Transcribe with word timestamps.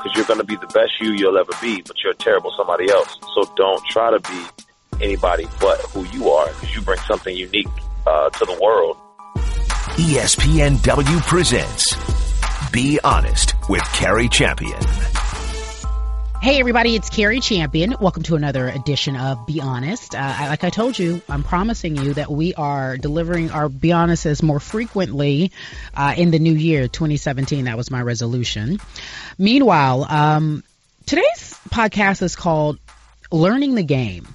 Because 0.00 0.16
you're 0.16 0.24
going 0.24 0.40
to 0.40 0.44
be 0.46 0.56
the 0.56 0.66
best 0.68 0.92
you 1.00 1.12
you'll 1.12 1.36
ever 1.36 1.52
be, 1.60 1.82
but 1.82 1.96
you're 2.02 2.12
a 2.12 2.16
terrible 2.16 2.52
somebody 2.56 2.90
else. 2.90 3.14
So 3.34 3.52
don't 3.56 3.84
try 3.86 4.10
to 4.10 4.20
be 4.20 5.04
anybody 5.04 5.46
but 5.60 5.80
who 5.90 6.04
you 6.06 6.30
are 6.30 6.46
because 6.48 6.74
you 6.74 6.80
bring 6.82 7.00
something 7.00 7.36
unique 7.36 7.68
uh, 8.06 8.30
to 8.30 8.44
the 8.46 8.58
world. 8.60 8.96
ESPNW 9.96 11.20
presents 11.26 12.70
Be 12.72 12.98
Honest 13.04 13.54
with 13.68 13.82
Cari 13.92 14.28
Champion. 14.28 15.09
Hey 16.42 16.58
everybody, 16.58 16.96
it's 16.96 17.10
Cari 17.10 17.40
Champion. 17.40 17.96
Welcome 18.00 18.22
to 18.22 18.34
another 18.34 18.66
edition 18.66 19.14
of 19.14 19.46
Be 19.46 19.60
Honest. 19.60 20.14
Uh, 20.14 20.34
like 20.48 20.64
I 20.64 20.70
told 20.70 20.98
you, 20.98 21.20
I'm 21.28 21.42
promising 21.42 21.96
you 21.96 22.14
that 22.14 22.30
we 22.30 22.54
are 22.54 22.96
delivering 22.96 23.50
our 23.50 23.68
Be 23.68 23.92
Honest 23.92 24.42
more 24.42 24.58
frequently 24.58 25.52
uh, 25.94 26.14
in 26.16 26.30
the 26.30 26.38
new 26.38 26.54
year, 26.54 26.88
2017. 26.88 27.66
That 27.66 27.76
was 27.76 27.90
my 27.90 28.00
resolution. 28.00 28.80
Meanwhile, 29.36 30.06
um, 30.08 30.64
today's 31.04 31.60
podcast 31.68 32.22
is 32.22 32.36
called 32.36 32.78
Learning 33.30 33.74
the 33.74 33.82
Game. 33.82 34.26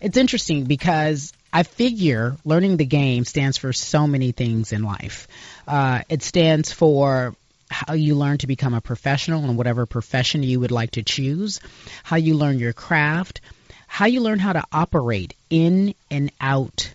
It's 0.00 0.16
interesting 0.16 0.62
because 0.62 1.32
I 1.52 1.64
figure 1.64 2.36
learning 2.44 2.76
the 2.76 2.86
game 2.86 3.24
stands 3.24 3.56
for 3.56 3.72
so 3.72 4.06
many 4.06 4.30
things 4.30 4.72
in 4.72 4.84
life. 4.84 5.26
Uh, 5.66 6.02
it 6.08 6.22
stands 6.22 6.72
for 6.72 7.34
how 7.70 7.94
you 7.94 8.14
learn 8.14 8.38
to 8.38 8.46
become 8.46 8.74
a 8.74 8.80
professional 8.80 9.44
in 9.44 9.56
whatever 9.56 9.86
profession 9.86 10.42
you 10.42 10.60
would 10.60 10.70
like 10.70 10.92
to 10.92 11.02
choose, 11.02 11.60
how 12.02 12.16
you 12.16 12.34
learn 12.34 12.58
your 12.58 12.72
craft, 12.72 13.40
how 13.86 14.06
you 14.06 14.20
learn 14.20 14.38
how 14.38 14.52
to 14.52 14.64
operate 14.72 15.34
in 15.50 15.94
and 16.10 16.30
out 16.40 16.92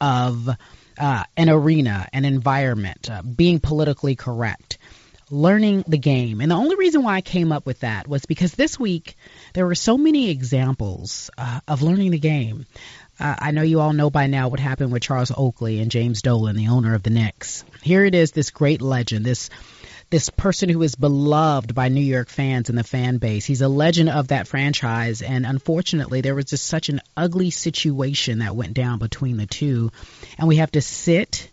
of 0.00 0.48
uh, 0.98 1.24
an 1.36 1.48
arena, 1.48 2.08
an 2.12 2.24
environment, 2.24 3.10
uh, 3.10 3.22
being 3.22 3.60
politically 3.60 4.16
correct, 4.16 4.78
learning 5.30 5.84
the 5.86 5.98
game. 5.98 6.40
And 6.40 6.50
the 6.50 6.56
only 6.56 6.76
reason 6.76 7.02
why 7.02 7.16
I 7.16 7.20
came 7.20 7.52
up 7.52 7.64
with 7.64 7.80
that 7.80 8.06
was 8.06 8.26
because 8.26 8.52
this 8.52 8.78
week 8.78 9.16
there 9.54 9.66
were 9.66 9.74
so 9.74 9.96
many 9.96 10.30
examples 10.30 11.30
uh, 11.38 11.60
of 11.66 11.82
learning 11.82 12.10
the 12.10 12.18
game. 12.18 12.66
Uh, 13.18 13.36
I 13.38 13.50
know 13.52 13.62
you 13.62 13.80
all 13.80 13.92
know 13.92 14.10
by 14.10 14.26
now 14.26 14.48
what 14.48 14.60
happened 14.60 14.92
with 14.92 15.02
Charles 15.02 15.32
Oakley 15.34 15.80
and 15.80 15.90
James 15.90 16.22
Dolan, 16.22 16.56
the 16.56 16.68
owner 16.68 16.94
of 16.94 17.02
the 17.02 17.10
Knicks. 17.10 17.64
Here 17.82 18.04
it 18.04 18.14
is, 18.14 18.32
this 18.32 18.50
great 18.50 18.82
legend, 18.82 19.24
this 19.24 19.48
this 20.12 20.28
person 20.28 20.68
who 20.68 20.82
is 20.82 20.94
beloved 20.94 21.74
by 21.74 21.88
New 21.88 22.02
York 22.02 22.28
fans 22.28 22.68
and 22.68 22.76
the 22.76 22.84
fan 22.84 23.16
base. 23.16 23.46
He's 23.46 23.62
a 23.62 23.68
legend 23.68 24.10
of 24.10 24.28
that 24.28 24.46
franchise, 24.46 25.22
and 25.22 25.46
unfortunately, 25.46 26.20
there 26.20 26.34
was 26.34 26.44
just 26.44 26.66
such 26.66 26.90
an 26.90 27.00
ugly 27.16 27.48
situation 27.48 28.40
that 28.40 28.54
went 28.54 28.74
down 28.74 28.98
between 28.98 29.38
the 29.38 29.46
two, 29.46 29.90
and 30.36 30.46
we 30.46 30.56
have 30.56 30.70
to 30.72 30.82
sit 30.82 31.50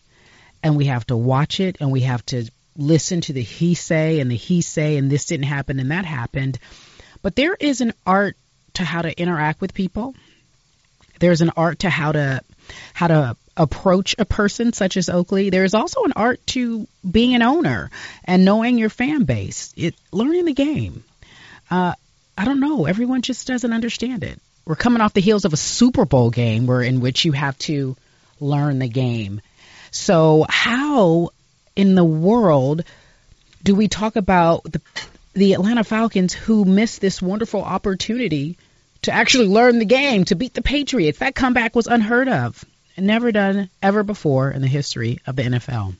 and 0.61 0.75
we 0.75 0.87
have 0.87 1.07
to 1.07 1.15
watch 1.15 1.61
it 1.61 1.77
and 1.80 1.89
we 1.89 2.02
have 2.02 2.25
to 2.25 2.52
listen 2.75 3.21
to 3.21 3.31
the 3.31 3.41
he 3.41 3.75
say 3.75 4.19
and 4.19 4.30
the 4.30 4.35
he 4.35 4.59
say 4.59 4.97
and 4.97 5.09
this 5.09 5.25
didn't 5.27 5.45
happen 5.45 5.80
and 5.80 5.91
that 5.91 6.03
happened. 6.03 6.59
But 7.21 7.37
there 7.37 7.55
is 7.55 7.80
an 7.80 7.93
art 8.05 8.35
to 8.73 8.83
how 8.83 9.03
to 9.03 9.17
interact 9.17 9.61
with 9.61 9.73
people. 9.73 10.15
There's 11.21 11.39
an 11.39 11.52
art 11.55 11.80
to 11.80 11.89
how 11.89 12.11
to 12.11 12.41
how 12.93 13.07
to 13.07 13.37
approach 13.59 14.15
a 14.17 14.25
person 14.25 14.73
such 14.73 14.97
as 14.97 15.09
Oakley. 15.09 15.49
There's 15.49 15.73
also 15.75 16.03
an 16.05 16.13
art 16.15 16.39
to 16.47 16.88
being 17.09 17.35
an 17.35 17.43
owner 17.43 17.91
and 18.23 18.45
knowing 18.45 18.77
your 18.77 18.89
fan 18.89 19.25
base, 19.25 19.73
it, 19.75 19.93
learning 20.11 20.45
the 20.45 20.53
game. 20.53 21.03
Uh, 21.69 21.93
I 22.37 22.45
don't 22.45 22.61
know. 22.61 22.85
Everyone 22.85 23.21
just 23.21 23.45
doesn't 23.45 23.73
understand 23.73 24.23
it. 24.23 24.39
We're 24.65 24.75
coming 24.75 25.02
off 25.02 25.13
the 25.13 25.21
heels 25.21 25.45
of 25.45 25.53
a 25.53 25.57
Super 25.57 26.05
Bowl 26.05 26.30
game 26.30 26.67
where 26.67 26.81
in 26.81 27.02
which 27.02 27.25
you 27.25 27.33
have 27.33 27.57
to 27.59 27.97
learn 28.39 28.80
the 28.80 28.87
game. 28.87 29.41
So 29.91 30.45
how 30.47 31.31
in 31.75 31.95
the 31.95 32.03
world 32.03 32.83
do 33.61 33.75
we 33.75 33.87
talk 33.87 34.15
about 34.15 34.63
the 34.63 34.81
the 35.33 35.53
Atlanta 35.53 35.83
Falcons 35.83 36.33
who 36.33 36.65
missed 36.65 37.02
this 37.02 37.21
wonderful 37.21 37.61
opportunity 37.61 38.58
to 39.03 39.11
actually 39.11 39.47
learn 39.47 39.80
the 39.80 39.86
game, 39.86 40.26
to 40.26 40.36
beat 40.36 40.53
the 40.53 40.61
Patriots? 40.61 41.20
That 41.20 41.36
comeback 41.36 41.76
was 41.76 41.87
unheard 41.87 42.30
of 42.30 42.64
never 43.04 43.32
done 43.32 43.70
ever 43.82 44.04
before 44.04 44.52
in 44.52 44.61
the 44.61 44.67
history 44.67 45.20
of 45.26 45.36
the 45.36 45.43
NFL. 45.43 45.95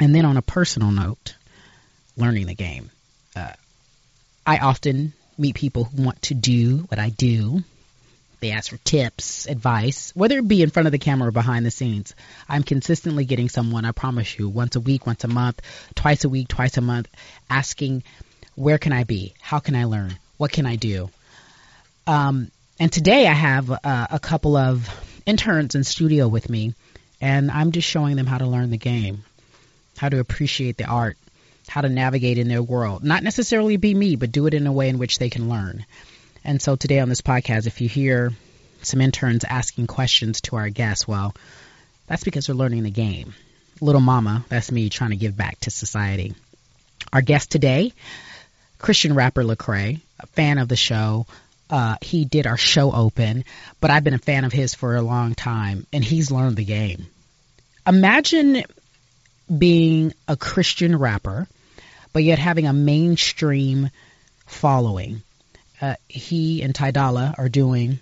And 0.00 0.14
then 0.14 0.24
on 0.24 0.36
a 0.36 0.42
personal 0.42 0.90
note, 0.90 1.34
learning 2.16 2.46
the 2.46 2.54
game. 2.54 2.90
Uh, 3.36 3.52
I 4.46 4.58
often 4.58 5.12
meet 5.38 5.54
people 5.54 5.84
who 5.84 6.02
want 6.02 6.22
to 6.22 6.34
do 6.34 6.78
what 6.88 6.98
I 6.98 7.10
do. 7.10 7.62
They 8.40 8.50
ask 8.50 8.70
for 8.70 8.76
tips, 8.78 9.46
advice, 9.46 10.12
whether 10.14 10.38
it 10.38 10.48
be 10.48 10.62
in 10.62 10.70
front 10.70 10.86
of 10.86 10.92
the 10.92 10.98
camera 10.98 11.28
or 11.28 11.32
behind 11.32 11.64
the 11.64 11.70
scenes. 11.70 12.14
I'm 12.48 12.62
consistently 12.62 13.24
getting 13.24 13.48
someone, 13.48 13.84
I 13.84 13.92
promise 13.92 14.38
you, 14.38 14.48
once 14.48 14.76
a 14.76 14.80
week, 14.80 15.06
once 15.06 15.24
a 15.24 15.28
month, 15.28 15.60
twice 15.94 16.24
a 16.24 16.28
week, 16.28 16.48
twice 16.48 16.76
a 16.76 16.82
month, 16.82 17.08
asking, 17.48 18.02
where 18.54 18.78
can 18.78 18.92
I 18.92 19.04
be? 19.04 19.34
How 19.40 19.60
can 19.60 19.74
I 19.74 19.84
learn? 19.84 20.18
What 20.36 20.52
can 20.52 20.66
I 20.66 20.76
do? 20.76 21.08
Um, 22.06 22.50
and 22.78 22.92
today 22.92 23.26
I 23.26 23.32
have 23.32 23.70
uh, 23.70 24.06
a 24.10 24.18
couple 24.18 24.56
of 24.56 24.88
interns 25.26 25.74
in 25.74 25.84
studio 25.84 26.28
with 26.28 26.48
me, 26.48 26.74
and 27.20 27.50
I'm 27.50 27.72
just 27.72 27.88
showing 27.88 28.16
them 28.16 28.26
how 28.26 28.38
to 28.38 28.46
learn 28.46 28.70
the 28.70 28.76
game, 28.76 29.24
how 29.96 30.08
to 30.08 30.18
appreciate 30.18 30.76
the 30.76 30.84
art, 30.84 31.16
how 31.68 31.80
to 31.80 31.88
navigate 31.88 32.38
in 32.38 32.48
their 32.48 32.62
world. 32.62 33.04
Not 33.04 33.22
necessarily 33.22 33.76
be 33.76 33.94
me, 33.94 34.16
but 34.16 34.32
do 34.32 34.46
it 34.46 34.54
in 34.54 34.66
a 34.66 34.72
way 34.72 34.88
in 34.88 34.98
which 34.98 35.18
they 35.18 35.30
can 35.30 35.48
learn. 35.48 35.86
And 36.44 36.60
so 36.60 36.76
today 36.76 37.00
on 37.00 37.08
this 37.08 37.22
podcast, 37.22 37.66
if 37.66 37.80
you 37.80 37.88
hear 37.88 38.32
some 38.82 39.00
interns 39.00 39.44
asking 39.44 39.86
questions 39.86 40.42
to 40.42 40.56
our 40.56 40.68
guests, 40.68 41.08
well, 41.08 41.34
that's 42.06 42.24
because 42.24 42.46
they're 42.46 42.54
learning 42.54 42.82
the 42.82 42.90
game. 42.90 43.34
Little 43.80 44.00
mama, 44.00 44.44
that's 44.48 44.70
me 44.70 44.88
trying 44.90 45.10
to 45.10 45.16
give 45.16 45.36
back 45.36 45.58
to 45.60 45.70
society. 45.70 46.34
Our 47.12 47.22
guest 47.22 47.50
today, 47.50 47.92
Christian 48.78 49.14
rapper 49.14 49.42
Lecrae, 49.42 50.00
a 50.20 50.26
fan 50.26 50.58
of 50.58 50.68
the 50.68 50.76
show, 50.76 51.26
uh, 51.74 51.96
he 52.00 52.24
did 52.24 52.46
our 52.46 52.56
show 52.56 52.92
open, 52.92 53.44
but 53.80 53.90
I've 53.90 54.04
been 54.04 54.14
a 54.14 54.18
fan 54.18 54.44
of 54.44 54.52
his 54.52 54.76
for 54.76 54.94
a 54.94 55.02
long 55.02 55.34
time, 55.34 55.88
and 55.92 56.04
he's 56.04 56.30
learned 56.30 56.54
the 56.54 56.64
game. 56.64 57.08
Imagine 57.84 58.62
being 59.58 60.14
a 60.28 60.36
Christian 60.36 60.96
rapper, 60.96 61.48
but 62.12 62.22
yet 62.22 62.38
having 62.38 62.68
a 62.68 62.72
mainstream 62.72 63.90
following. 64.46 65.22
Uh, 65.80 65.96
he 66.08 66.62
and 66.62 66.72
Ty 66.72 66.92
Dolla 66.92 67.34
are 67.36 67.48
doing 67.48 67.98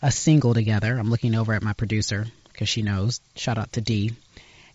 a 0.00 0.12
single 0.12 0.54
together. 0.54 0.96
I'm 0.96 1.10
looking 1.10 1.34
over 1.34 1.52
at 1.52 1.64
my 1.64 1.72
producer 1.72 2.28
because 2.52 2.68
she 2.68 2.82
knows. 2.82 3.20
Shout 3.34 3.58
out 3.58 3.72
to 3.72 3.80
D. 3.80 4.12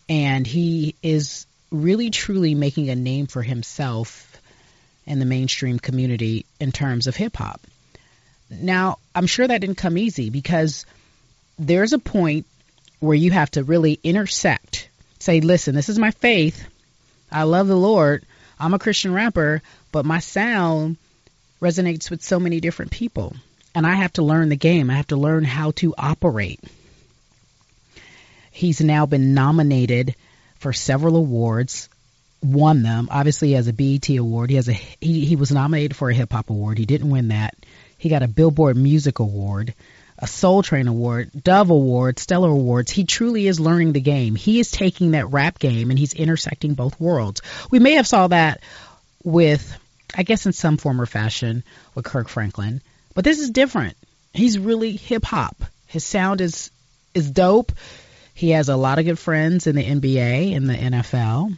And 0.10 0.46
he 0.46 0.96
is 1.02 1.48
really 1.72 2.10
truly 2.10 2.56
making 2.56 2.90
a 2.90 2.96
name 2.96 3.28
for 3.28 3.42
himself 3.42 4.38
in 5.06 5.20
the 5.20 5.26
mainstream 5.26 5.80
community 5.80 6.46
in 6.60 6.74
terms 6.74 7.08
of 7.08 7.16
hip 7.16 7.38
hop. 7.38 7.62
Now, 8.62 8.98
I'm 9.14 9.28
sure 9.28 9.48
that 9.48 9.62
didn't 9.62 9.78
come 9.78 9.98
easy 9.98 10.30
because 10.30 10.86
there's 11.58 11.94
a 11.94 12.00
point 12.00 12.46
where 13.00 13.16
you 13.16 13.32
have 13.32 13.52
to 13.52 13.64
really 13.64 14.00
intersect. 14.04 14.90
Say, 15.20 15.42
listen, 15.42 15.76
this 15.76 15.90
is 15.90 16.00
my 16.00 16.12
faith. 16.12 16.68
I 17.32 17.44
love 17.44 17.68
the 17.68 17.78
Lord. 17.78 18.26
I'm 18.60 18.74
a 18.74 18.80
Christian 18.80 19.14
rapper, 19.14 19.62
but 19.92 20.06
my 20.06 20.20
sound 20.20 20.98
resonates 21.62 22.10
with 22.10 22.24
so 22.24 22.40
many 22.40 22.60
different 22.60 22.92
people. 22.92 23.36
And 23.74 23.86
I 23.86 23.96
have 23.96 24.14
to 24.14 24.24
learn 24.24 24.50
the 24.50 24.56
game. 24.56 24.90
I 24.90 24.96
have 24.96 25.08
to 25.08 25.18
learn 25.18 25.44
how 25.44 25.72
to 25.72 25.94
operate. 25.98 26.62
He's 28.52 28.80
now 28.80 29.06
been 29.06 29.34
nominated 29.34 30.16
for 30.60 30.72
several 30.72 31.18
awards, 31.18 31.90
won 32.42 32.84
them. 32.84 33.10
Obviously, 33.12 33.52
has 33.52 33.68
a 33.68 33.74
BET 33.74 34.10
award. 34.10 34.50
He 34.50 34.56
has 34.56 34.70
a 34.70 34.74
he, 34.74 35.26
he 35.26 35.36
was 35.36 35.52
nominated 35.52 35.96
for 35.96 36.10
a 36.10 36.14
hip 36.14 36.32
hop 36.32 36.50
award. 36.50 36.78
He 36.78 36.86
didn't 36.86 37.10
win 37.10 37.30
that. 37.30 37.56
He 38.06 38.10
got 38.10 38.22
a 38.22 38.28
Billboard 38.28 38.78
Music 38.78 39.18
Award, 39.18 39.74
a 40.20 40.28
Soul 40.28 40.62
Train 40.62 40.88
Award, 40.88 41.32
Dove 41.44 41.72
Award, 41.72 42.20
Stellar 42.20 42.52
Awards. 42.52 42.92
He 42.92 43.04
truly 43.04 43.48
is 43.48 43.60
learning 43.60 43.94
the 43.94 44.00
game. 44.00 44.36
He 44.36 44.60
is 44.60 44.70
taking 44.70 45.10
that 45.12 45.32
rap 45.32 45.58
game 45.58 45.90
and 45.90 45.98
he's 45.98 46.14
intersecting 46.14 46.76
both 46.76 47.00
worlds. 47.00 47.42
We 47.72 47.80
may 47.80 47.94
have 47.94 48.06
saw 48.06 48.28
that 48.28 48.62
with, 49.24 49.76
I 50.16 50.22
guess, 50.22 50.46
in 50.46 50.54
some 50.54 50.78
form 50.78 51.02
or 51.02 51.08
fashion 51.08 51.64
with 51.96 52.06
Kirk 52.06 52.28
Franklin, 52.28 52.82
but 53.16 53.24
this 53.24 53.40
is 53.40 53.50
different. 53.50 53.98
He's 54.36 54.60
really 54.60 54.92
hip 54.92 55.26
hop. 55.26 55.56
His 55.88 56.04
sound 56.04 56.42
is 56.42 56.70
is 57.16 57.32
dope. 57.32 57.72
He 58.36 58.52
has 58.52 58.70
a 58.70 58.76
lot 58.76 59.00
of 59.00 59.06
good 59.06 59.18
friends 59.18 59.66
in 59.66 59.76
the 59.76 59.84
NBA 59.84 60.56
and 60.56 60.70
the 60.70 60.76
NFL, 60.76 61.58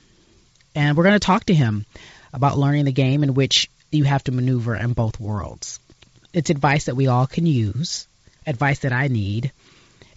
and 0.76 0.96
we're 0.96 1.04
going 1.04 1.12
to 1.12 1.20
talk 1.20 1.44
to 1.48 1.54
him 1.54 1.86
about 2.32 2.58
learning 2.58 2.86
the 2.86 2.94
game 2.94 3.24
in 3.24 3.34
which 3.34 3.70
you 3.92 4.06
have 4.06 4.24
to 4.24 4.32
maneuver 4.32 4.78
in 4.78 4.94
both 4.94 5.20
worlds. 5.20 5.82
It's 6.34 6.50
advice 6.50 6.86
that 6.86 6.96
we 6.96 7.08
all 7.08 7.26
can 7.26 7.46
use, 7.46 8.06
advice 8.46 8.80
that 8.80 8.92
I 8.92 9.08
need, 9.08 9.54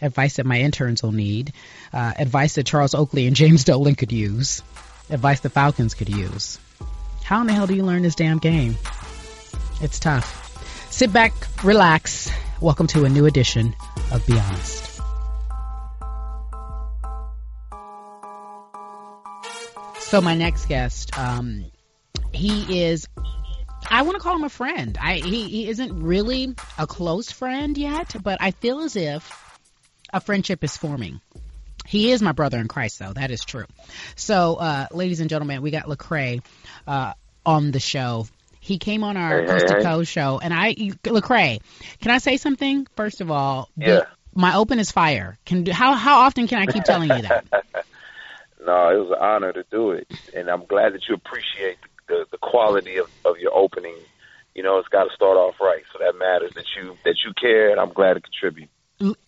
advice 0.02 0.36
that 0.36 0.46
my 0.46 0.58
interns 0.58 1.04
will 1.04 1.12
need, 1.12 1.52
uh, 1.92 2.12
advice 2.18 2.56
that 2.56 2.66
Charles 2.66 2.94
Oakley 2.94 3.28
and 3.28 3.36
James 3.36 3.62
Dolan 3.62 3.94
could 3.94 4.10
use, 4.10 4.60
advice 5.08 5.38
the 5.40 5.50
Falcons 5.50 5.94
could 5.94 6.08
use. 6.08 6.58
How 7.22 7.40
in 7.40 7.46
the 7.46 7.52
hell 7.52 7.68
do 7.68 7.74
you 7.74 7.84
learn 7.84 8.02
this 8.02 8.16
damn 8.16 8.38
game? 8.38 8.76
It's 9.80 10.00
tough. 10.00 10.58
Sit 10.90 11.12
back, 11.12 11.32
relax. 11.62 12.28
Welcome 12.60 12.88
to 12.88 13.04
a 13.04 13.08
new 13.08 13.26
edition 13.26 13.76
of 14.10 14.26
Be 14.26 14.32
Honest. 14.32 15.00
So 20.00 20.20
my 20.20 20.34
next 20.34 20.66
guest, 20.66 21.16
um, 21.16 21.66
he 22.32 22.82
is 22.82 23.06
I 23.88 24.02
want 24.02 24.16
to 24.16 24.20
call 24.20 24.36
him 24.36 24.44
a 24.44 24.48
friend. 24.50 24.96
I 25.00 25.14
he, 25.16 25.48
he 25.48 25.68
isn't 25.68 26.02
really 26.02 26.54
a 26.78 26.86
close 26.86 27.30
friend 27.32 27.76
yet, 27.76 28.14
but 28.22 28.38
I 28.40 28.52
feel 28.52 28.80
as 28.80 28.96
if 28.96 29.30
a 30.12 30.20
friendship 30.20 30.62
is 30.64 30.76
forming. 30.76 31.20
He 31.86 32.12
is 32.12 32.22
my 32.22 32.32
brother 32.32 32.58
in 32.58 32.68
Christ, 32.68 32.98
though. 33.00 33.12
That 33.12 33.30
is 33.30 33.44
true. 33.44 33.64
So, 34.14 34.56
uh, 34.56 34.86
ladies 34.92 35.20
and 35.20 35.28
gentlemen, 35.28 35.60
we 35.62 35.70
got 35.72 35.86
Lecrae 35.86 36.40
uh, 36.86 37.14
on 37.44 37.72
the 37.72 37.80
show. 37.80 38.28
He 38.60 38.78
came 38.78 39.02
on 39.02 39.16
our 39.16 39.40
Hey, 39.40 39.46
Coast 39.48 39.66
to 39.68 39.72
hey, 39.74 39.78
hey. 39.80 39.84
Coast 39.84 40.12
show, 40.12 40.38
and 40.40 40.54
I, 40.54 40.74
Lecrae, 40.74 41.60
can 42.00 42.10
I 42.12 42.18
say 42.18 42.36
something? 42.36 42.86
First 42.94 43.20
of 43.20 43.30
all, 43.30 43.68
the- 43.76 43.86
Yeah. 43.86 44.00
my 44.34 44.54
open 44.56 44.78
is 44.78 44.92
fire. 44.92 45.36
Can 45.46 45.66
how 45.66 45.94
how 45.94 46.20
often 46.20 46.46
can 46.46 46.58
I 46.60 46.66
keep 46.66 46.84
telling 46.84 47.10
you 47.10 47.22
that? 47.22 47.44
No, 48.62 48.90
it 48.90 48.98
was 48.98 49.10
an 49.18 49.24
honor 49.24 49.52
to 49.54 49.64
do 49.70 49.92
it, 49.92 50.06
and 50.36 50.50
I'm 50.50 50.66
glad 50.66 50.92
that 50.92 51.08
you 51.08 51.14
appreciate 51.14 51.78
the 51.80 51.88
the 52.30 52.38
quality 52.38 52.98
of, 52.98 53.10
of 53.24 53.38
your 53.38 53.54
opening. 53.54 53.96
You 54.54 54.62
know, 54.62 54.78
it's 54.78 54.88
got 54.88 55.04
to 55.04 55.14
start 55.14 55.36
off 55.36 55.54
right, 55.60 55.82
so 55.92 55.98
that 56.00 56.18
matters 56.18 56.52
that 56.54 56.64
you 56.76 56.96
that 57.04 57.16
you 57.24 57.32
care, 57.40 57.70
and 57.70 57.80
I'm 57.80 57.92
glad 57.92 58.14
to 58.14 58.20
contribute. 58.20 58.68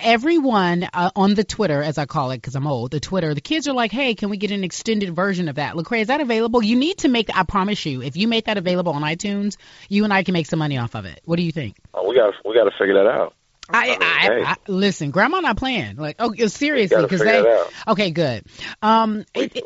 everyone 0.00 0.88
uh, 0.92 1.10
on 1.16 1.34
the 1.34 1.44
Twitter, 1.44 1.82
as 1.82 1.96
I 1.96 2.06
call 2.06 2.32
it, 2.32 2.38
because 2.38 2.56
I'm 2.56 2.66
old, 2.66 2.90
the 2.90 3.00
Twitter, 3.00 3.32
the 3.32 3.40
kids 3.40 3.68
are 3.68 3.72
like, 3.72 3.92
"Hey, 3.92 4.14
can 4.14 4.30
we 4.30 4.36
get 4.36 4.50
an 4.50 4.64
extended 4.64 5.14
version 5.14 5.48
of 5.48 5.56
that?" 5.56 5.74
Lecrae, 5.74 6.00
is 6.00 6.08
that 6.08 6.20
available? 6.20 6.62
You 6.62 6.76
need 6.76 6.98
to 6.98 7.08
make. 7.08 7.34
I 7.34 7.44
promise 7.44 7.86
you, 7.86 8.02
if 8.02 8.16
you 8.16 8.28
make 8.28 8.46
that 8.46 8.58
available 8.58 8.92
on 8.92 9.02
iTunes, 9.02 9.56
you 9.88 10.04
and 10.04 10.12
I 10.12 10.24
can 10.24 10.32
make 10.32 10.46
some 10.46 10.58
money 10.58 10.76
off 10.76 10.94
of 10.94 11.04
it. 11.04 11.20
What 11.24 11.36
do 11.36 11.42
you 11.42 11.52
think? 11.52 11.76
Uh, 11.94 12.02
we 12.06 12.16
got 12.16 12.34
we 12.44 12.54
got 12.54 12.64
to 12.64 12.76
figure 12.78 12.94
that 12.94 13.06
out. 13.06 13.34
I, 13.68 13.86
mean, 13.88 13.98
I, 14.02 14.18
hey. 14.20 14.44
I 14.44 14.56
listen, 14.66 15.10
Grandma 15.10 15.40
not 15.40 15.56
playing. 15.56 15.96
Like, 15.96 16.16
oh, 16.18 16.34
seriously, 16.46 17.02
because 17.02 17.20
they. 17.20 17.64
Okay, 17.88 18.10
good. 18.10 18.44
Um, 18.82 19.24
We, 19.34 19.42
it- 19.44 19.64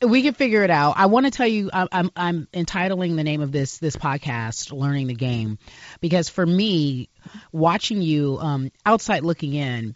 yeah, 0.00 0.06
we 0.08 0.22
can 0.22 0.34
figure 0.34 0.62
it 0.64 0.70
out. 0.70 0.94
I 0.96 1.06
want 1.06 1.26
to 1.26 1.30
tell 1.32 1.46
you, 1.46 1.70
I- 1.72 1.88
I'm 1.90 2.10
I'm 2.14 2.48
entitling 2.52 3.16
the 3.16 3.24
name 3.24 3.40
of 3.40 3.50
this 3.52 3.78
this 3.78 3.96
podcast 3.96 4.72
"Learning 4.72 5.06
the 5.06 5.14
Game," 5.14 5.58
because 6.00 6.28
for 6.28 6.44
me, 6.44 7.08
watching 7.52 8.02
you 8.02 8.38
um, 8.38 8.70
outside 8.84 9.22
looking 9.24 9.54
in, 9.54 9.94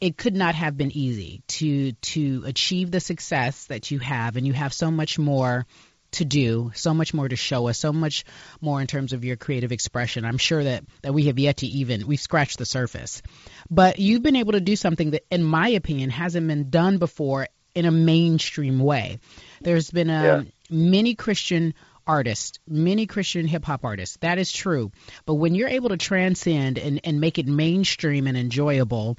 it 0.00 0.16
could 0.16 0.34
not 0.34 0.54
have 0.54 0.76
been 0.76 0.90
easy 0.96 1.42
to 1.48 1.92
to 1.92 2.42
achieve 2.46 2.90
the 2.90 3.00
success 3.00 3.66
that 3.66 3.90
you 3.90 3.98
have, 4.00 4.36
and 4.36 4.46
you 4.46 4.52
have 4.52 4.72
so 4.72 4.90
much 4.90 5.18
more 5.18 5.66
to 6.14 6.24
do, 6.24 6.72
so 6.74 6.92
much 6.94 7.14
more 7.14 7.28
to 7.28 7.36
show 7.36 7.68
us, 7.68 7.78
so 7.78 7.92
much 7.92 8.24
more 8.60 8.80
in 8.80 8.86
terms 8.86 9.12
of 9.12 9.24
your 9.24 9.36
creative 9.36 9.72
expression. 9.72 10.24
I'm 10.24 10.38
sure 10.38 10.64
that 10.64 10.84
that 11.02 11.14
we 11.14 11.24
have 11.26 11.38
yet 11.38 11.58
to 11.58 11.66
even 11.66 12.06
we've 12.06 12.20
scratched 12.20 12.58
the 12.58 12.66
surface, 12.66 13.22
but 13.70 13.98
you've 13.98 14.22
been 14.22 14.36
able 14.36 14.52
to 14.52 14.60
do 14.60 14.76
something 14.76 15.10
that, 15.12 15.24
in 15.30 15.42
my 15.44 15.68
opinion, 15.68 16.10
hasn't 16.10 16.46
been 16.48 16.70
done 16.70 16.98
before 16.98 17.48
in 17.74 17.84
a 17.86 17.90
mainstream 17.90 18.78
way. 18.78 19.18
There's 19.60 19.90
been 19.90 20.10
um, 20.10 20.24
Yeah. 20.24 20.42
many 20.70 21.14
Christian 21.14 21.74
artists, 22.06 22.58
many 22.68 23.06
Christian 23.06 23.46
hip 23.46 23.64
hop 23.64 23.84
artists. 23.84 24.18
That 24.20 24.38
is 24.38 24.52
true. 24.52 24.92
But 25.26 25.34
when 25.34 25.54
you're 25.54 25.68
able 25.68 25.88
to 25.88 25.96
transcend 25.96 26.78
and, 26.78 27.00
and 27.02 27.20
make 27.20 27.38
it 27.38 27.46
mainstream 27.46 28.26
and 28.26 28.36
enjoyable, 28.36 29.16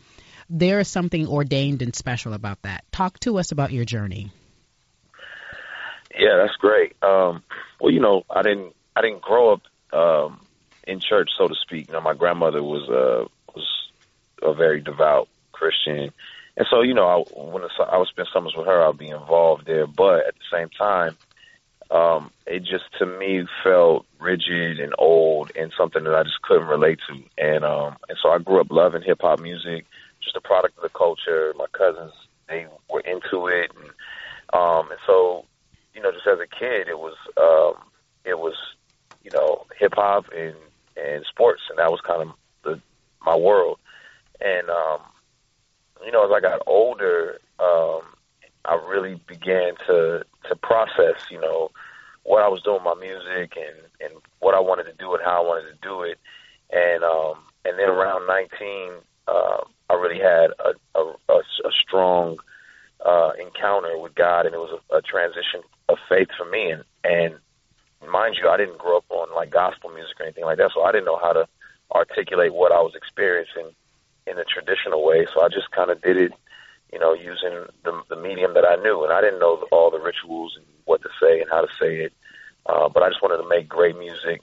there 0.49 0.79
is 0.79 0.87
something 0.87 1.27
ordained 1.27 1.81
and 1.81 1.95
special 1.95 2.33
about 2.33 2.61
that. 2.61 2.83
Talk 2.91 3.19
to 3.21 3.39
us 3.39 3.51
about 3.51 3.71
your 3.71 3.85
journey. 3.85 4.31
Yeah, 6.17 6.37
that's 6.37 6.55
great. 6.57 6.95
Um, 7.03 7.43
well, 7.79 7.91
you 7.91 7.99
know, 7.99 8.23
I 8.29 8.41
didn't 8.41 8.75
I 8.95 9.01
didn't 9.01 9.21
grow 9.21 9.53
up 9.53 9.61
um, 9.93 10.39
in 10.87 10.99
church, 10.99 11.29
so 11.37 11.47
to 11.47 11.55
speak. 11.55 11.87
You 11.87 11.93
know, 11.93 12.01
my 12.01 12.13
grandmother 12.13 12.63
was 12.63 12.89
uh, 12.89 13.27
was 13.53 13.67
a 14.41 14.53
very 14.53 14.81
devout 14.81 15.27
Christian, 15.51 16.11
and 16.57 16.67
so 16.69 16.81
you 16.81 16.93
know, 16.93 17.07
I, 17.07 17.39
when 17.39 17.63
I 17.63 17.97
would 17.97 18.07
spend 18.07 18.27
summers 18.33 18.53
with 18.55 18.67
her, 18.67 18.87
I'd 18.87 18.97
be 18.97 19.09
involved 19.09 19.65
there. 19.65 19.87
But 19.87 20.27
at 20.27 20.35
the 20.35 20.57
same 20.57 20.69
time, 20.69 21.17
um, 21.91 22.31
it 22.47 22.59
just 22.61 22.85
to 22.99 23.05
me 23.05 23.45
felt 23.63 24.05
rigid 24.19 24.79
and 24.79 24.93
old 24.97 25.51
and 25.55 25.71
something 25.77 26.03
that 26.03 26.15
I 26.15 26.23
just 26.23 26.41
couldn't 26.41 26.67
relate 26.67 26.99
to. 27.09 27.23
And 27.37 27.65
um, 27.65 27.97
and 28.09 28.17
so 28.21 28.29
I 28.29 28.39
grew 28.39 28.61
up 28.61 28.67
loving 28.69 29.03
hip 29.03 29.19
hop 29.21 29.39
music, 29.39 29.85
just 30.23 30.35
a 30.35 30.41
product 30.41 30.77
of 30.77 30.83
the 30.83 30.89
culture. 30.89 31.53
My 31.57 31.67
cousins 31.71 32.13
they 32.47 32.67
were 32.89 33.01
into 33.01 33.47
it, 33.47 33.71
and 33.75 33.89
um, 34.53 34.89
and 34.91 34.99
so 35.05 35.45
you 35.95 36.01
know, 36.01 36.11
just 36.11 36.27
as 36.27 36.39
a 36.39 36.47
kid, 36.47 36.87
it 36.87 36.99
was 36.99 37.15
um, 37.37 37.81
it 38.25 38.37
was 38.37 38.53
you 39.23 39.31
know 39.31 39.65
hip 39.79 39.93
hop 39.95 40.25
and 40.35 40.55
and 40.97 41.25
sports, 41.25 41.61
and 41.69 41.79
that 41.79 41.89
was 41.89 42.01
kind 42.01 42.21
of 42.21 42.29
the 42.63 42.81
my 43.25 43.35
world. 43.35 43.79
And 44.41 44.69
um, 44.69 44.99
you 46.05 46.11
know, 46.11 46.25
as 46.25 46.31
I 46.35 46.41
got 46.41 46.61
older, 46.67 47.39
um, 47.59 48.01
I 48.65 48.75
really 48.87 49.19
began 49.27 49.73
to 49.87 50.25
to 50.49 50.55
process, 50.55 51.25
you 51.31 51.39
know, 51.39 51.71
what 52.23 52.43
I 52.43 52.47
was 52.47 52.61
doing 52.61 52.83
with 52.83 52.97
my 52.97 52.99
music 52.99 53.57
and 53.57 53.77
and 54.01 54.21
what 54.39 54.55
I 54.55 54.59
wanted 54.59 54.83
to 54.83 54.93
do 54.93 55.13
and 55.13 55.23
how 55.23 55.43
I 55.43 55.47
wanted 55.47 55.71
to 55.71 55.77
do 55.81 56.01
it. 56.03 56.19
And 56.71 57.03
um, 57.03 57.37
and 57.63 57.79
then 57.79 57.89
around 57.89 58.27
19, 58.27 58.91
uh, 59.27 59.57
I 59.89 59.93
really 59.93 60.19
had 60.19 60.51
a 60.59 60.99
a, 60.99 61.13
a, 61.29 61.37
a 61.37 61.71
strong 61.81 62.37
uh, 63.05 63.31
encounter 63.39 63.97
with 63.97 64.15
God, 64.15 64.45
and 64.45 64.55
it 64.55 64.57
was 64.57 64.73
a, 64.73 64.97
a 64.97 65.01
transition 65.01 65.61
of 65.87 65.97
faith 66.09 66.29
for 66.37 66.49
me. 66.49 66.71
And 66.71 66.83
and 67.03 67.39
mind 68.11 68.35
you, 68.41 68.49
I 68.49 68.57
didn't 68.57 68.77
grow 68.77 68.97
up 68.97 69.05
on 69.09 69.33
like 69.35 69.51
gospel 69.51 69.89
music 69.91 70.19
or 70.19 70.23
anything 70.23 70.43
like 70.43 70.57
that, 70.57 70.71
so 70.73 70.81
I 70.83 70.91
didn't 70.91 71.05
know 71.05 71.19
how 71.21 71.33
to 71.33 71.47
articulate 71.93 72.53
what 72.53 72.71
I 72.71 72.81
was 72.81 72.93
experiencing 72.95 73.71
in 74.27 74.37
a 74.37 74.43
traditional 74.43 75.05
way. 75.05 75.27
So 75.33 75.41
I 75.41 75.49
just 75.49 75.69
kind 75.71 75.91
of 75.91 76.01
did 76.01 76.17
it, 76.17 76.31
you 76.91 76.99
know, 76.99 77.13
using 77.13 77.65
the, 77.83 78.01
the 78.09 78.15
medium 78.15 78.53
that 78.55 78.65
I 78.65 78.75
knew, 78.81 79.03
and 79.03 79.13
I 79.13 79.21
didn't 79.21 79.39
know 79.39 79.63
all 79.71 79.91
the 79.91 79.99
rituals 79.99 80.53
and 80.57 80.65
what 80.85 81.01
to 81.03 81.09
say 81.21 81.41
and 81.41 81.49
how 81.49 81.61
to 81.61 81.71
say 81.79 82.09
it. 82.09 82.13
Uh, 82.65 82.89
but 82.89 83.03
I 83.03 83.09
just 83.09 83.21
wanted 83.21 83.37
to 83.37 83.47
make 83.47 83.69
great 83.69 83.97
music 83.97 84.41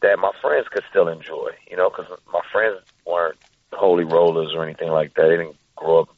that 0.00 0.18
my 0.18 0.32
friends 0.40 0.66
could 0.72 0.84
still 0.88 1.08
enjoy, 1.08 1.50
you 1.70 1.76
know, 1.76 1.90
because 1.90 2.06
my 2.32 2.40
friends 2.50 2.80
weren't 3.06 3.36
holy 3.72 4.04
rollers 4.04 4.54
or 4.54 4.64
anything 4.64 4.88
like 4.88 5.14
that. 5.14 5.28
They 5.28 5.36
didn't 5.36 5.56
grow 5.76 6.02
up 6.02 6.08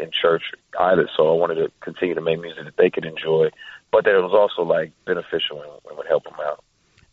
in 0.00 0.10
church 0.10 0.42
either, 0.78 1.08
so 1.16 1.32
I 1.32 1.36
wanted 1.36 1.56
to 1.56 1.72
continue 1.80 2.14
to 2.14 2.20
make 2.20 2.40
music 2.40 2.64
that 2.64 2.76
they 2.76 2.90
could 2.90 3.04
enjoy, 3.04 3.50
but 3.92 4.04
that 4.04 4.14
it 4.14 4.20
was 4.20 4.32
also 4.32 4.68
like 4.68 4.92
beneficial 5.04 5.62
and, 5.62 5.70
and 5.88 5.96
would 5.96 6.06
help 6.06 6.24
them 6.24 6.34
out. 6.40 6.62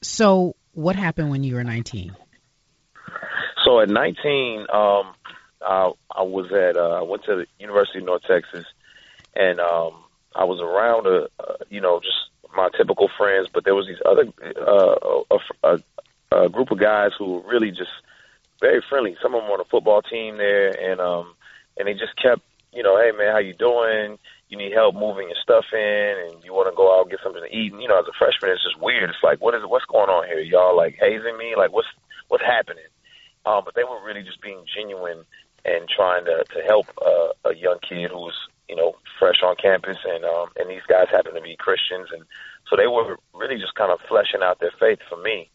So, 0.02 0.56
what 0.74 0.96
happened 0.96 1.30
when 1.30 1.44
you 1.44 1.56
were 1.56 1.64
19? 1.64 2.16
So 3.66 3.82
at 3.82 3.90
19, 3.90 4.62
um, 4.72 5.14
I, 5.62 5.92
I 6.16 6.22
was 6.22 6.52
at 6.54 6.78
uh, 6.78 7.00
I 7.00 7.02
went 7.02 7.24
to 7.26 7.36
the 7.36 7.46
University 7.60 8.00
of 8.00 8.06
North 8.06 8.22
Texas, 8.28 8.66
and 9.36 9.60
um, 9.60 10.04
I 10.36 10.46
was 10.46 10.62
around 10.62 11.08
a, 11.08 11.28
uh, 11.44 11.56
you 11.70 11.82
know 11.82 12.00
just 12.00 12.16
my 12.56 12.70
typical 12.78 13.10
friends, 13.18 13.48
but 13.54 13.66
there 13.66 13.76
was 13.76 13.88
these 13.88 14.02
other 14.06 14.32
uh, 14.56 15.36
a, 15.64 15.80
a, 16.32 16.46
a 16.46 16.50
group 16.50 16.72
of 16.72 16.80
guys 16.80 17.12
who 17.18 17.34
were 17.34 17.48
really 17.48 17.72
just 17.72 17.92
very 18.62 18.82
friendly. 18.88 19.18
Some 19.22 19.36
of 19.36 19.42
them 19.42 19.50
were 19.50 19.58
on 19.58 19.60
the 19.60 19.70
football 19.70 20.02
team 20.02 20.38
there, 20.38 20.70
and 20.70 21.02
um, 21.02 21.34
and 21.78 21.88
they 21.88 21.94
just 21.94 22.16
kept 22.22 22.42
you 22.78 22.84
know, 22.84 22.96
hey 23.02 23.10
man, 23.18 23.34
how 23.34 23.40
you 23.40 23.56
doing? 23.58 24.20
You 24.50 24.58
need 24.58 24.72
help 24.72 24.94
moving 24.94 25.34
your 25.34 25.42
stuff 25.42 25.66
in, 25.74 26.14
and 26.30 26.44
you 26.46 26.54
want 26.54 26.70
to 26.70 26.78
go 26.78 26.94
out 26.94 27.10
get 27.10 27.20
something 27.24 27.42
to 27.42 27.50
eat. 27.50 27.74
And 27.74 27.82
you 27.82 27.88
know, 27.88 27.98
as 27.98 28.06
a 28.06 28.14
freshman, 28.14 28.52
it's 28.52 28.62
just 28.62 28.80
weird. 28.80 29.10
It's 29.10 29.24
like, 29.24 29.42
what 29.42 29.56
is 29.56 29.66
what's 29.66 29.90
going 29.90 30.14
on 30.14 30.28
here? 30.28 30.40
Y'all 30.40 30.78
like 30.78 30.96
hazing 31.02 31.36
me? 31.40 31.56
Like, 31.58 31.74
what's 31.74 31.90
what's 32.28 32.46
happening? 32.46 32.86
Um, 33.48 33.64
but 33.66 33.74
they 33.74 33.84
were 33.84 34.06
really 34.06 34.22
just 34.22 34.42
being 34.42 34.62
genuine 34.70 35.26
and 35.66 35.90
trying 35.90 36.26
to 36.26 36.46
to 36.54 36.62
help 36.70 36.86
uh, 37.02 37.50
a 37.50 37.56
young 37.56 37.80
kid 37.82 38.12
who 38.12 38.30
was 38.30 38.38
you 38.70 38.76
know 38.76 38.94
fresh 39.18 39.42
on 39.42 39.56
campus, 39.58 39.98
and 40.06 40.24
um, 40.24 40.54
and 40.62 40.70
these 40.70 40.86
guys 40.88 41.10
happen 41.10 41.34
to 41.34 41.42
be 41.42 41.58
Christians, 41.58 42.14
and 42.14 42.22
so 42.70 42.78
they 42.78 42.86
were 42.86 43.18
really 43.34 43.58
just 43.58 43.74
kind 43.74 43.92
of 43.92 44.00
fleshing 44.08 44.46
out 44.46 44.60
their 44.60 44.78
faith 44.80 45.00
for 45.10 45.18
me. 45.18 45.50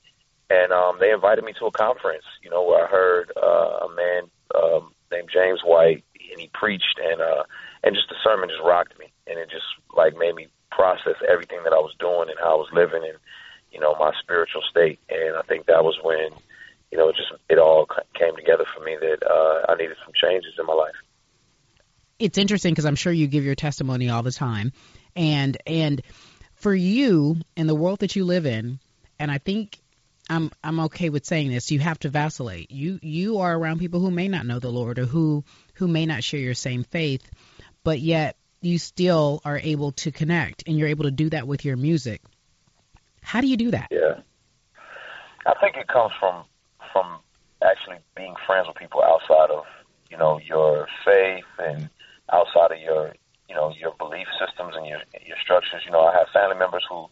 And 0.50 0.72
um, 0.72 0.98
they 0.98 1.12
invited 1.12 1.44
me 1.44 1.54
to 1.60 1.66
a 1.66 1.70
conference, 1.70 2.26
you 2.42 2.50
know, 2.50 2.66
where 2.66 2.84
I 2.84 2.90
heard 2.90 3.30
uh, 3.40 3.86
a 3.86 3.94
man 3.94 4.22
um, 4.54 4.92
named 5.10 5.30
James 5.32 5.60
White, 5.64 6.04
and 6.32 6.40
he 6.40 6.50
preached, 6.52 6.98
and 6.98 7.20
uh, 7.20 7.44
and 7.84 7.94
just 7.94 8.08
the 8.08 8.16
sermon 8.24 8.48
just 8.48 8.62
rocked 8.64 8.98
me, 8.98 9.12
and 9.26 9.38
it 9.38 9.50
just 9.50 9.68
like 9.96 10.16
made 10.16 10.34
me 10.34 10.48
process 10.70 11.16
everything 11.28 11.60
that 11.64 11.72
I 11.72 11.78
was 11.78 11.94
doing 12.00 12.28
and 12.28 12.38
how 12.40 12.56
I 12.56 12.60
was 12.64 12.68
living, 12.72 13.04
and 13.04 13.18
you 13.70 13.78
know 13.78 13.94
my 14.00 14.12
spiritual 14.20 14.62
state. 14.68 14.98
And 15.08 15.36
I 15.36 15.42
think 15.42 15.66
that 15.66 15.84
was 15.84 15.98
when 16.02 16.32
you 16.92 16.98
know, 16.98 17.08
it 17.08 17.16
just 17.16 17.32
it 17.48 17.58
all 17.58 17.88
came 18.14 18.36
together 18.36 18.64
for 18.76 18.84
me 18.84 18.96
that 19.00 19.26
uh, 19.26 19.72
I 19.72 19.74
needed 19.76 19.96
some 20.04 20.12
changes 20.14 20.52
in 20.58 20.66
my 20.66 20.74
life. 20.74 20.94
It's 22.18 22.38
interesting 22.38 22.72
because 22.72 22.84
I'm 22.84 22.94
sure 22.94 23.12
you 23.12 23.26
give 23.26 23.44
your 23.44 23.54
testimony 23.54 24.10
all 24.10 24.22
the 24.22 24.30
time, 24.30 24.72
and 25.16 25.56
and 25.66 26.02
for 26.54 26.74
you 26.74 27.38
in 27.56 27.66
the 27.66 27.74
world 27.74 28.00
that 28.00 28.14
you 28.14 28.24
live 28.24 28.44
in, 28.44 28.78
and 29.18 29.30
I 29.30 29.38
think 29.38 29.80
I'm 30.28 30.50
I'm 30.62 30.80
okay 30.80 31.08
with 31.08 31.26
saying 31.26 31.50
this. 31.50 31.70
You 31.70 31.80
have 31.80 31.98
to 32.00 32.08
vacillate. 32.08 32.70
You 32.70 32.98
you 33.02 33.38
are 33.38 33.56
around 33.56 33.80
people 33.80 34.00
who 34.00 34.10
may 34.10 34.28
not 34.28 34.46
know 34.46 34.58
the 34.58 34.70
Lord 34.70 34.98
or 34.98 35.06
who 35.06 35.44
who 35.74 35.88
may 35.88 36.06
not 36.06 36.22
share 36.22 36.40
your 36.40 36.54
same 36.54 36.84
faith, 36.84 37.28
but 37.84 38.00
yet 38.00 38.36
you 38.60 38.78
still 38.78 39.40
are 39.44 39.58
able 39.58 39.92
to 39.92 40.12
connect, 40.12 40.64
and 40.66 40.78
you're 40.78 40.88
able 40.88 41.04
to 41.04 41.10
do 41.10 41.30
that 41.30 41.46
with 41.46 41.64
your 41.64 41.76
music. 41.76 42.22
How 43.20 43.40
do 43.40 43.48
you 43.48 43.56
do 43.56 43.72
that? 43.72 43.88
Yeah, 43.90 44.20
I 45.46 45.54
think 45.60 45.76
it 45.76 45.88
comes 45.88 46.12
from 46.18 46.44
from 46.92 47.18
actually 47.62 47.98
being 48.16 48.34
friends 48.46 48.68
with 48.68 48.76
people 48.76 49.02
outside 49.02 49.50
of 49.50 49.64
you 50.10 50.16
know 50.16 50.38
your 50.38 50.86
faith 51.04 51.44
and 51.58 51.88
outside 52.32 52.72
of 52.72 52.80
your 52.80 53.14
you 53.48 53.54
know 53.54 53.72
your 53.78 53.94
belief 53.98 54.28
systems 54.38 54.74
and 54.76 54.86
your 54.86 55.00
your 55.26 55.36
structures. 55.42 55.82
You 55.84 55.90
know, 55.90 56.00
I 56.00 56.16
have 56.16 56.28
family 56.32 56.56
members 56.56 56.84
who 56.88 57.06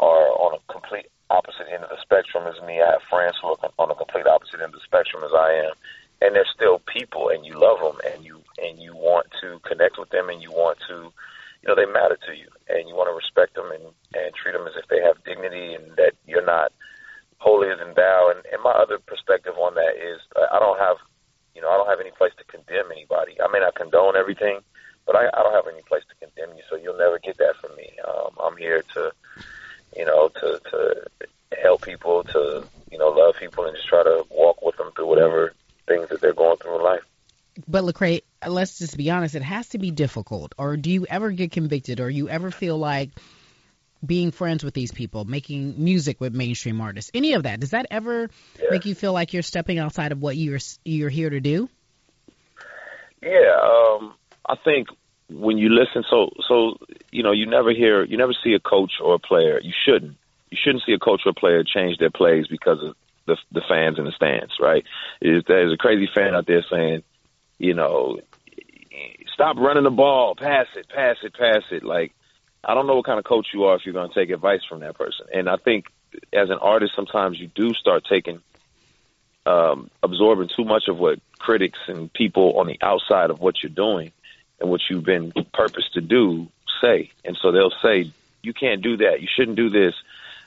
are 0.00 0.26
on 0.28 0.58
a 0.58 0.72
complete 0.72 1.06
opposite 1.32 1.72
end 1.72 1.82
of 1.84 1.90
the 1.90 2.00
spectrum 2.04 2.44
as 2.46 2.60
me. 2.68 2.80
I 2.84 3.00
have 3.00 3.08
friends 3.08 3.36
who 3.40 3.48
are 3.48 3.72
on 3.80 3.90
a 3.90 3.96
complete 3.96 4.26
opposite 4.28 4.60
end 4.60 4.76
of 4.76 4.78
the 4.78 4.84
spectrum 4.84 5.24
as 5.24 5.32
I 5.32 5.64
am, 5.66 5.74
and 6.20 6.36
they're 6.36 6.54
still 6.54 6.78
people, 6.84 7.30
and 7.32 7.40
you 7.48 7.56
love 7.56 7.80
them, 7.80 7.98
and 8.12 8.24
you 8.24 8.44
and 8.60 8.78
you 8.78 8.92
want 8.94 9.26
to 9.40 9.58
connect 9.64 9.98
with 9.98 10.10
them, 10.10 10.28
and 10.28 10.42
you 10.44 10.52
want 10.52 10.78
to, 10.88 11.10
you 11.60 11.66
know, 11.66 11.74
they 11.74 11.88
matter 11.88 12.18
to 12.28 12.32
you, 12.36 12.48
and 12.68 12.88
you 12.88 12.94
want 12.94 13.08
to 13.08 13.16
respect 13.16 13.56
them 13.56 13.72
and 13.72 13.84
and 14.14 14.34
treat 14.36 14.52
them 14.52 14.68
as 14.68 14.76
if 14.76 14.86
they 14.92 15.00
have 15.00 15.24
dignity, 15.24 15.74
and 15.74 15.96
that 15.96 16.12
you're 16.26 16.44
not 16.44 16.70
holier 17.38 17.76
than 17.76 17.94
thou. 17.94 18.30
And, 18.30 18.44
and 18.52 18.62
my 18.62 18.70
other 18.70 18.98
perspective 18.98 19.54
on 19.58 19.74
that 19.74 19.98
is 19.98 20.20
uh, 20.36 20.46
I 20.52 20.60
don't 20.60 20.78
have, 20.78 20.96
you 21.54 21.60
know, 21.62 21.70
I 21.70 21.76
don't 21.76 21.90
have 21.90 22.00
any 22.00 22.12
place 22.12 22.32
to 22.38 22.44
condemn 22.44 22.92
anybody. 22.92 23.34
I 23.42 23.50
may 23.50 23.58
not 23.58 23.74
condone 23.74 24.14
everything, 24.16 24.60
but 25.06 25.16
I, 25.16 25.26
I 25.26 25.42
don't 25.42 25.54
have 25.58 25.66
any 25.66 25.82
place 25.82 26.04
to 26.06 26.14
condemn 26.22 26.56
you, 26.56 26.62
so 26.70 26.76
you'll 26.76 26.98
never 26.98 27.18
get 27.18 27.38
that 27.38 27.56
from 27.60 27.74
me. 27.74 27.90
Um, 28.06 28.38
I'm 28.38 28.56
here 28.56 28.84
to, 28.94 29.10
you 29.96 30.04
know, 30.04 30.28
to 30.28 30.60
to 30.70 31.26
help 31.62 31.82
people, 31.82 32.24
to 32.32 32.64
you 32.90 32.98
know, 32.98 33.08
love 33.08 33.34
people, 33.38 33.64
and 33.64 33.74
just 33.76 33.88
try 33.88 34.02
to 34.02 34.24
walk 34.30 34.62
with 34.62 34.76
them 34.76 34.90
through 34.94 35.08
whatever 35.08 35.54
things 35.88 36.08
that 36.10 36.20
they're 36.20 36.34
going 36.34 36.56
through 36.58 36.76
in 36.76 36.84
life. 36.84 37.02
But 37.68 37.84
Lecrae, 37.84 38.22
let's 38.46 38.78
just 38.78 38.96
be 38.96 39.10
honest. 39.10 39.34
It 39.34 39.42
has 39.42 39.68
to 39.70 39.78
be 39.78 39.90
difficult. 39.90 40.54
Or 40.58 40.76
do 40.76 40.90
you 40.90 41.06
ever 41.08 41.30
get 41.30 41.52
convicted, 41.52 42.00
or 42.00 42.08
you 42.08 42.28
ever 42.28 42.50
feel 42.50 42.78
like 42.78 43.10
being 44.04 44.30
friends 44.30 44.64
with 44.64 44.74
these 44.74 44.92
people, 44.92 45.24
making 45.24 45.82
music 45.82 46.20
with 46.20 46.34
mainstream 46.34 46.80
artists, 46.80 47.10
any 47.14 47.34
of 47.34 47.44
that? 47.44 47.60
Does 47.60 47.70
that 47.70 47.86
ever 47.90 48.28
Yeah. 48.58 48.66
make 48.70 48.86
you 48.86 48.94
feel 48.94 49.12
like 49.12 49.32
you're 49.32 49.42
stepping 49.42 49.78
outside 49.78 50.12
of 50.12 50.20
what 50.20 50.36
you're 50.36 50.58
you're 50.84 51.10
here 51.10 51.30
to 51.30 51.40
do? 51.40 51.68
Yeah, 53.22 53.54
um, 53.62 54.14
I 54.48 54.56
think 54.64 54.88
when 55.32 55.58
you 55.58 55.68
listen, 55.68 56.04
so 56.08 56.30
so 56.48 56.78
you 57.10 57.22
know, 57.22 57.32
you 57.32 57.46
never 57.46 57.72
hear, 57.72 58.04
you 58.04 58.16
never 58.16 58.34
see 58.44 58.54
a 58.54 58.60
coach 58.60 58.92
or 59.02 59.14
a 59.14 59.18
player. 59.18 59.60
You 59.62 59.72
shouldn't. 59.84 60.16
You 60.50 60.58
shouldn't 60.62 60.84
see 60.84 60.92
a 60.92 60.98
coach 60.98 61.22
or 61.24 61.30
a 61.30 61.34
player 61.34 61.64
change 61.64 61.98
their 61.98 62.10
plays 62.10 62.46
because 62.46 62.82
of 62.82 62.96
the 63.26 63.36
the 63.50 63.62
fans 63.68 63.98
in 63.98 64.04
the 64.04 64.12
stands, 64.12 64.54
right? 64.60 64.84
Is 65.20 65.44
there's 65.46 65.72
a 65.72 65.76
crazy 65.76 66.08
fan 66.14 66.34
out 66.34 66.46
there 66.46 66.64
saying, 66.70 67.02
you 67.58 67.74
know, 67.74 68.18
stop 69.32 69.56
running 69.56 69.84
the 69.84 69.90
ball, 69.90 70.34
pass 70.34 70.66
it, 70.76 70.88
pass 70.88 71.16
it, 71.22 71.34
pass 71.34 71.62
it. 71.70 71.82
Like, 71.82 72.12
I 72.64 72.74
don't 72.74 72.86
know 72.86 72.96
what 72.96 73.06
kind 73.06 73.18
of 73.18 73.24
coach 73.24 73.48
you 73.52 73.64
are 73.64 73.76
if 73.76 73.82
you're 73.84 73.94
going 73.94 74.10
to 74.10 74.14
take 74.14 74.30
advice 74.30 74.60
from 74.68 74.80
that 74.80 74.96
person. 74.96 75.26
And 75.32 75.48
I 75.48 75.56
think 75.56 75.86
as 76.32 76.50
an 76.50 76.58
artist, 76.60 76.92
sometimes 76.94 77.38
you 77.38 77.48
do 77.48 77.72
start 77.74 78.04
taking 78.08 78.40
um, 79.46 79.90
absorbing 80.02 80.48
too 80.54 80.64
much 80.64 80.84
of 80.88 80.98
what 80.98 81.18
critics 81.38 81.78
and 81.88 82.12
people 82.12 82.58
on 82.58 82.66
the 82.66 82.78
outside 82.80 83.30
of 83.30 83.40
what 83.40 83.62
you're 83.62 83.70
doing 83.70 84.12
and 84.62 84.70
what 84.70 84.80
you've 84.88 85.04
been 85.04 85.32
purposed 85.52 85.92
to 85.94 86.00
do 86.00 86.48
say. 86.80 87.10
And 87.24 87.36
so 87.42 87.50
they'll 87.50 87.74
say, 87.82 88.12
you 88.42 88.54
can't 88.54 88.80
do 88.80 88.96
that. 88.98 89.20
You 89.20 89.28
shouldn't 89.34 89.56
do 89.56 89.68
this. 89.68 89.94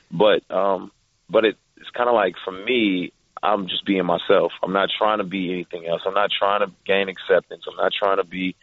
But, 0.09 0.49
um, 0.49 0.91
but 1.29 1.45
it, 1.45 1.57
it's 1.77 1.89
kind 1.91 2.09
of 2.09 2.15
like 2.15 2.35
for 2.43 2.51
me, 2.51 3.11
I'm 3.43 3.67
just 3.67 3.85
being 3.85 4.05
myself. 4.05 4.53
I'm 4.63 4.73
not 4.73 4.89
trying 4.97 5.19
to 5.19 5.23
be 5.23 5.51
anything 5.51 5.85
else. 5.85 6.01
I'm 6.05 6.13
not 6.13 6.31
trying 6.31 6.61
to 6.61 6.71
gain 6.85 7.09
acceptance. 7.09 7.63
I'm 7.69 7.75
not 7.75 7.91
trying 7.93 8.17
to 8.17 8.23
be, 8.23 8.55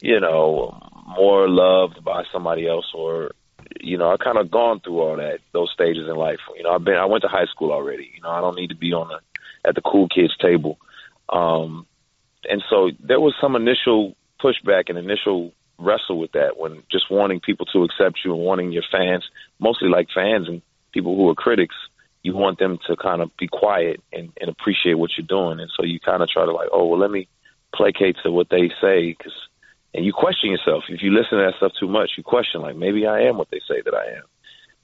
you 0.00 0.20
know, 0.20 0.78
more 1.06 1.48
loved 1.48 2.04
by 2.04 2.24
somebody 2.30 2.68
else 2.68 2.92
or, 2.94 3.32
you 3.80 3.96
know, 3.96 4.12
I 4.12 4.16
kind 4.16 4.38
of 4.38 4.50
gone 4.50 4.80
through 4.80 5.00
all 5.00 5.16
that, 5.16 5.40
those 5.52 5.70
stages 5.72 6.08
in 6.08 6.14
life. 6.14 6.40
You 6.56 6.64
know, 6.64 6.70
I've 6.70 6.84
been, 6.84 6.96
I 6.96 7.06
went 7.06 7.22
to 7.22 7.28
high 7.28 7.46
school 7.46 7.72
already. 7.72 8.10
You 8.14 8.20
know, 8.22 8.30
I 8.30 8.40
don't 8.40 8.56
need 8.56 8.70
to 8.70 8.76
be 8.76 8.92
on 8.92 9.08
the, 9.08 9.20
at 9.68 9.74
the 9.74 9.80
cool 9.80 10.08
kids 10.08 10.36
table. 10.36 10.78
Um, 11.28 11.86
and 12.48 12.62
so 12.68 12.90
there 13.00 13.20
was 13.20 13.34
some 13.40 13.56
initial 13.56 14.16
pushback 14.42 14.88
and 14.88 14.98
initial 14.98 15.52
wrestle 15.78 16.18
with 16.18 16.32
that 16.32 16.58
when 16.58 16.82
just 16.90 17.10
wanting 17.10 17.40
people 17.40 17.66
to 17.66 17.84
accept 17.84 18.20
you 18.24 18.34
and 18.34 18.42
wanting 18.42 18.72
your 18.72 18.82
fans, 18.92 19.24
mostly 19.58 19.88
like 19.88 20.08
fans 20.14 20.48
and 20.48 20.62
people 20.92 21.16
who 21.16 21.28
are 21.28 21.34
critics, 21.34 21.74
you 22.22 22.34
want 22.34 22.58
them 22.58 22.78
to 22.86 22.96
kind 22.96 23.22
of 23.22 23.34
be 23.38 23.48
quiet 23.48 24.02
and, 24.12 24.30
and 24.40 24.50
appreciate 24.50 24.94
what 24.94 25.10
you're 25.16 25.26
doing. 25.26 25.60
And 25.60 25.70
so 25.76 25.84
you 25.84 25.98
kind 26.00 26.22
of 26.22 26.28
try 26.28 26.44
to 26.44 26.52
like, 26.52 26.68
oh, 26.72 26.86
well, 26.86 27.00
let 27.00 27.10
me 27.10 27.28
placate 27.74 28.16
to 28.22 28.30
what 28.30 28.48
they 28.50 28.70
say 28.80 29.14
because, 29.16 29.32
and 29.94 30.04
you 30.04 30.12
question 30.12 30.50
yourself. 30.50 30.84
If 30.88 31.02
you 31.02 31.10
listen 31.12 31.38
to 31.38 31.44
that 31.44 31.54
stuff 31.56 31.72
too 31.80 31.88
much, 31.88 32.10
you 32.16 32.22
question 32.22 32.60
like, 32.60 32.76
maybe 32.76 33.06
I 33.06 33.22
am 33.22 33.38
what 33.38 33.50
they 33.50 33.60
say 33.66 33.80
that 33.84 33.94
I 33.94 34.18
am. 34.18 34.24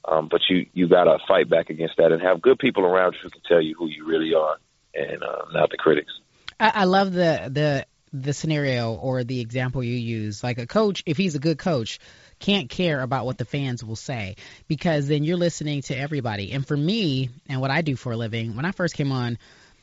Um, 0.09 0.29
but 0.31 0.41
you, 0.49 0.67
you 0.73 0.89
got 0.89 1.05
to 1.05 1.19
fight 1.27 1.51
back 1.51 1.69
against 1.69 1.97
that 1.99 2.13
and 2.13 2.23
have 2.23 2.41
good 2.41 2.59
people 2.59 2.85
around 2.85 3.15
you 3.15 3.19
who 3.25 3.31
can 3.31 3.43
tell 3.43 3.61
you 3.61 3.75
who 3.77 3.89
you 3.89 4.07
really 4.07 4.35
are 4.35 4.57
and 4.95 5.23
uh, 5.23 5.45
not 5.53 5.71
the 5.71 5.77
critics. 5.77 6.13
I, 6.59 6.73
I 6.75 6.85
love 6.85 7.13
the 7.13 7.51
the 7.53 7.87
the 8.23 8.33
scenario 8.33 8.95
or 8.95 9.25
the 9.25 9.41
example 9.41 9.83
you 9.83 9.97
use. 9.97 10.43
Like 10.43 10.59
a 10.59 10.67
coach, 10.67 11.03
if 11.07 11.17
he's 11.17 11.35
a 11.35 11.39
good 11.39 11.59
coach, 11.59 11.99
can't 12.39 12.69
care 12.69 13.01
about 13.01 13.27
what 13.27 13.39
the 13.39 13.45
fans 13.45 13.83
will 13.83 13.97
say 13.97 14.37
because 14.69 15.09
then 15.09 15.25
you're 15.25 15.37
listening 15.37 15.83
to 15.83 15.97
everybody. 15.97 16.53
And 16.53 16.67
for 16.67 16.77
me, 16.77 17.31
and 17.49 17.61
what 17.61 17.71
I 17.71 17.83
do 17.83 17.97
for 17.97 18.13
a 18.13 18.17
living, 18.17 18.57
when 18.57 18.65
I 18.65 18.73
first 18.73 18.95
came 18.95 19.13
on 19.13 19.39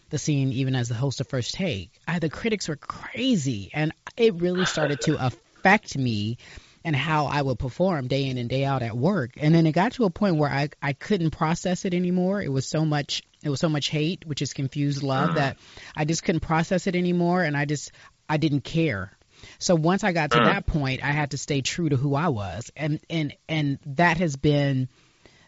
the 0.10 0.18
scene, 0.20 0.52
even 0.54 0.76
as 0.76 0.90
the 0.90 0.96
host 0.96 1.22
of 1.22 1.28
First 1.28 1.56
Take, 1.56 1.92
I, 2.08 2.20
the 2.20 2.30
critics 2.30 2.68
were 2.68 2.76
crazy, 2.76 3.72
and 3.74 3.94
it 4.16 4.36
really 4.36 4.66
started 4.66 5.02
to 5.02 5.26
affect 5.26 5.98
me 5.98 6.38
and 6.86 6.96
how 6.96 7.26
I 7.26 7.42
would 7.42 7.60
perform 7.60 8.08
day 8.08 8.26
in 8.26 8.38
and 8.38 8.50
day 8.50 8.66
out 8.66 8.82
at 8.82 8.96
work. 8.96 9.32
And 9.38 9.56
then 9.56 9.66
it 9.66 9.72
got 9.72 9.94
to 9.94 10.06
a 10.06 10.10
point 10.10 10.36
where 10.36 10.50
I 10.50 10.70
I 10.82 10.94
couldn't 10.94 11.32
process 11.32 11.86
it 11.86 11.94
anymore. 11.94 12.42
It 12.42 12.52
was 12.52 12.68
so 12.68 12.86
much 12.86 13.24
it 13.42 13.50
was 13.50 13.60
so 13.60 13.70
much 13.70 13.90
hate, 13.90 14.26
which 14.26 14.42
is 14.42 14.54
confused 14.54 15.04
love 15.04 15.32
mm. 15.32 15.36
that 15.36 15.58
I 15.96 16.06
just 16.06 16.24
couldn't 16.24 16.42
process 16.42 16.88
it 16.88 16.96
anymore 16.96 17.44
and 17.44 17.56
I 17.56 17.66
just 17.66 17.92
I 18.30 18.38
didn't 18.38 18.62
care. 18.62 19.12
So 19.60 19.76
once 19.76 20.04
I 20.04 20.12
got 20.14 20.32
to 20.32 20.38
uh-huh. 20.38 20.54
that 20.54 20.66
point, 20.66 21.04
I 21.04 21.12
had 21.12 21.32
to 21.32 21.38
stay 21.38 21.62
true 21.62 21.90
to 21.90 21.96
who 21.96 22.16
I 22.16 22.30
was. 22.30 22.72
And 22.76 23.00
and 23.10 23.36
and 23.48 23.80
that 23.86 24.18
has 24.18 24.36
been 24.36 24.90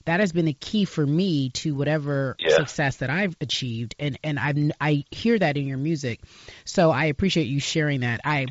that 0.05 0.19
has 0.19 0.31
been 0.31 0.45
the 0.45 0.53
key 0.53 0.85
for 0.85 1.05
me 1.05 1.49
to 1.49 1.73
whatever 1.75 2.35
Yeah. 2.39 2.57
success 2.57 2.97
that 2.97 3.09
I've 3.09 3.35
achieved 3.41 3.95
and 3.99 4.19
and 4.23 4.39
I 4.39 4.71
I 4.79 5.05
hear 5.11 5.37
that 5.39 5.57
in 5.57 5.65
your 5.65 5.77
music. 5.77 6.21
So 6.65 6.91
I 6.91 7.05
appreciate 7.05 7.47
you 7.47 7.59
sharing 7.59 8.01
that. 8.01 8.21
I 8.23 8.47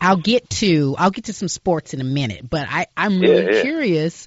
I'll 0.00 0.16
get 0.16 0.50
to 0.50 0.96
I'll 0.98 1.10
get 1.10 1.26
to 1.26 1.32
some 1.32 1.48
sports 1.48 1.94
in 1.94 2.00
a 2.00 2.04
minute, 2.04 2.48
but 2.48 2.66
I 2.68 2.86
I'm 2.96 3.20
really 3.20 3.44
Yeah, 3.44 3.50
yeah. 3.52 3.60
curious 3.62 4.26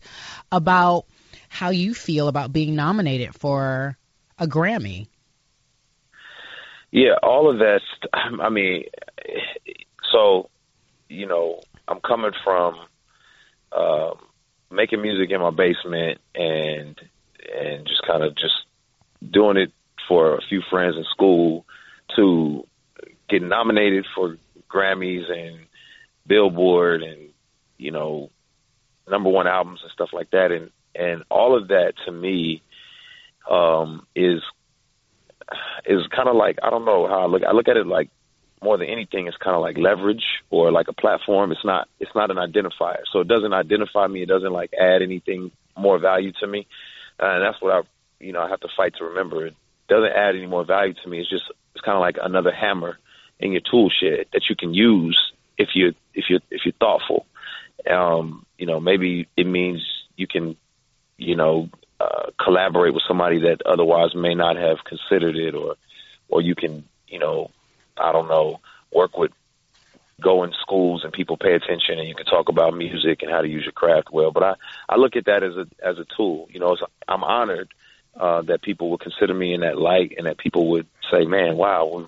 about 0.51 1.05
how 1.50 1.70
you 1.70 1.94
feel 1.94 2.27
about 2.27 2.53
being 2.53 2.75
nominated 2.75 3.36
for 3.36 3.98
a 4.38 4.48
Grammy. 4.48 5.08
Yeah, 6.91 7.15
all 7.22 7.50
of 7.50 7.60
that. 7.60 7.82
I 8.13 8.50
mean, 8.50 8.86
so 10.12 10.50
you 11.10 11.27
know, 11.27 11.62
I'm 11.88 12.00
coming 12.01 12.31
from 12.43 12.75
um, 13.72 14.15
making 14.72 15.01
music 15.01 15.31
in 15.31 15.41
my 15.41 15.51
basement 15.51 16.19
and 16.34 17.00
and 17.57 17.86
just 17.86 18.01
kind 18.07 18.24
of 18.24 18.36
just 18.36 18.55
doing 19.31 19.57
it 19.57 19.72
for 20.07 20.36
a 20.36 20.41
few 20.50 20.62
friends 20.69 20.95
in 20.98 21.03
school 21.12 21.65
to 22.15 22.65
getting 23.29 23.50
nominated 23.50 24.05
for 24.15 24.38
Grammys 24.69 25.31
and 25.31 25.60
Billboard 26.25 27.03
and 27.03 27.29
you 27.77 27.91
know 27.91 28.29
number 29.10 29.29
one 29.29 29.48
albums 29.48 29.81
and 29.84 29.91
stuff 29.91 30.10
like 30.12 30.31
that 30.31 30.51
and 30.51 30.72
and 30.95 31.24
all 31.29 31.55
of 31.55 31.67
that 31.67 31.93
to 32.05 32.12
me 32.12 32.63
um 33.50 34.07
is 34.15 34.41
is 35.86 36.01
kind 36.07 36.27
of 36.27 36.36
like 36.36 36.57
I 36.63 36.69
don't 36.69 36.86
know 36.86 37.07
how 37.07 37.22
I 37.22 37.25
look. 37.27 37.43
I 37.43 37.51
look 37.51 37.67
at 37.67 37.77
it 37.77 37.86
like 37.86 38.10
more 38.62 38.77
than 38.77 38.88
anything, 38.88 39.27
it's 39.27 39.38
kind 39.38 39.55
of 39.55 39.62
like 39.62 39.77
leverage 39.77 40.24
or 40.50 40.71
like 40.71 40.88
a 40.88 40.93
platform. 40.93 41.51
It's 41.51 41.65
not. 41.65 41.88
It's 42.00 42.15
not 42.15 42.31
an 42.31 42.38
identifier. 42.38 43.01
So 43.12 43.19
it 43.19 43.27
doesn't 43.27 43.53
identify 43.53 44.07
me. 44.07 44.24
It 44.24 44.29
doesn't 44.29 44.51
like 44.51 44.71
add 44.74 45.01
anything 45.01 45.51
more 45.77 46.00
value 46.00 46.31
to 46.39 46.47
me. 46.47 46.67
Uh, 47.21 47.27
and 47.27 47.43
that's 47.43 47.62
what 47.62 47.74
I, 47.74 47.81
you 48.19 48.33
know, 48.33 48.41
I 48.41 48.50
have 48.50 48.62
to 48.62 48.69
fight 48.75 48.93
to 48.97 49.05
remember. 49.05 49.45
It 49.45 49.55
doesn't 49.88 50.12
add 50.12 50.35
any 50.35 50.47
more 50.47 50.65
value 50.65 50.93
to 51.03 51.09
me. 51.09 51.19
It's 51.19 51.29
just 51.29 51.45
it's 51.74 51.83
kind 51.83 51.95
of 51.95 52.01
like 52.01 52.17
another 52.21 52.51
hammer 52.51 52.97
in 53.39 53.51
your 53.51 53.62
tool 53.69 53.89
shed 53.89 54.25
that 54.33 54.43
you 54.50 54.55
can 54.55 54.74
use 54.74 55.19
if 55.57 55.69
you 55.75 55.93
if 56.13 56.25
you 56.29 56.39
if 56.50 56.62
you're 56.65 56.74
thoughtful. 56.79 57.25
Um, 57.89 58.45
you 58.57 58.65
know, 58.65 58.79
maybe 58.79 59.27
it 59.38 59.45
means 59.45 59.85
you 60.15 60.27
can, 60.27 60.55
you 61.17 61.35
know, 61.35 61.69
uh, 62.00 62.31
collaborate 62.43 62.93
with 62.93 63.03
somebody 63.07 63.41
that 63.41 63.62
otherwise 63.65 64.15
may 64.15 64.33
not 64.33 64.55
have 64.57 64.77
considered 64.85 65.35
it, 65.35 65.53
or 65.53 65.75
or 66.29 66.41
you 66.41 66.55
can, 66.55 66.83
you 67.07 67.19
know, 67.19 67.51
I 67.97 68.11
don't 68.11 68.27
know, 68.27 68.59
work 68.91 69.17
with 69.17 69.31
go 70.21 70.43
in 70.43 70.53
schools 70.61 71.03
and 71.03 71.11
people 71.11 71.37
pay 71.37 71.53
attention 71.53 71.99
and 71.99 72.07
you 72.07 72.15
can 72.15 72.25
talk 72.25 72.47
about 72.47 72.75
music 72.75 73.21
and 73.21 73.31
how 73.31 73.41
to 73.41 73.47
use 73.47 73.63
your 73.63 73.73
craft 73.73 74.09
well. 74.11 74.31
But 74.31 74.43
I, 74.43 74.53
I 74.87 74.95
look 74.95 75.15
at 75.15 75.25
that 75.25 75.43
as 75.43 75.55
a 75.55 75.67
as 75.85 75.97
a 75.99 76.05
tool. 76.15 76.47
You 76.51 76.59
know, 76.59 76.73
it's, 76.73 76.81
I'm 77.07 77.23
honored 77.23 77.73
uh, 78.19 78.41
that 78.43 78.61
people 78.61 78.91
would 78.91 79.01
consider 79.01 79.33
me 79.33 79.53
in 79.53 79.61
that 79.61 79.77
light 79.77 80.13
and 80.17 80.25
that 80.25 80.37
people 80.37 80.69
would 80.71 80.87
say, 81.11 81.25
"Man, 81.25 81.57
wow, 81.57 82.07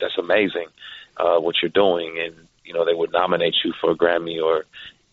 that's 0.00 0.16
amazing 0.18 0.68
uh, 1.16 1.38
what 1.38 1.56
you're 1.60 1.70
doing," 1.70 2.18
and 2.18 2.48
you 2.64 2.72
know 2.72 2.84
they 2.84 2.94
would 2.94 3.12
nominate 3.12 3.54
you 3.64 3.72
for 3.80 3.90
a 3.90 3.96
Grammy 3.96 4.42
or 4.42 4.64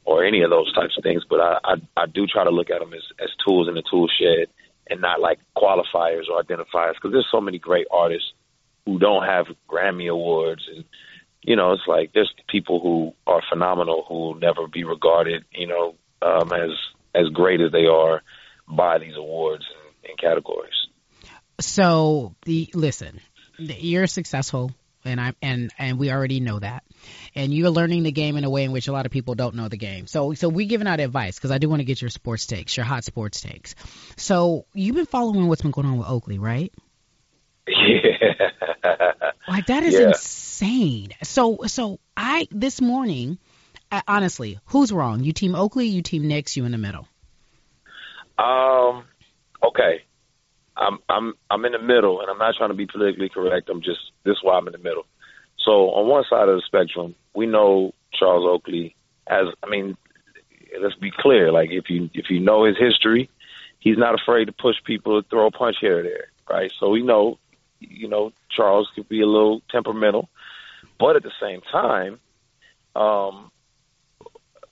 or 0.03 0.23
any 0.23 0.41
of 0.41 0.49
those 0.49 0.73
types 0.73 0.97
of 0.97 1.03
things. 1.03 1.23
But 1.29 1.41
I 1.41 1.59
I, 1.63 1.75
I 1.97 2.05
do 2.05 2.27
try 2.27 2.43
to 2.43 2.51
look 2.51 2.69
at 2.69 2.79
them 2.79 2.93
as 2.93 3.03
as 3.19 3.29
tools 3.45 3.67
in 3.67 3.75
the 3.75 3.83
tool 3.89 4.07
shed 4.07 4.47
and 4.89 5.01
not 5.01 5.19
like 5.19 5.39
qualifiers 5.55 6.29
or 6.29 6.41
identifiers 6.41 6.95
because 6.95 7.11
there's 7.11 7.29
so 7.31 7.41
many 7.41 7.59
great 7.59 7.87
artists 7.91 8.33
who 8.85 8.99
don't 8.99 9.25
have 9.25 9.45
Grammy 9.69 10.09
awards 10.11 10.67
and 10.73 10.85
you 11.43 11.55
know, 11.55 11.73
it's 11.73 11.87
like 11.87 12.13
there's 12.13 12.33
people 12.47 12.79
who 12.79 13.13
are 13.25 13.41
phenomenal 13.49 14.05
who 14.07 14.13
will 14.13 14.35
never 14.35 14.67
be 14.67 14.83
regarded, 14.83 15.43
you 15.51 15.67
know, 15.67 15.95
um, 16.21 16.51
as 16.53 16.69
as 17.15 17.27
great 17.33 17.61
as 17.61 17.71
they 17.71 17.85
are 17.85 18.21
by 18.67 18.99
these 18.99 19.15
awards 19.17 19.65
and, 19.69 20.09
and 20.11 20.19
categories. 20.19 20.87
So 21.59 22.35
the 22.43 22.69
listen, 22.73 23.19
you're 23.57 24.07
successful, 24.07 24.71
and 25.03 25.19
I 25.19 25.33
and 25.41 25.71
and 25.79 25.97
we 25.97 26.11
already 26.11 26.39
know 26.39 26.59
that, 26.59 26.83
and 27.33 27.51
you're 27.51 27.71
learning 27.71 28.03
the 28.03 28.11
game 28.11 28.37
in 28.37 28.43
a 28.43 28.49
way 28.49 28.63
in 28.63 28.71
which 28.71 28.87
a 28.87 28.91
lot 28.91 29.07
of 29.07 29.11
people 29.11 29.33
don't 29.33 29.55
know 29.55 29.67
the 29.67 29.77
game. 29.77 30.05
So 30.05 30.33
so 30.35 30.47
we 30.47 30.67
giving 30.67 30.87
out 30.87 30.99
advice 30.99 31.37
because 31.37 31.51
I 31.51 31.57
do 31.57 31.69
want 31.69 31.79
to 31.79 31.85
get 31.85 32.01
your 32.01 32.11
sports 32.11 32.45
takes, 32.45 32.77
your 32.77 32.85
hot 32.85 33.03
sports 33.03 33.41
takes. 33.41 33.73
So 34.15 34.65
you've 34.73 34.95
been 34.95 35.07
following 35.07 35.47
what's 35.47 35.63
been 35.63 35.71
going 35.71 35.87
on 35.87 35.97
with 35.97 36.07
Oakley, 36.07 36.37
right? 36.37 36.71
Yeah. 37.67 38.10
Like 39.47 39.65
that 39.67 39.83
is 39.83 39.99
Yeah. 39.99 39.99
insane. 39.99 41.09
So 41.23 41.59
so 41.67 41.99
I 42.15 42.47
this 42.51 42.79
morning, 42.79 43.37
I, 43.91 44.01
honestly, 44.07 44.59
who's 44.65 44.91
wrong? 44.93 45.23
You 45.23 45.33
team 45.33 45.55
Oakley, 45.55 45.87
you 45.87 46.01
team 46.01 46.27
Knicks, 46.27 46.55
you 46.55 46.65
in 46.65 46.71
the 46.71 46.77
middle. 46.77 47.07
Um. 48.37 49.05
Okay. 49.63 50.03
I'm 50.77 50.99
I'm 51.09 51.33
I'm 51.49 51.65
in 51.65 51.73
the 51.73 51.79
middle, 51.79 52.21
and 52.21 52.29
I'm 52.29 52.37
not 52.37 52.55
trying 52.57 52.69
to 52.69 52.75
be 52.75 52.87
politically 52.87 53.29
correct. 53.29 53.69
I'm 53.69 53.81
just 53.81 53.99
this 54.23 54.33
is 54.33 54.39
why 54.43 54.57
I'm 54.57 54.67
in 54.67 54.71
the 54.73 54.77
middle. 54.79 55.05
So 55.65 55.89
on 55.91 56.07
one 56.07 56.23
side 56.29 56.49
of 56.49 56.55
the 56.55 56.63
spectrum, 56.65 57.15
we 57.35 57.45
know 57.45 57.93
Charles 58.13 58.45
Oakley 58.47 58.95
as. 59.27 59.47
I 59.63 59.69
mean, 59.69 59.97
let's 60.81 60.95
be 60.95 61.11
clear. 61.15 61.51
Like 61.51 61.69
if 61.71 61.89
you 61.89 62.09
if 62.13 62.29
you 62.29 62.39
know 62.39 62.63
his 62.63 62.77
history, 62.77 63.29
he's 63.79 63.97
not 63.97 64.19
afraid 64.19 64.45
to 64.45 64.53
push 64.53 64.75
people 64.85 65.21
to 65.21 65.27
throw 65.29 65.47
a 65.47 65.51
punch 65.51 65.77
here 65.81 65.99
or 65.99 66.03
there, 66.03 66.27
right? 66.49 66.71
So 66.79 66.89
we 66.89 67.03
know, 67.03 67.37
you 67.81 68.07
know, 68.07 68.31
Charles 68.49 68.89
could 68.95 69.09
be 69.09 69.21
a 69.21 69.27
little 69.27 69.61
temperamental, 69.69 70.29
but 70.99 71.15
at 71.15 71.23
the 71.23 71.31
same 71.41 71.61
time, 71.61 72.19
um, 72.95 73.51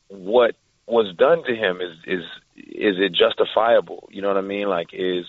what 0.08 0.56
was 0.86 1.14
done 1.16 1.44
to 1.44 1.56
him 1.56 1.82
is 1.82 1.98
is 2.06 2.24
is 2.56 2.96
it 3.00 3.14
justifiable? 3.14 4.08
You 4.12 4.22
know 4.22 4.28
what 4.30 4.38
I 4.38 4.42
mean? 4.42 4.68
Like 4.68 4.90
is 4.94 5.26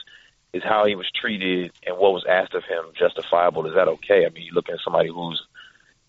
is 0.52 0.62
how 0.62 0.86
he 0.86 0.94
was 0.94 1.10
treated 1.10 1.72
and 1.86 1.96
what 1.96 2.12
was 2.12 2.24
asked 2.28 2.54
of 2.54 2.64
him 2.64 2.86
justifiable? 2.98 3.66
Is 3.66 3.74
that 3.74 3.88
okay? 3.88 4.26
I 4.26 4.30
mean, 4.30 4.44
you're 4.44 4.54
looking 4.54 4.74
at 4.74 4.80
somebody 4.82 5.08
who's, 5.08 5.40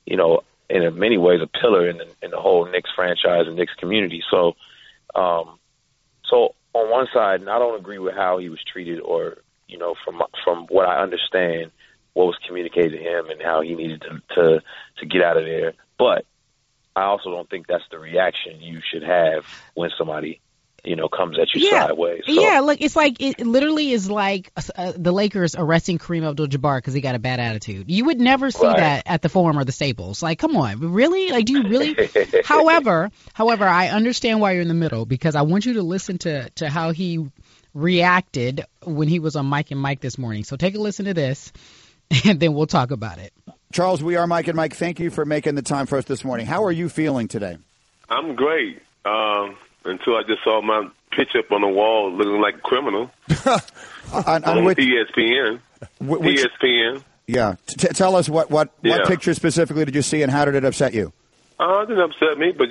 you 0.06 0.18
know, 0.18 0.42
in 0.70 0.98
many 0.98 1.18
ways 1.18 1.42
a 1.42 1.48
pillar 1.48 1.90
in 1.90 1.98
the, 1.98 2.08
in 2.24 2.32
the 2.32 2.40
whole 2.40 2.66
Knicks 2.66 2.90
franchise 2.96 3.46
and 3.48 3.56
Knicks 3.56 3.74
community. 3.76 4.24
So, 4.32 4.56
um, 5.14 5.60
so 6.26 6.56
on 6.74 6.90
one 6.90 7.08
side, 7.14 7.42
and 7.42 7.50
I 7.50 7.60
don't 7.60 7.80
agree 7.80 8.00
with 8.00 8.16
how 8.16 8.38
he 8.38 8.50
was 8.50 8.64
treated, 8.64 9.00
or 9.00 9.38
you 9.72 9.78
know, 9.80 9.96
from 10.06 10.22
from 10.44 10.68
what 10.70 10.88
I 10.88 11.02
understand, 11.02 11.72
what 12.14 12.26
was 12.26 12.38
communicated 12.46 12.92
to 12.92 12.98
him 12.98 13.30
and 13.30 13.42
how 13.42 13.62
he 13.62 13.74
needed 13.74 14.02
to 14.02 14.36
to, 14.36 14.62
to 15.00 15.06
get 15.06 15.24
out 15.24 15.38
of 15.38 15.46
there. 15.46 15.74
But 15.98 16.26
I 16.96 17.04
also 17.04 17.32
don't 17.32 17.50
think 17.50 17.68
that's 17.68 17.84
the 17.90 18.00
reaction 18.00 18.62
you 18.62 18.80
should 18.92 19.04
have 19.04 19.44
when 19.76 19.90
somebody, 19.98 20.42
you 20.84 20.98
know, 20.98 21.08
comes 21.08 21.38
at 21.40 21.48
you 21.56 21.66
Yeah. 21.72 21.88
sideways. 21.88 22.24
So, 22.26 22.34
yeah, 22.34 22.60
look, 22.60 22.82
it's 22.82 22.96
like 22.98 23.22
it 23.22 23.40
literally 23.48 23.92
is 23.92 24.10
like 24.12 24.52
uh, 24.76 24.92
the 24.98 25.14
Lakers 25.14 25.56
arresting 25.56 26.00
Kareem 26.00 26.28
Abdul-Jabbar 26.28 26.80
because 26.80 26.94
he 26.94 27.00
got 27.00 27.16
a 27.16 27.20
bad 27.20 27.40
attitude. 27.40 27.90
You 27.90 28.06
would 28.06 28.20
never 28.20 28.52
see 28.52 28.68
Right. 28.68 28.78
that 28.78 29.04
at 29.06 29.22
the 29.22 29.30
Forum 29.30 29.58
or 29.58 29.64
the 29.64 29.72
Staples. 29.72 30.22
Like, 30.22 30.38
come 30.38 30.58
on, 30.58 30.80
really? 30.92 31.32
Like, 31.32 31.46
do 31.46 31.54
you 31.54 31.64
really? 31.64 31.96
however, 32.44 33.10
however, 33.34 33.66
I 33.66 33.88
understand 33.88 34.42
why 34.42 34.52
you're 34.52 34.62
in 34.62 34.68
the 34.68 34.74
middle 34.74 35.06
because 35.06 35.36
I 35.36 35.44
want 35.44 35.66
you 35.66 35.74
to 35.76 35.84
listen 35.84 36.18
to 36.20 36.50
to 36.56 36.70
how 36.70 36.92
he 36.92 37.26
reacted 37.74 38.66
when 38.84 39.08
he 39.08 39.20
was 39.20 39.36
on 39.36 39.46
Mike 39.46 39.72
and 39.72 39.80
Mike 39.80 40.02
this 40.02 40.18
morning. 40.18 40.44
So 40.44 40.56
take 40.56 40.76
a 40.76 40.80
listen 40.80 41.06
to 41.06 41.14
this, 41.14 41.52
and 42.26 42.40
then 42.40 42.54
we'll 42.54 42.68
talk 42.68 42.92
about 42.92 43.18
it. 43.20 43.34
Charles, 43.74 44.04
we 44.04 44.18
are 44.18 44.28
Mike 44.28 44.48
and 44.48 44.56
Mike. 44.56 44.76
Thank 44.76 45.00
you 45.00 45.10
for 45.10 45.24
making 45.26 45.56
the 45.56 45.62
time 45.62 45.86
for 45.86 45.98
us 45.98 46.06
this 46.06 46.24
morning. 46.26 46.46
How 46.46 46.66
are 46.66 46.72
you 46.72 46.90
feeling 46.90 47.28
today? 47.28 47.58
I'm 48.10 48.36
great. 48.36 48.82
Um, 49.06 49.56
until 49.86 50.16
I 50.18 50.24
just 50.28 50.44
saw 50.44 50.62
my 50.62 50.88
picture 51.12 51.40
up 51.40 51.52
on 51.52 51.62
the 51.62 51.68
wall 51.68 52.12
looking 52.12 52.40
like 52.42 52.56
a 52.56 52.60
criminal 52.60 53.10
On, 54.14 54.26
on 54.26 54.44
on 54.44 54.64
which, 54.66 54.78
ESPN. 54.78 55.60
which- 56.00 56.40
ESPN. 56.40 57.02
yeah, 57.28 57.56
T- 57.68 57.88
tell 57.90 58.16
us 58.18 58.28
what 58.30 58.50
what, 58.52 58.72
what 58.82 59.08
picture 59.08 59.34
specifically 59.34 59.86
did 59.86 59.96
you 59.96 60.02
see, 60.02 60.22
and 60.22 60.32
how 60.32 60.44
did 60.46 60.56
it 60.56 60.66
upset 60.66 60.94
you? 60.94 61.14
Uh, 61.60 61.80
it 61.84 61.88
didn't 61.88 62.04
upset 62.12 62.38
me, 62.38 62.52
but 62.52 62.68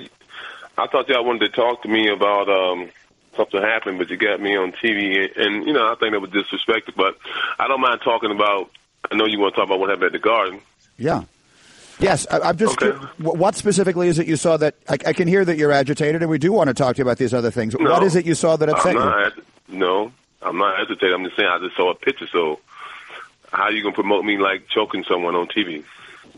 I 0.77 0.87
thought 0.87 1.09
y'all 1.09 1.25
wanted 1.25 1.51
to 1.51 1.55
talk 1.55 1.81
to 1.83 1.89
me 1.89 2.09
about 2.09 2.47
um, 2.49 2.89
something 3.35 3.61
happened, 3.61 3.97
but 3.97 4.09
you 4.09 4.17
got 4.17 4.41
me 4.41 4.55
on 4.55 4.71
TV, 4.73 5.29
and, 5.35 5.45
and 5.45 5.67
you 5.67 5.73
know 5.73 5.85
I 5.91 5.95
think 5.95 6.11
that 6.13 6.19
was 6.19 6.31
disrespectful. 6.31 6.93
But 6.97 7.17
I 7.59 7.67
don't 7.67 7.81
mind 7.81 8.01
talking 8.03 8.31
about. 8.31 8.69
I 9.11 9.15
know 9.15 9.25
you 9.25 9.39
want 9.39 9.55
to 9.55 9.59
talk 9.61 9.67
about 9.67 9.79
what 9.79 9.89
happened 9.89 10.05
at 10.05 10.11
the 10.11 10.19
Garden. 10.19 10.61
Yeah. 10.97 11.23
Yes, 11.99 12.25
I, 12.31 12.39
I'm 12.39 12.57
just. 12.57 12.81
Okay. 12.81 12.97
What 13.19 13.55
specifically 13.55 14.07
is 14.07 14.17
it 14.19 14.27
you 14.27 14.35
saw 14.35 14.57
that 14.57 14.75
I, 14.89 14.93
I 15.07 15.13
can 15.13 15.27
hear 15.27 15.43
that 15.45 15.57
you're 15.57 15.71
agitated, 15.71 16.21
and 16.21 16.29
we 16.31 16.37
do 16.39 16.51
want 16.51 16.67
to 16.69 16.73
talk 16.73 16.95
to 16.95 16.99
you 16.99 17.03
about 17.03 17.17
these 17.17 17.33
other 17.33 17.51
things. 17.51 17.75
No, 17.79 17.91
what 17.91 18.03
is 18.03 18.15
it 18.15 18.25
you 18.25 18.35
saw 18.35 18.55
that 18.55 18.69
upset 18.69 18.95
I'm 18.97 19.31
you? 19.69 19.77
No, 19.77 20.11
I'm 20.41 20.57
not 20.57 20.77
hesitating. 20.79 21.13
I'm 21.13 21.23
just 21.23 21.35
saying 21.37 21.49
I 21.51 21.59
just 21.59 21.75
saw 21.75 21.91
a 21.91 21.95
picture. 21.95 22.27
So 22.27 22.59
how 23.51 23.63
are 23.63 23.71
you 23.71 23.83
gonna 23.83 23.93
promote 23.95 24.25
me 24.25 24.37
like 24.37 24.67
choking 24.69 25.03
someone 25.07 25.35
on 25.35 25.47
TV? 25.47 25.83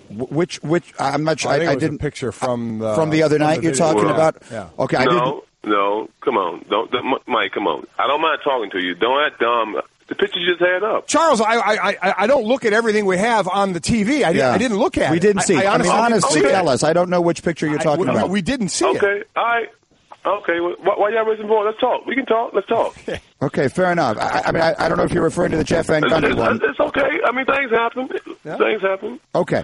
Which 0.10 0.62
which 0.64 0.94
I'm 1.00 1.24
not 1.24 1.40
sure. 1.40 1.52
I 1.52 1.56
I, 1.56 1.58
I 1.58 1.62
it 1.64 1.68
was 1.68 1.76
a 1.76 1.80
didn't 1.80 2.00
picture 2.00 2.32
from 2.32 2.82
uh, 2.82 2.90
the 2.90 2.96
from 2.96 3.10
the 3.10 3.24
other 3.24 3.40
night. 3.40 3.58
the 3.58 3.64
you're 3.64 3.74
talking 3.74 4.04
Well, 4.04 4.14
about. 4.14 4.42
yeah. 4.52 4.68
Okay, 4.80 4.98
I 4.98 5.04
didn't. 5.06 5.18
no, 5.18 5.44
no, 5.64 6.10
come 6.22 6.38
on, 6.38 6.66
don't, 6.70 6.92
don't, 6.92 7.28
Mike, 7.28 7.52
come 7.54 7.68
on. 7.68 7.86
I 7.98 8.08
don't 8.08 8.22
mind 8.22 8.40
talking 8.44 8.70
to 8.72 8.80
you. 8.82 8.96
Don't 8.96 9.20
act 9.26 9.40
dumb. 9.40 9.82
The 10.08 10.16
picture 10.16 10.40
you 10.40 10.50
just 10.50 10.60
had 10.62 10.84
up. 10.84 11.08
Charles, 11.08 11.40
I, 11.40 11.56
I 11.56 11.90
I 12.02 12.14
I 12.24 12.28
don't 12.28 12.44
look 12.46 12.66
at 12.66 12.74
everything 12.74 13.06
we 13.06 13.18
have 13.18 13.48
on 13.48 13.72
the 13.72 13.80
TV. 13.80 14.24
I, 14.26 14.34
di- 14.34 14.40
Yeah. 14.40 14.52
I 14.52 14.58
didn't 14.58 14.78
look 14.78 14.98
at 14.98 15.10
We 15.12 15.18
it. 15.18 15.22
didn't 15.22 15.44
see. 15.44 15.56
I, 15.56 15.64
I, 15.72 15.76
I 15.76 15.78
mean, 15.78 15.88
honestly, 15.88 15.92
honestly, 15.92 16.42
didn't 16.42 16.50
see 16.52 16.56
tell 16.56 16.70
us. 16.70 16.84
I 16.84 16.92
don't 16.92 17.10
know 17.10 17.22
which 17.22 17.42
picture 17.42 17.68
you're 17.68 17.80
I- 17.80 17.84
talking 17.84 18.06
we, 18.06 18.12
about. 18.12 18.30
we 18.30 18.42
didn't 18.42 18.70
see 18.70 18.86
it. 18.86 18.98
Okay, 18.98 19.24
all 19.38 19.44
right. 19.44 19.70
Okay, 20.26 20.60
well, 20.62 20.76
why, 20.82 20.94
why 20.98 21.10
y'all 21.10 21.26
raising 21.26 21.48
voice? 21.48 21.64
Let's 21.66 21.80
talk. 21.80 22.06
We 22.06 22.16
can 22.16 22.26
talk. 22.26 22.54
Let's 22.54 22.68
talk. 22.68 22.96
Okay, 23.44 23.68
fair 23.68 23.92
enough. 23.92 24.16
I, 24.18 24.44
I 24.46 24.52
mean, 24.54 24.62
I, 24.64 24.74
I 24.80 24.88
don't 24.88 24.98
know 24.98 25.04
if 25.04 25.12
you're 25.12 25.22
referring 25.24 25.52
to 25.52 25.58
the 25.58 25.66
Jeff 25.66 25.88
Van 25.88 26.02
It's, 26.02 26.14
Gundy 26.14 26.30
it's, 26.30 26.36
one. 26.38 26.62
it's 26.64 26.80
okay. 26.80 27.10
I 27.26 27.32
mean, 27.34 27.46
things 27.46 27.72
happen. 27.72 28.10
Yeah. 28.46 28.58
Things 28.58 28.82
happen. 28.82 29.20
Okay. 29.36 29.64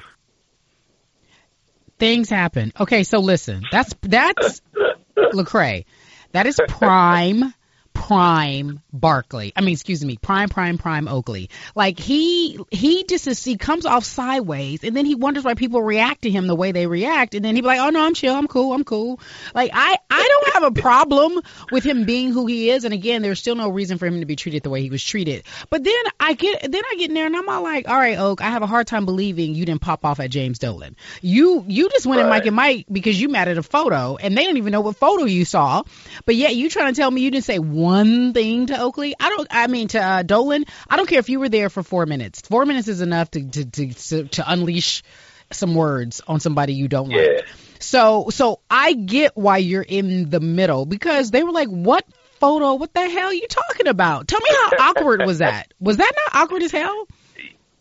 Things 2.00 2.30
happen. 2.30 2.72
Okay, 2.80 3.04
so 3.04 3.20
listen, 3.20 3.64
that's 3.72 3.94
that's 4.02 4.62
Lecrae. 5.18 5.86
That 6.32 6.48
is 6.48 6.60
prime, 6.68 7.54
prime 8.00 8.82
Barkley. 8.94 9.52
I 9.58 9.62
mean, 9.62 9.74
excuse 9.74 10.04
me, 10.04 10.16
prime, 10.16 10.48
prime, 10.48 10.78
prime 10.78 11.10
Oakley. 11.10 11.50
Like 11.76 12.00
he 12.00 12.58
he 12.72 13.04
just 13.04 13.28
is, 13.28 13.44
he 13.44 13.58
comes 13.58 13.86
off 13.86 14.06
sideways, 14.06 14.86
and 14.86 14.96
then 14.96 15.06
he 15.06 15.16
wonders 15.16 15.44
why 15.44 15.54
people 15.54 15.84
react 15.84 16.22
to 16.22 16.32
him 16.32 16.48
the 16.48 16.56
way 16.56 16.72
they 16.72 16.88
react, 16.88 17.36
and 17.36 17.44
then 17.44 17.56
he'd 17.56 17.62
be 17.62 17.68
like, 17.68 17.82
oh 17.82 17.90
no, 17.90 18.06
I'm 18.06 18.14
chill, 18.14 18.34
I'm 18.34 18.48
cool, 18.48 18.74
I'm 18.74 18.86
cool. 18.86 19.20
Like 19.54 19.72
I 19.74 19.98
I 20.10 20.28
don't 20.28 20.54
have 20.54 20.78
a 20.78 20.82
problem 20.82 21.42
with 21.74 21.84
him 21.84 22.06
being 22.06 22.32
who 22.32 22.48
he 22.48 22.70
is, 22.70 22.86
and 22.86 22.94
again, 22.94 23.22
there's 23.22 23.40
still 23.42 23.56
no 23.56 23.68
reason 23.68 23.98
for 23.98 24.06
him 24.06 24.22
to 24.22 24.26
be 24.26 24.38
treated 24.38 24.64
the 24.64 24.70
way 24.70 24.82
he 24.82 24.90
was 24.90 25.04
treated. 25.04 25.44
But 25.70 25.84
then 25.84 26.02
I 26.22 26.34
get 26.34 26.72
then 26.72 26.82
I 26.90 26.96
get 26.96 27.10
in 27.10 27.16
there 27.16 27.26
and 27.26 27.36
I'm 27.36 27.50
all 27.50 27.62
like, 27.62 27.90
all 27.90 27.98
right, 27.98 28.18
Oak, 28.18 28.42
I 28.42 28.50
have 28.50 28.62
a 28.62 28.68
hard 28.68 28.88
time 28.88 29.06
believing 29.06 29.56
you 29.56 29.66
didn't 29.66 29.82
pop 29.82 30.06
off 30.06 30.22
at 30.22 30.32
James 30.32 30.58
Dolan. 30.58 30.96
You 31.22 31.66
you 31.68 31.90
just 31.90 32.06
went 32.06 32.22
at 32.22 32.30
Mike 32.30 32.46
and 32.46 32.56
Mike 32.56 32.86
because 32.90 33.20
you 33.20 33.28
mad 33.28 33.50
at 33.50 33.58
a 33.58 33.64
photo, 33.64 34.16
and 34.16 34.38
they 34.38 34.46
don't 34.46 34.56
even 34.56 34.72
know 34.72 34.82
what 34.82 34.96
photo 34.96 35.26
you 35.26 35.44
saw. 35.44 35.84
But 36.26 36.36
yet 36.36 36.56
you 36.56 36.70
trying 36.70 36.94
to 36.94 36.98
tell 36.98 37.12
me 37.12 37.22
you 37.22 37.30
didn't 37.30 37.44
say 37.44 37.60
one 37.60 37.89
thing 38.34 38.68
to 38.68 38.80
Oakley? 38.82 39.16
I 39.20 39.30
don't. 39.30 39.48
I 39.52 39.68
mean 39.68 39.88
to 39.90 40.00
uh, 40.02 40.24
Dolan. 40.24 40.66
I 40.90 40.98
don't 40.98 41.08
care 41.08 41.20
if 41.20 41.30
you 41.30 41.40
were 41.40 41.50
there 41.50 41.70
for 41.70 41.84
four 41.84 42.06
minutes. 42.06 42.42
Four 42.42 42.66
minutes 42.66 42.88
is 42.88 43.02
enough 43.02 43.32
to 43.32 43.44
to 43.50 43.66
to, 43.66 43.94
to, 43.94 44.24
to 44.30 44.52
unleash 44.52 45.04
some 45.52 45.76
words 45.76 46.22
on 46.28 46.40
somebody 46.40 46.74
you 46.74 46.88
don't 46.88 47.10
Yeah. 47.12 47.18
like. 47.22 47.46
So 47.80 48.28
so 48.30 48.60
I 48.70 48.94
get 48.94 49.36
why 49.36 49.58
you're 49.58 49.82
in 49.82 50.30
the 50.30 50.40
middle 50.40 50.86
because 50.86 51.32
they 51.32 51.44
were 51.44 51.52
like, 51.52 51.70
what 51.70 52.06
photo? 52.40 52.76
What 52.76 52.94
the 52.94 53.10
hell 53.10 53.28
are 53.28 53.34
you 53.34 53.48
talking 53.48 53.88
about? 53.88 54.28
Tell 54.28 54.40
me 54.42 54.50
how 54.52 54.90
awkward 54.90 55.26
was 55.26 55.40
that? 55.40 55.74
Was 55.80 55.98
that 55.98 56.12
not 56.26 56.44
awkward 56.44 56.64
as 56.64 56.72
hell? 56.72 57.08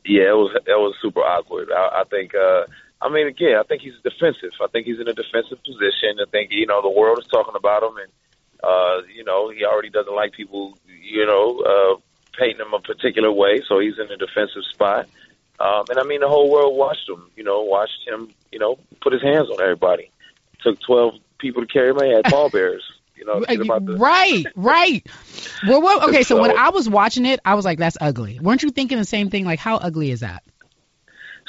Yeah, 0.05 0.31
it 0.31 0.37
was 0.37 0.53
that 0.55 0.79
was 0.79 0.95
super 1.03 1.21
awkward. 1.21 1.69
I, 1.71 2.01
I 2.01 2.05
think. 2.11 2.35
uh 2.35 2.65
I 3.01 3.09
mean, 3.11 3.29
again, 3.29 3.55
I 3.57 3.63
think 3.63 3.83
he's 3.83 3.95
defensive. 4.03 4.51
I 4.61 4.67
think 4.73 4.85
he's 4.87 4.99
in 4.99 5.07
a 5.07 5.13
defensive 5.13 5.63
position. 5.63 6.19
I 6.21 6.29
think 6.33 6.51
you 6.51 6.67
know 6.67 6.83
the 6.83 6.91
world 6.91 7.19
is 7.21 7.27
talking 7.27 7.55
about 7.55 7.85
him, 7.85 7.97
and 7.97 8.11
uh, 8.63 9.03
you 9.15 9.25
know 9.25 9.51
he 9.51 9.65
already 9.65 9.91
doesn't 9.91 10.15
like 10.15 10.33
people, 10.33 10.77
you 10.87 11.27
know, 11.27 11.61
uh, 11.61 12.01
painting 12.39 12.65
him 12.65 12.75
a 12.75 12.81
particular 12.81 13.33
way. 13.33 13.63
So 13.69 13.79
he's 13.79 13.99
in 13.99 14.11
a 14.11 14.17
defensive 14.17 14.65
spot. 14.73 15.09
Um, 15.61 15.85
and 15.91 15.99
I 15.99 16.05
mean, 16.05 16.21
the 16.21 16.29
whole 16.29 16.51
world 16.51 16.77
watched 16.77 17.09
him. 17.09 17.31
You 17.37 17.45
know, 17.45 17.63
watched 17.63 18.07
him. 18.07 18.33
You 18.53 18.59
know, 18.59 18.79
put 19.01 19.13
his 19.13 19.23
hands 19.23 19.49
on 19.51 19.61
everybody. 19.61 20.11
Took 20.63 20.81
twelve 20.81 21.15
people 21.39 21.63
to 21.63 21.69
carry 21.69 21.91
him. 21.91 22.01
He 22.03 22.13
had 22.13 22.25
pallbearers. 22.25 22.85
You 23.17 23.25
know, 23.25 23.41
the, 23.41 23.97
right, 23.99 24.45
right. 24.55 25.05
Well, 25.67 25.83
well, 25.83 26.09
okay. 26.09 26.23
So 26.23 26.41
when 26.41 26.57
I 26.57 26.71
was 26.71 26.89
watching 26.89 27.27
it, 27.27 27.41
I 27.45 27.57
was 27.57 27.65
like, 27.65 27.79
"That's 27.79 27.99
ugly." 28.01 28.39
Weren't 28.39 28.63
you 28.63 28.71
thinking 28.71 28.97
the 28.97 29.05
same 29.05 29.29
thing? 29.29 29.45
Like, 29.45 29.59
how 29.59 29.77
ugly 29.77 30.13
is 30.13 30.21
that? 30.21 30.45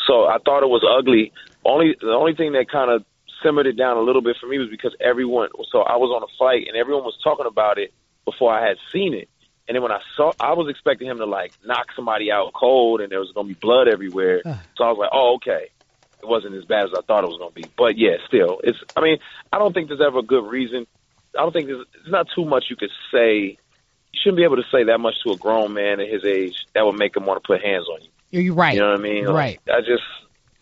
So 0.08 0.26
I 0.26 0.40
thought 0.44 0.64
it 0.64 0.70
was 0.70 0.84
ugly. 0.84 1.32
Only 1.64 1.96
the 2.02 2.10
only 2.10 2.34
thing 2.34 2.54
that 2.54 2.72
kind 2.72 2.90
of 2.90 3.06
simmered 3.44 3.68
it 3.68 3.78
down 3.78 3.98
a 3.98 4.02
little 4.02 4.22
bit 4.22 4.38
for 4.40 4.48
me 4.48 4.58
was 4.58 4.70
because 4.70 4.96
everyone. 5.00 5.50
So 5.72 5.80
I 5.82 5.98
was 5.98 6.12
on 6.16 6.24
a 6.24 6.32
fight 6.38 6.68
and 6.68 6.78
everyone 6.78 7.04
was 7.04 7.18
talking 7.24 7.46
about 7.46 7.78
it 7.78 7.94
before 8.26 8.54
I 8.54 8.68
had 8.68 8.78
seen 8.92 9.14
it. 9.14 9.30
And 9.68 9.76
then 9.76 9.84
when 9.84 9.92
I 9.92 10.02
saw, 10.18 10.32
I 10.40 10.54
was 10.54 10.68
expecting 10.70 11.08
him 11.08 11.18
to 11.18 11.26
like 11.26 11.54
knock 11.66 11.88
somebody 11.96 12.32
out 12.32 12.54
cold, 12.54 13.02
and 13.02 13.12
there 13.12 13.20
was 13.20 13.32
gonna 13.34 13.48
be 13.48 13.54
blood 13.54 13.88
everywhere. 13.88 14.42
So 14.44 14.84
I 14.84 14.90
was 14.90 14.98
like, 14.98 15.12
oh 15.14 15.36
okay. 15.36 15.70
it 16.22 16.28
wasn't 16.28 16.56
as 16.56 16.66
bad 16.66 16.86
as 16.86 16.92
I 16.98 17.02
thought 17.02 17.24
it 17.24 17.28
was 17.28 17.38
going 17.38 17.52
to 17.52 17.56
be. 17.56 17.66
But 17.78 17.98
yeah, 17.98 18.18
still, 18.28 18.60
it's. 18.64 18.78
I 18.96 19.02
mean, 19.02 19.20
I 19.52 19.58
don't 19.58 19.74
think 19.74 19.88
there's 19.88 20.02
ever 20.02 20.20
a 20.20 20.24
good 20.24 20.46
reason. 20.46 20.86
I 21.38 21.42
don't 21.42 21.54
think 21.54 21.68
there's, 21.68 21.86
there's 21.94 22.12
not 22.12 22.28
too 22.36 22.46
much 22.46 22.66
you 22.70 22.76
could 22.76 22.92
say. 23.12 23.58
You 24.12 24.20
shouldn't 24.24 24.38
be 24.38 24.44
able 24.44 24.58
to 24.58 24.66
say 24.72 24.86
that 24.86 24.98
much 24.98 25.16
to 25.24 25.32
a 25.32 25.38
grown 25.38 25.74
man 25.74 26.00
at 26.00 26.10
his 26.10 26.26
age 26.26 26.66
that 26.74 26.86
would 26.86 26.98
make 26.98 27.16
him 27.16 27.26
want 27.26 27.42
to 27.44 27.48
put 27.48 27.64
hands 27.64 27.86
on 27.88 28.02
you. 28.02 28.42
You're 28.42 28.56
right. 28.56 28.74
You 28.74 28.82
know 28.82 28.90
what 28.90 29.00
I 29.00 29.04
mean? 29.04 29.26
Right. 29.26 29.60
Like, 29.68 29.78
I 29.78 29.82
just 29.82 30.04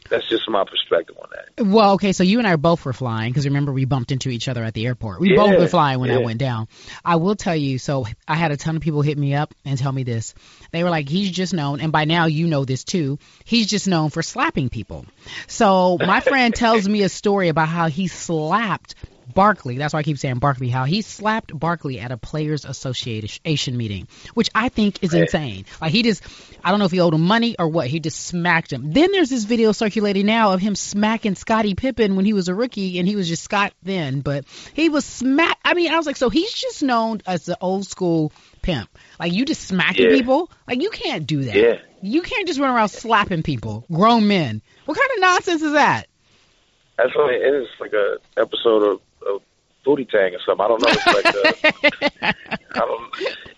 that's 0.10 0.28
just 0.28 0.50
my 0.50 0.64
perspective 0.64 1.16
on 1.22 1.30
that. 1.32 1.66
Well, 1.66 1.94
okay, 1.94 2.14
so 2.14 2.24
you 2.24 2.40
and 2.40 2.48
I 2.48 2.56
both 2.56 2.86
were 2.86 2.94
flying 2.94 3.32
because 3.32 3.46
remember 3.46 3.72
we 3.72 3.86
bumped 3.86 4.12
into 4.12 4.30
each 4.30 4.48
other 4.48 4.64
at 4.64 4.74
the 4.74 4.86
airport. 4.86 5.20
We 5.20 5.36
both 5.36 5.58
were 5.60 5.68
flying 5.68 6.00
when 6.00 6.12
I 6.12 6.18
went 6.20 6.40
down. 6.40 6.68
I 7.04 7.18
will 7.18 7.36
tell 7.36 7.56
you, 7.56 7.78
so 7.80 8.06
I 8.28 8.36
had 8.36 8.52
a 8.52 8.58
ton 8.58 8.76
of 8.76 8.82
people 8.82 9.02
hit 9.02 9.18
me 9.18 9.36
up 9.36 9.54
and 9.66 9.78
tell 9.78 9.92
me 9.92 10.04
this. 10.04 10.34
They 10.72 10.84
were 10.84 10.90
like, 10.90 11.10
he's 11.10 11.32
just 11.32 11.54
known, 11.54 11.80
and 11.82 11.92
by 11.92 12.06
now 12.06 12.26
you 12.26 12.48
know 12.48 12.66
this 12.66 12.84
too. 12.84 13.20
He's 13.46 13.68
just 13.68 13.88
known 13.88 14.10
for 14.10 14.22
slapping 14.22 14.70
people. 14.70 15.06
So 15.48 15.98
my 16.00 16.20
friend 16.20 16.54
tells 16.54 16.88
me 16.88 17.04
a 17.04 17.10
story 17.10 17.50
about 17.50 17.68
how 17.68 17.88
he 17.88 18.08
slapped 18.08 18.96
Barkley. 19.34 19.78
That's 19.78 19.94
why 19.94 20.00
I 20.00 20.04
keep 20.04 20.18
saying 20.18 20.40
Barkley. 20.40 20.70
How 20.70 20.86
he 20.86 21.02
slapped 21.02 21.58
Barkley 21.58 22.00
at 22.00 22.12
a 22.12 22.18
players 22.18 22.66
association 22.66 23.78
meeting, 23.78 24.08
which 24.34 24.50
I 24.56 24.70
think 24.70 25.04
is 25.04 25.14
insane. 25.14 25.66
Like 25.82 25.92
he 25.92 26.04
just, 26.04 26.24
I 26.64 26.70
don't 26.72 26.80
know 26.80 26.86
if 26.86 26.92
he 26.92 27.00
owed 27.00 27.14
him 27.14 27.22
money 27.22 27.56
or 27.60 27.68
what. 27.68 27.88
He 27.88 28.00
just 28.00 28.26
smacked 28.26 28.72
him. 28.72 28.92
Then 28.94 29.12
there's 29.12 29.30
this 29.30 29.44
video 29.44 29.72
circulating 29.72 30.26
now 30.26 30.54
of 30.54 30.62
him 30.62 30.76
smacking 30.76 31.36
Scottie 31.36 31.76
Pippen 31.76 32.16
when 32.16 32.26
he 32.26 32.34
was 32.34 32.48
a 32.48 32.56
rookie, 32.56 33.00
and 33.00 33.08
he 33.08 33.16
was 33.16 33.28
just 33.28 33.44
Scott 33.44 33.74
then, 33.84 34.22
but 34.22 34.46
he 34.74 34.90
was 34.90 35.06
smack. 35.06 35.58
I 35.64 35.74
mean, 35.74 35.92
I 35.92 35.98
was 35.98 36.06
like, 36.06 36.18
so 36.18 36.30
he's 36.30 36.52
just 36.54 36.84
known 36.84 37.22
as 37.26 37.46
the 37.46 37.58
old 37.60 37.88
school 37.88 38.32
pimp. 38.62 38.90
Like 39.20 39.34
you 39.34 39.46
just 39.46 39.62
smacking 39.62 40.10
Yeah. 40.10 40.18
people. 40.18 40.52
Like 40.68 40.82
you 40.82 40.90
can't 40.90 41.26
do 41.28 41.44
that. 41.44 41.56
Yeah. 41.56 41.74
You 42.02 42.22
can't 42.22 42.48
just 42.48 42.60
run 42.60 42.74
around 42.74 42.90
slapping 42.90 43.44
people, 43.44 43.86
grown 43.92 44.28
men. 44.28 44.62
What 44.86 44.98
kind 44.98 45.10
of 45.16 45.20
nonsense 45.22 45.62
is 45.64 45.74
that? 45.74 46.08
That's 46.98 47.16
what 47.16 47.34
it 47.34 47.42
is. 47.42 47.68
Like 47.80 47.94
a 47.94 48.18
episode 48.40 48.84
of 48.84 49.02
Booty 49.88 50.06
Tang 50.06 50.34
or 50.36 50.40
something. 50.46 50.64
I 50.64 50.68
don't 50.68 50.82
know. 50.82 50.90
It's 50.92 51.08
like 51.08 51.72
uh, 52.22 52.34
I 52.76 52.80
don't. 52.80 53.14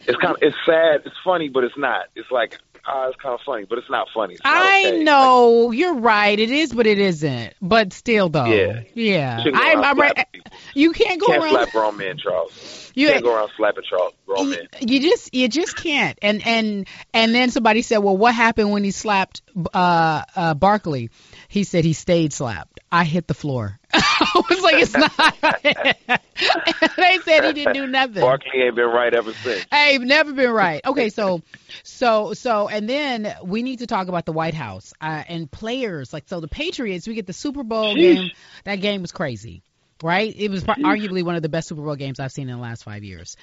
It's 0.07 0.17
kind 0.17 0.35
of 0.35 0.37
it's 0.41 0.55
sad. 0.65 1.01
It's 1.05 1.15
funny, 1.25 1.49
but 1.49 1.63
it's 1.63 1.77
not. 1.77 2.05
It's 2.15 2.29
like 2.31 2.57
ah, 2.87 3.07
it's 3.09 3.19
kind 3.21 3.33
of 3.35 3.41
funny, 3.45 3.65
but 3.65 3.77
it's 3.79 3.89
not 3.89 4.07
funny. 4.13 4.35
It's 4.35 4.43
not 4.43 4.55
I 4.55 4.87
okay. 4.87 5.03
know 5.03 5.71
you're 5.71 5.95
right. 5.95 6.37
It 6.39 6.51
is, 6.51 6.71
but 6.73 6.87
it 6.87 6.99
isn't. 6.99 7.53
But 7.61 7.93
still, 7.93 8.29
though, 8.29 8.45
Yeah. 8.45 8.81
yeah. 8.93 9.37
You 9.37 9.43
shouldn't 9.43 9.61
go 9.61 9.67
I'm, 9.69 9.77
around 9.79 9.85
I'm 9.85 9.99
right. 9.99 10.13
slapping. 10.15 10.41
You 10.75 10.91
can't 10.93 11.19
go 11.19 11.27
can't 11.27 11.43
around. 11.43 11.51
slap 11.53 11.71
grown 11.71 11.97
men, 11.97 12.17
Charles. 12.17 12.91
You- 12.95 13.07
You 13.07 13.13
can't 13.13 13.23
go 13.23 13.35
around 13.35 13.51
slapping 13.55 13.83
Charles, 13.89 14.13
grown 14.25 14.45
you, 14.45 14.49
men. 14.51 14.67
you 14.81 14.99
just 14.99 15.33
you 15.33 15.47
just 15.47 15.75
can't. 15.77 16.17
And 16.21 16.45
and 16.45 16.87
and 17.13 17.33
then 17.35 17.49
somebody 17.51 17.81
said, 17.81 17.99
well, 17.99 18.17
what 18.17 18.33
happened 18.35 18.71
when 18.71 18.83
he 18.83 18.91
slapped 18.91 19.41
uh, 19.73 20.23
uh, 20.35 20.53
Barkley? 20.55 21.09
He 21.49 21.63
said 21.63 21.83
he 21.83 21.93
stayed 21.93 22.31
slapped. 22.31 22.79
I 22.91 23.03
hit 23.03 23.25
the 23.25 23.33
floor. 23.33 23.79
I 23.93 24.43
was 24.47 24.61
like, 24.61 24.75
it's 24.75 24.93
not. 24.93 25.61
they 26.95 27.17
said 27.25 27.43
he 27.45 27.53
didn't 27.53 27.73
do 27.73 27.87
nothing. 27.87 28.21
Barkley 28.21 28.61
ain't 28.61 28.75
been 28.75 28.85
right 28.85 29.11
ever 29.11 29.33
since. 29.33 29.65
Hey, 29.71 29.97
never 29.97 30.31
been 30.31 30.51
right. 30.51 30.85
Okay, 30.85 31.09
so, 31.09 31.41
so, 31.81 32.35
so, 32.35 32.67
and 32.67 32.87
then 32.87 33.35
we 33.43 33.63
need 33.63 33.79
to 33.79 33.87
talk 33.87 34.09
about 34.09 34.27
the 34.27 34.31
White 34.31 34.53
House 34.53 34.93
uh, 35.01 35.23
and 35.27 35.49
players. 35.49 36.13
Like, 36.13 36.25
so 36.27 36.39
the 36.39 36.47
Patriots, 36.47 37.07
we 37.07 37.15
get 37.15 37.25
the 37.25 37.33
Super 37.33 37.63
Bowl 37.63 37.95
Sheesh. 37.95 38.15
game. 38.15 38.31
That 38.65 38.75
game 38.75 39.01
was 39.01 39.11
crazy, 39.11 39.63
right? 40.03 40.31
It 40.37 40.51
was 40.51 40.63
pro- 40.63 40.75
arguably 40.75 41.23
one 41.23 41.35
of 41.35 41.41
the 41.41 41.49
best 41.49 41.67
Super 41.67 41.81
Bowl 41.81 41.95
games 41.95 42.19
I've 42.19 42.31
seen 42.31 42.47
in 42.47 42.57
the 42.57 42.61
last 42.61 42.83
five 42.83 43.03
years. 43.03 43.37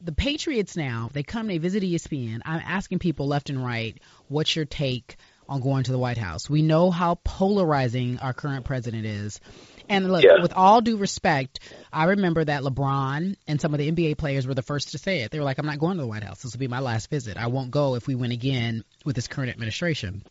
The 0.00 0.12
Patriots 0.12 0.78
now, 0.78 1.10
they 1.12 1.22
come, 1.22 1.46
they 1.46 1.58
visit 1.58 1.82
ESPN. 1.82 2.40
I'm 2.46 2.62
asking 2.64 3.00
people 3.00 3.26
left 3.26 3.50
and 3.50 3.62
right, 3.62 3.98
what's 4.28 4.56
your 4.56 4.64
take 4.64 5.18
on 5.50 5.60
going 5.60 5.82
to 5.84 5.92
the 5.92 5.98
White 5.98 6.16
House? 6.16 6.48
We 6.48 6.62
know 6.62 6.90
how 6.90 7.16
polarizing 7.24 8.18
our 8.20 8.32
current 8.32 8.64
president 8.64 9.04
is. 9.04 9.40
And 9.88 10.10
look, 10.10 10.22
Yeah. 10.22 10.40
with 10.40 10.52
all 10.52 10.80
due 10.80 10.96
respect, 10.96 11.58
I 11.92 12.04
remember 12.04 12.44
that 12.44 12.62
LeBron 12.62 13.34
and 13.48 13.60
some 13.60 13.74
of 13.74 13.78
the 13.78 13.90
NBA 13.90 14.14
players 14.16 14.46
were 14.46 14.54
the 14.54 14.62
first 14.62 14.92
to 14.92 14.98
say 14.98 15.22
it. 15.22 15.32
They 15.32 15.38
were 15.38 15.44
like, 15.44 15.58
I'm 15.58 15.66
not 15.66 15.80
going 15.80 15.96
to 15.96 16.02
the 16.02 16.06
White 16.08 16.22
House. 16.22 16.42
This 16.42 16.52
will 16.52 16.60
be 16.60 16.68
my 16.68 16.78
last 16.78 17.10
visit. 17.10 17.36
I 17.36 17.48
won't 17.48 17.72
go 17.72 17.96
if 17.96 18.06
we 18.06 18.14
win 18.14 18.30
again 18.30 18.84
with 19.04 19.16
this 19.16 19.26
current 19.26 19.50
administration. 19.50 20.22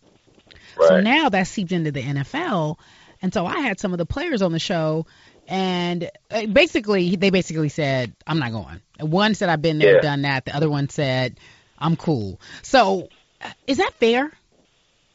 So 0.77 1.01
now 1.01 1.29
that 1.29 1.43
seeped 1.47 1.73
into 1.73 1.91
the 1.91 2.01
NFL. 2.01 2.77
And 3.21 3.33
so 3.33 3.45
I 3.45 3.59
had 3.59 3.79
some 3.81 3.91
of 3.91 3.97
the 3.97 4.05
players 4.05 4.41
on 4.41 4.53
the 4.53 4.59
show, 4.59 5.05
and 5.45 6.09
uh, 6.31 6.45
basically, 6.45 7.17
they 7.17 7.31
basically 7.31 7.67
said, 7.67 8.13
I'm 8.25 8.39
not 8.39 8.53
going. 8.53 8.79
One 9.01 9.35
said, 9.35 9.49
I've 9.49 9.61
been 9.61 9.77
there, 9.79 9.95
Yeah. 9.95 9.99
done 10.01 10.21
that. 10.21 10.45
The 10.45 10.55
other 10.55 10.69
one 10.69 10.87
said, 10.87 11.37
I'm 11.77 11.97
cool. 11.97 12.39
So 12.61 13.09
uh, 13.41 13.49
is 13.67 13.77
that 13.77 13.91
fair? 13.99 14.31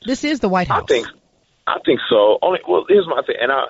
This 0.05 0.25
is 0.25 0.41
the 0.41 0.49
White 0.49 0.69
House. 0.69 0.85
I 0.85 0.87
think, 0.87 1.07
I 1.67 1.79
think 1.85 2.01
so. 2.09 2.39
Only 2.43 2.61
well, 2.69 2.85
here's 2.89 3.07
my 3.07 3.23
thing, 3.27 3.37
and 3.41 3.51
I, 3.51 3.65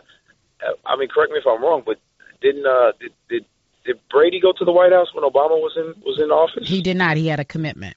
I 0.86 0.96
mean, 0.96 1.08
correct 1.08 1.32
me 1.32 1.38
if 1.38 1.46
I'm 1.46 1.62
wrong, 1.62 1.82
but 1.84 1.98
didn't 2.40 2.66
uh, 2.66 2.92
did, 3.00 3.12
did 3.28 3.44
did 3.84 4.00
Brady 4.10 4.40
go 4.40 4.52
to 4.56 4.64
the 4.64 4.72
White 4.72 4.92
House 4.92 5.08
when 5.14 5.24
Obama 5.24 5.60
was 5.60 5.72
in 5.76 6.02
was 6.02 6.20
in 6.22 6.30
office? 6.30 6.68
He 6.68 6.82
did 6.82 6.96
not. 6.96 7.16
He 7.16 7.28
had 7.28 7.40
a 7.40 7.44
commitment. 7.44 7.96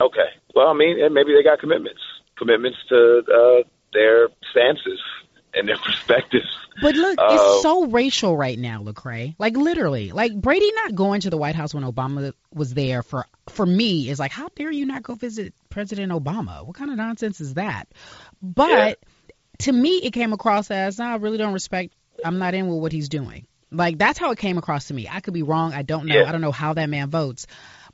Okay. 0.00 0.30
Well, 0.54 0.68
I 0.68 0.74
mean, 0.74 1.02
and 1.02 1.14
maybe 1.14 1.34
they 1.34 1.42
got 1.42 1.60
commitments, 1.60 2.00
commitments 2.38 2.78
to 2.88 3.22
uh, 3.26 3.68
their 3.92 4.28
stances 4.50 5.00
and 5.54 5.68
their 5.68 5.76
perspectives. 5.84 6.46
But 6.82 6.96
look, 6.96 7.18
Uh, 7.18 7.28
it's 7.30 7.62
so 7.62 7.86
racial 7.86 8.36
right 8.36 8.58
now, 8.58 8.82
Lecrae. 8.82 9.36
Like 9.38 9.56
literally, 9.56 10.10
like 10.10 10.34
Brady 10.34 10.72
not 10.72 10.94
going 10.94 11.20
to 11.20 11.30
the 11.30 11.36
White 11.36 11.54
House 11.54 11.72
when 11.72 11.84
Obama 11.84 12.32
was 12.52 12.74
there 12.74 13.02
for 13.02 13.26
for 13.48 13.64
me 13.64 14.08
is 14.08 14.18
like, 14.18 14.32
how 14.32 14.48
dare 14.56 14.72
you 14.72 14.84
not 14.86 15.02
go 15.02 15.14
visit 15.14 15.54
President 15.70 16.10
Obama? 16.10 16.66
What 16.66 16.74
kind 16.76 16.90
of 16.90 16.96
nonsense 16.96 17.40
is 17.40 17.54
that? 17.54 17.88
But 18.42 18.98
to 19.60 19.72
me, 19.72 19.98
it 19.98 20.12
came 20.12 20.32
across 20.32 20.70
as, 20.70 20.98
no, 20.98 21.04
I 21.04 21.16
really 21.16 21.38
don't 21.38 21.52
respect. 21.52 21.94
I'm 22.24 22.38
not 22.38 22.54
in 22.54 22.66
with 22.68 22.80
what 22.80 22.90
he's 22.92 23.08
doing. 23.08 23.46
Like 23.70 23.98
that's 23.98 24.18
how 24.18 24.30
it 24.30 24.38
came 24.38 24.58
across 24.58 24.86
to 24.88 24.94
me. 24.94 25.08
I 25.10 25.20
could 25.20 25.34
be 25.34 25.42
wrong. 25.42 25.72
I 25.72 25.82
don't 25.82 26.06
know. 26.06 26.14
Yeah. 26.14 26.28
I 26.28 26.32
don't 26.32 26.40
know 26.40 26.52
how 26.52 26.74
that 26.74 26.88
man 26.88 27.10
votes. 27.10 27.46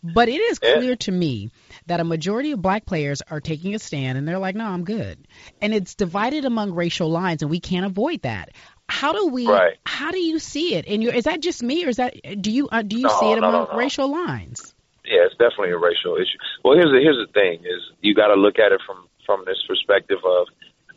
But 0.03 0.29
it 0.29 0.41
is 0.41 0.59
Yeah. 0.59 0.77
clear 0.77 0.97
to 0.97 1.13
me 1.13 1.51
that 1.87 2.01
a 2.01 2.05
majority 2.05 2.53
of 2.53 2.63
black 2.63 2.87
players 2.87 3.23
are 3.31 3.41
taking 3.41 3.75
a 3.75 3.79
stand 3.79 4.17
and 4.17 4.27
they're 4.27 4.39
like, 4.39 4.55
no, 4.57 4.65
I'm 4.65 4.85
good. 4.85 5.27
And 5.61 5.75
it's 5.75 5.95
divided 5.95 6.45
among 6.45 6.73
racial 6.73 7.11
lines, 7.11 7.43
and 7.43 7.51
we 7.51 7.61
can't 7.61 7.85
avoid 7.87 8.23
that. 8.23 8.51
How 8.89 9.13
do 9.13 9.27
we? 9.29 9.47
Right. 9.47 9.77
How 9.85 10.11
do 10.11 10.19
you 10.19 10.39
see 10.39 10.75
it? 10.75 10.87
And 10.89 11.05
is 11.05 11.25
that 11.25 11.41
just 11.41 11.63
me, 11.63 11.85
or 11.85 11.89
is 11.89 11.97
that 11.97 12.15
do 12.41 12.51
you 12.51 12.69
uh, 12.69 12.83
do 12.83 12.97
you 12.97 13.09
No, 13.09 13.15
see 13.21 13.33
it 13.33 13.41
no, 13.41 13.49
among 13.49 13.69
no. 13.71 13.77
racial 13.77 14.11
lines? 14.11 14.75
Yeah, 15.05 15.27
it's 15.27 15.37
definitely 15.37 15.71
a 15.71 15.79
racial 15.79 16.17
issue. 16.17 16.39
Well, 16.65 16.75
here's 16.75 16.91
the 16.91 17.01
here's 17.01 17.19
the 17.19 17.33
thing: 17.33 17.61
is 17.65 17.81
you 18.01 18.15
got 18.15 18.29
to 18.29 18.35
look 18.35 18.59
at 18.59 18.73
it 18.73 18.81
from 18.87 19.07
from 19.27 19.45
this 19.45 19.59
perspective 19.69 20.19
of 20.25 20.49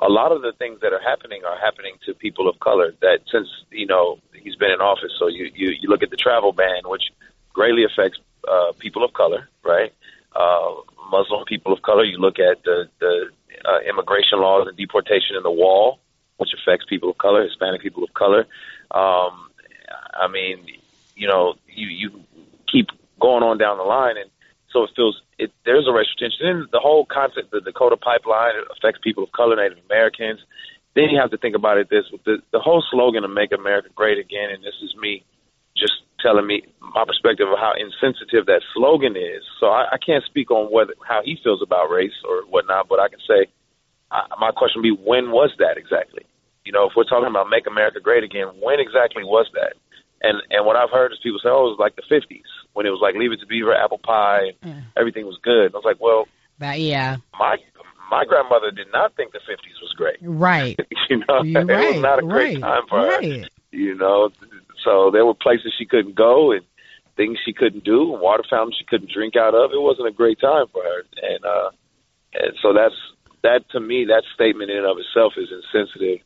a 0.02 0.10
lot 0.10 0.32
of 0.32 0.42
the 0.42 0.54
things 0.58 0.80
that 0.82 0.92
are 0.92 1.02
happening 1.02 1.42
are 1.46 1.58
happening 1.60 1.96
to 2.06 2.14
people 2.16 2.50
of 2.50 2.60
color. 2.60 2.94
That 3.02 3.20
since 3.32 3.48
you 3.70 3.86
know 3.86 4.18
he's 4.42 4.56
been 4.56 4.72
in 4.72 4.82
office, 4.82 5.12
so 5.20 5.28
you 5.28 5.52
you, 5.54 5.70
you 5.80 5.90
look 5.90 6.04
at 6.04 6.10
the 6.10 6.18
travel 6.18 6.52
ban, 6.52 6.82
which 6.86 7.04
greatly 7.54 7.84
affects 7.86 8.18
uh, 8.50 8.72
people 8.80 9.04
of 9.04 9.14
color, 9.14 9.48
right? 9.64 9.94
Uh, 10.36 10.76
Muslim 11.12 11.46
people 11.46 11.74
of 11.74 11.82
color. 11.82 12.04
You 12.04 12.18
look 12.18 12.40
at 12.40 12.64
the 12.64 12.90
the 13.00 13.30
uh, 13.66 13.80
immigration 13.90 14.40
laws 14.40 14.68
and 14.68 14.78
deportation 14.78 15.36
in 15.36 15.44
the 15.44 15.52
wall, 15.52 16.00
which 16.38 16.50
affects 16.54 16.86
people 16.88 17.10
of 17.10 17.18
color, 17.18 17.44
Hispanic 17.44 17.82
people 17.82 18.04
of 18.04 18.14
color. 18.14 18.46
Um, 18.92 19.50
I 20.14 20.28
mean, 20.28 20.66
you 21.16 21.28
know, 21.28 21.56
you 21.68 21.88
you 21.88 22.24
keep 22.72 22.88
going 23.20 23.44
on 23.44 23.58
down 23.58 23.78
the 23.78 23.84
line, 23.84 24.18
and 24.18 24.30
so 24.72 24.84
it 24.84 24.92
feels 24.96 25.22
it. 25.38 25.52
There's 25.66 25.88
a 25.88 25.94
racial 25.94 26.16
tension. 26.18 26.40
Then 26.42 26.68
the 26.72 26.80
whole 26.80 27.06
concept, 27.06 27.52
the 27.52 27.62
Dakota 27.62 27.98
pipeline, 27.98 28.54
affects 28.76 29.00
people 29.04 29.24
of 29.24 29.32
color, 29.32 29.56
Native 29.56 29.84
Americans. 29.90 30.40
Then 30.96 31.10
you 31.10 31.20
have 31.20 31.32
to 31.32 31.38
think 31.38 31.56
about 31.56 31.78
it 31.78 31.90
this 31.90 32.06
the 32.26 32.42
the 32.52 32.60
whole 32.60 32.84
slogan 32.92 33.24
of 33.24 33.32
"Make 33.32 33.52
America 33.52 33.90
Great 33.96 34.18
Again," 34.18 34.50
and 34.52 34.64
this 34.64 34.76
is 34.82 34.96
me 34.96 35.24
just 35.78 35.94
telling 36.20 36.48
me 36.48 36.64
my 36.96 37.04
perspective 37.06 37.48
of 37.50 37.58
how 37.60 37.74
insensitive 37.76 38.46
that 38.48 38.62
slogan 38.74 39.16
is. 39.16 39.44
So 39.60 39.68
I, 39.68 39.86
I 39.94 39.98
can't 39.98 40.24
speak 40.26 40.52
on 40.52 40.72
whether 40.72 40.94
how 41.08 41.22
he 41.24 41.38
feels 41.44 41.62
about 41.62 41.90
race 41.90 42.16
or 42.28 42.44
whatnot, 42.48 42.88
but 42.88 43.00
I 43.00 43.10
can 43.10 43.20
say 43.28 43.52
I, 44.12 44.24
my 44.40 44.52
question 44.52 44.82
would 44.82 44.88
be 44.88 44.96
when 45.04 45.32
was 45.32 45.52
that 45.60 45.78
exactly? 45.78 46.24
You 46.66 46.72
know, 46.72 46.88
if 46.88 46.94
we're 46.96 47.04
talking 47.04 47.28
about 47.28 47.50
make 47.50 47.68
America 47.68 48.00
great 48.00 48.24
again, 48.24 48.48
when 48.62 48.80
exactly 48.80 49.24
was 49.24 49.48
that? 49.54 49.74
And 50.22 50.40
and 50.50 50.66
what 50.66 50.78
I've 50.78 50.92
heard 50.92 51.12
is 51.12 51.20
people 51.22 51.40
say, 51.44 51.50
oh, 51.50 51.68
it 51.68 51.76
was 51.76 51.80
like 51.84 51.98
the 51.98 52.08
'50s 52.08 52.48
when 52.72 52.86
it 52.86 52.90
was 52.90 53.02
like 53.04 53.16
Leave 53.16 53.32
It 53.34 53.40
to 53.42 53.46
Beaver, 53.46 53.76
apple 53.76 54.00
pie, 54.00 54.48
and 54.48 54.58
Mm. 54.64 54.84
everything 54.96 55.26
was 55.26 55.38
good. 55.44 55.68
And 55.68 55.76
I 55.76 55.78
was 55.78 55.86
like, 55.86 56.00
well, 56.00 56.28
That 56.60 56.80
yeah, 56.80 57.18
my 57.38 57.58
my 58.10 58.24
grandmother 58.24 58.72
did 58.72 58.88
not 58.94 59.16
think 59.16 59.34
the 59.34 59.40
'50s 59.40 59.82
was 59.82 59.92
great. 59.98 60.18
right. 60.22 60.80
you 61.10 61.18
know, 61.28 61.44
You're 61.44 61.64
it 61.64 61.74
right. 61.74 61.96
was 61.96 62.02
not 62.02 62.20
a 62.20 62.22
great 62.22 62.56
right. 62.56 62.62
time 62.62 62.84
for 62.88 63.00
her 63.02 63.48
you 63.74 63.96
know. 63.96 64.30
So 64.84 65.12
there 65.12 65.26
were 65.26 65.34
places 65.34 65.74
she 65.78 65.86
couldn't 65.86 66.16
go 66.16 66.52
and 66.52 66.62
things 67.16 67.38
she 67.46 67.54
couldn't 67.54 67.84
do, 67.84 68.14
and 68.14 68.22
water 68.22 68.44
fountains 68.50 68.76
she 68.78 68.86
couldn't 68.86 69.12
drink 69.12 69.36
out 69.36 69.54
of. 69.54 69.72
It 69.72 69.82
wasn't 69.82 70.08
a 70.08 70.12
great 70.12 70.40
time 70.40 70.66
for 70.72 70.84
her, 70.84 71.04
and 71.22 71.46
uh, 71.46 71.70
and 72.34 72.54
so 72.62 72.74
that's 72.74 72.96
that 73.44 73.70
to 73.72 73.80
me. 73.80 74.06
That 74.06 74.24
statement 74.34 74.72
in 74.72 74.78
and 74.78 74.88
of 74.88 74.98
itself 74.98 75.34
is 75.38 75.50
insensitive, 75.52 76.20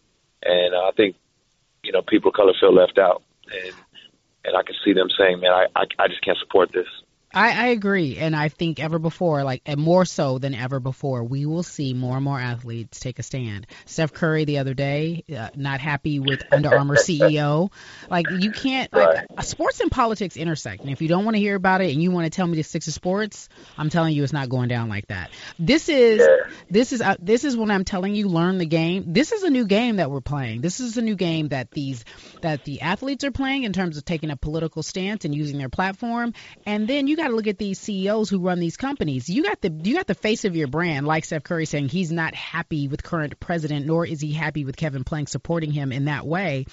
and 0.44 0.76
I 0.76 0.92
think 0.96 1.16
you 1.84 1.92
know 1.92 2.02
people 2.02 2.30
of 2.30 2.36
color 2.36 2.54
feel 2.60 2.74
left 2.74 2.98
out, 2.98 3.24
and 3.52 3.76
and 4.46 4.56
I 4.56 4.64
can 4.64 4.76
see 4.84 4.94
them 4.94 5.10
saying, 5.18 5.40
"Man, 5.40 5.52
I 5.52 5.68
I, 5.76 5.86
I 6.00 6.08
just 6.08 6.24
can't 6.24 6.38
support 6.38 6.72
this." 6.72 6.88
I, 7.34 7.52
I 7.52 7.68
agree, 7.68 8.18
and 8.18 8.36
I 8.36 8.50
think 8.50 8.80
ever 8.80 9.00
before, 9.00 9.44
like 9.44 9.62
and 9.66 9.80
more 9.80 10.06
so 10.06 10.40
than 10.40 10.56
ever 10.56 10.80
before, 10.80 11.24
we 11.24 11.46
will 11.46 11.62
see 11.64 11.94
more 11.94 12.16
and 12.16 12.24
more 12.24 12.40
athletes 12.40 13.00
take 13.00 13.20
a 13.20 13.24
stand. 13.24 13.68
Steph 13.86 14.14
Curry 14.14 14.46
the 14.46 14.60
other 14.60 14.74
day, 14.74 15.24
uh, 15.38 15.50
not 15.56 15.80
happy 15.80 16.20
with 16.20 16.44
Under 16.52 16.70
Armour 16.70 16.96
CEO. 16.96 17.72
Like 18.10 18.28
you 18.30 18.52
can't. 18.52 18.92
Like 18.94 19.14
Right. 19.14 19.28
sports 19.42 19.82
and 19.82 19.92
politics 19.92 20.38
intersect, 20.38 20.84
and 20.84 20.92
if 20.92 21.02
you 21.02 21.10
don't 21.10 21.26
want 21.26 21.36
to 21.36 21.40
hear 21.42 21.56
about 21.56 21.82
it 21.82 21.92
and 21.94 22.02
you 22.02 22.12
want 22.12 22.26
to 22.26 22.30
tell 22.36 22.48
me 22.48 22.56
to 22.58 22.64
stick 22.64 22.84
to 22.84 22.92
sports, 22.92 23.50
I'm 23.78 23.90
telling 23.90 24.16
you 24.16 24.24
it's 24.24 24.34
not 24.34 24.50
going 24.50 24.70
down 24.70 24.90
like 24.90 25.08
that. 25.08 25.32
This 25.60 25.90
is 25.90 26.28
Yeah. 26.28 26.38
this 26.70 26.94
is 26.94 27.02
uh, 27.02 27.16
this 27.20 27.44
is 27.44 27.56
when 27.58 27.70
I'm 27.70 27.84
telling 27.84 28.16
you 28.16 28.30
learn 28.30 28.58
the 28.58 28.66
game. 28.66 29.04
This 29.14 29.34
is 29.34 29.44
a 29.44 29.50
new 29.50 29.66
game 29.66 29.98
that 29.98 30.10
we're 30.10 30.22
playing. 30.22 30.62
This 30.62 30.80
is 30.80 30.98
a 30.98 31.02
new 31.02 31.16
game 31.16 31.50
that 31.50 31.74
these 31.74 32.04
that 32.42 32.64
the 32.64 32.82
athletes 32.82 33.24
are 33.26 33.32
playing 33.32 33.64
in 33.64 33.74
terms 33.74 33.98
of 33.98 34.06
taking 34.06 34.32
a 34.32 34.38
political 34.38 34.82
stance 34.82 35.26
and 35.26 35.36
using 35.36 35.58
their 35.58 35.70
platform. 35.70 36.34
And 36.66 36.88
then 36.88 37.08
you 37.08 37.17
got 37.18 37.28
to 37.28 37.36
look 37.36 37.48
at 37.48 37.58
these 37.58 37.80
CEOs 37.80 38.30
who 38.30 38.40
run 38.40 38.60
these 38.60 38.78
companies. 38.78 39.30
You 39.30 39.44
got 39.44 39.60
the 39.62 39.70
you 39.70 39.96
got 39.96 40.08
the 40.08 40.16
face 40.16 40.46
of 40.46 40.56
your 40.56 40.68
brand, 40.68 41.06
like 41.06 41.26
Steph 41.26 41.44
Curry 41.44 41.66
saying 41.66 41.90
he's 41.90 42.12
not 42.12 42.34
happy 42.34 42.88
with 42.88 43.04
current 43.04 43.40
president, 43.40 43.86
nor 43.86 44.06
is 44.06 44.22
he 44.22 44.32
happy 44.32 44.64
with 44.64 44.78
Kevin 44.78 45.04
Plank 45.04 45.30
supporting 45.30 45.72
him 45.72 45.92
in 45.92 46.06
that 46.06 46.26
way. 46.26 46.66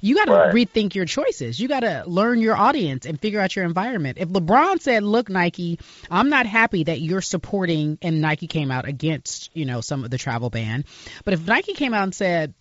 You 0.00 0.16
got 0.16 0.26
to 0.26 0.32
Right. 0.32 0.54
rethink 0.54 0.94
your 0.94 1.04
choices. 1.04 1.58
You 1.58 1.68
got 1.68 1.80
to 1.80 2.04
learn 2.06 2.40
your 2.40 2.56
audience 2.56 3.06
and 3.06 3.20
figure 3.20 3.40
out 3.40 3.54
your 3.54 3.64
environment. 3.64 4.18
If 4.20 4.28
LeBron 4.28 4.80
said, 4.80 5.02
"Look, 5.02 5.28
Nike, 5.28 5.78
I'm 6.10 6.28
not 6.28 6.46
happy 6.46 6.84
that 6.84 7.00
you're 7.00 7.20
supporting," 7.20 7.98
and 8.02 8.20
Nike 8.20 8.46
came 8.46 8.70
out 8.70 8.86
against, 8.88 9.50
you 9.54 9.64
know, 9.64 9.80
some 9.80 10.04
of 10.04 10.10
the 10.10 10.18
travel 10.18 10.50
ban, 10.50 10.84
but 11.24 11.34
if 11.34 11.46
Nike 11.46 11.74
came 11.74 11.94
out 11.94 12.04
and 12.04 12.14
said, 12.14 12.54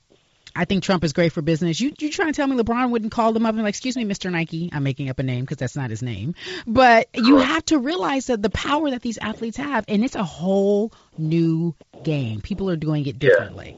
I 0.55 0.65
think 0.65 0.83
Trump 0.83 1.03
is 1.03 1.13
great 1.13 1.31
for 1.31 1.41
business. 1.41 1.79
You 1.79 1.93
you 1.99 2.09
trying 2.09 2.27
to 2.31 2.33
tell 2.35 2.47
me 2.47 2.57
LeBron 2.57 2.89
wouldn't 2.91 3.11
call 3.11 3.33
them 3.33 3.45
up 3.45 3.53
and 3.55 3.63
like, 3.63 3.69
excuse 3.71 3.95
me, 3.95 4.03
Mr. 4.05 4.31
Nike? 4.31 4.69
I'm 4.73 4.83
making 4.83 5.09
up 5.09 5.19
a 5.19 5.23
name 5.23 5.41
because 5.41 5.57
that's 5.57 5.75
not 5.75 5.89
his 5.89 6.01
name. 6.01 6.35
But 6.67 7.07
you 7.15 7.37
have 7.37 7.63
to 7.65 7.77
realize 7.77 8.27
that 8.27 8.41
the 8.41 8.49
power 8.49 8.89
that 8.91 9.01
these 9.01 9.17
athletes 9.17 9.57
have, 9.57 9.85
and 9.87 10.03
it's 10.03 10.15
a 10.15 10.23
whole 10.23 10.91
new 11.17 11.75
game. 12.03 12.41
People 12.41 12.69
are 12.69 12.75
doing 12.75 13.05
it 13.05 13.17
differently. 13.19 13.77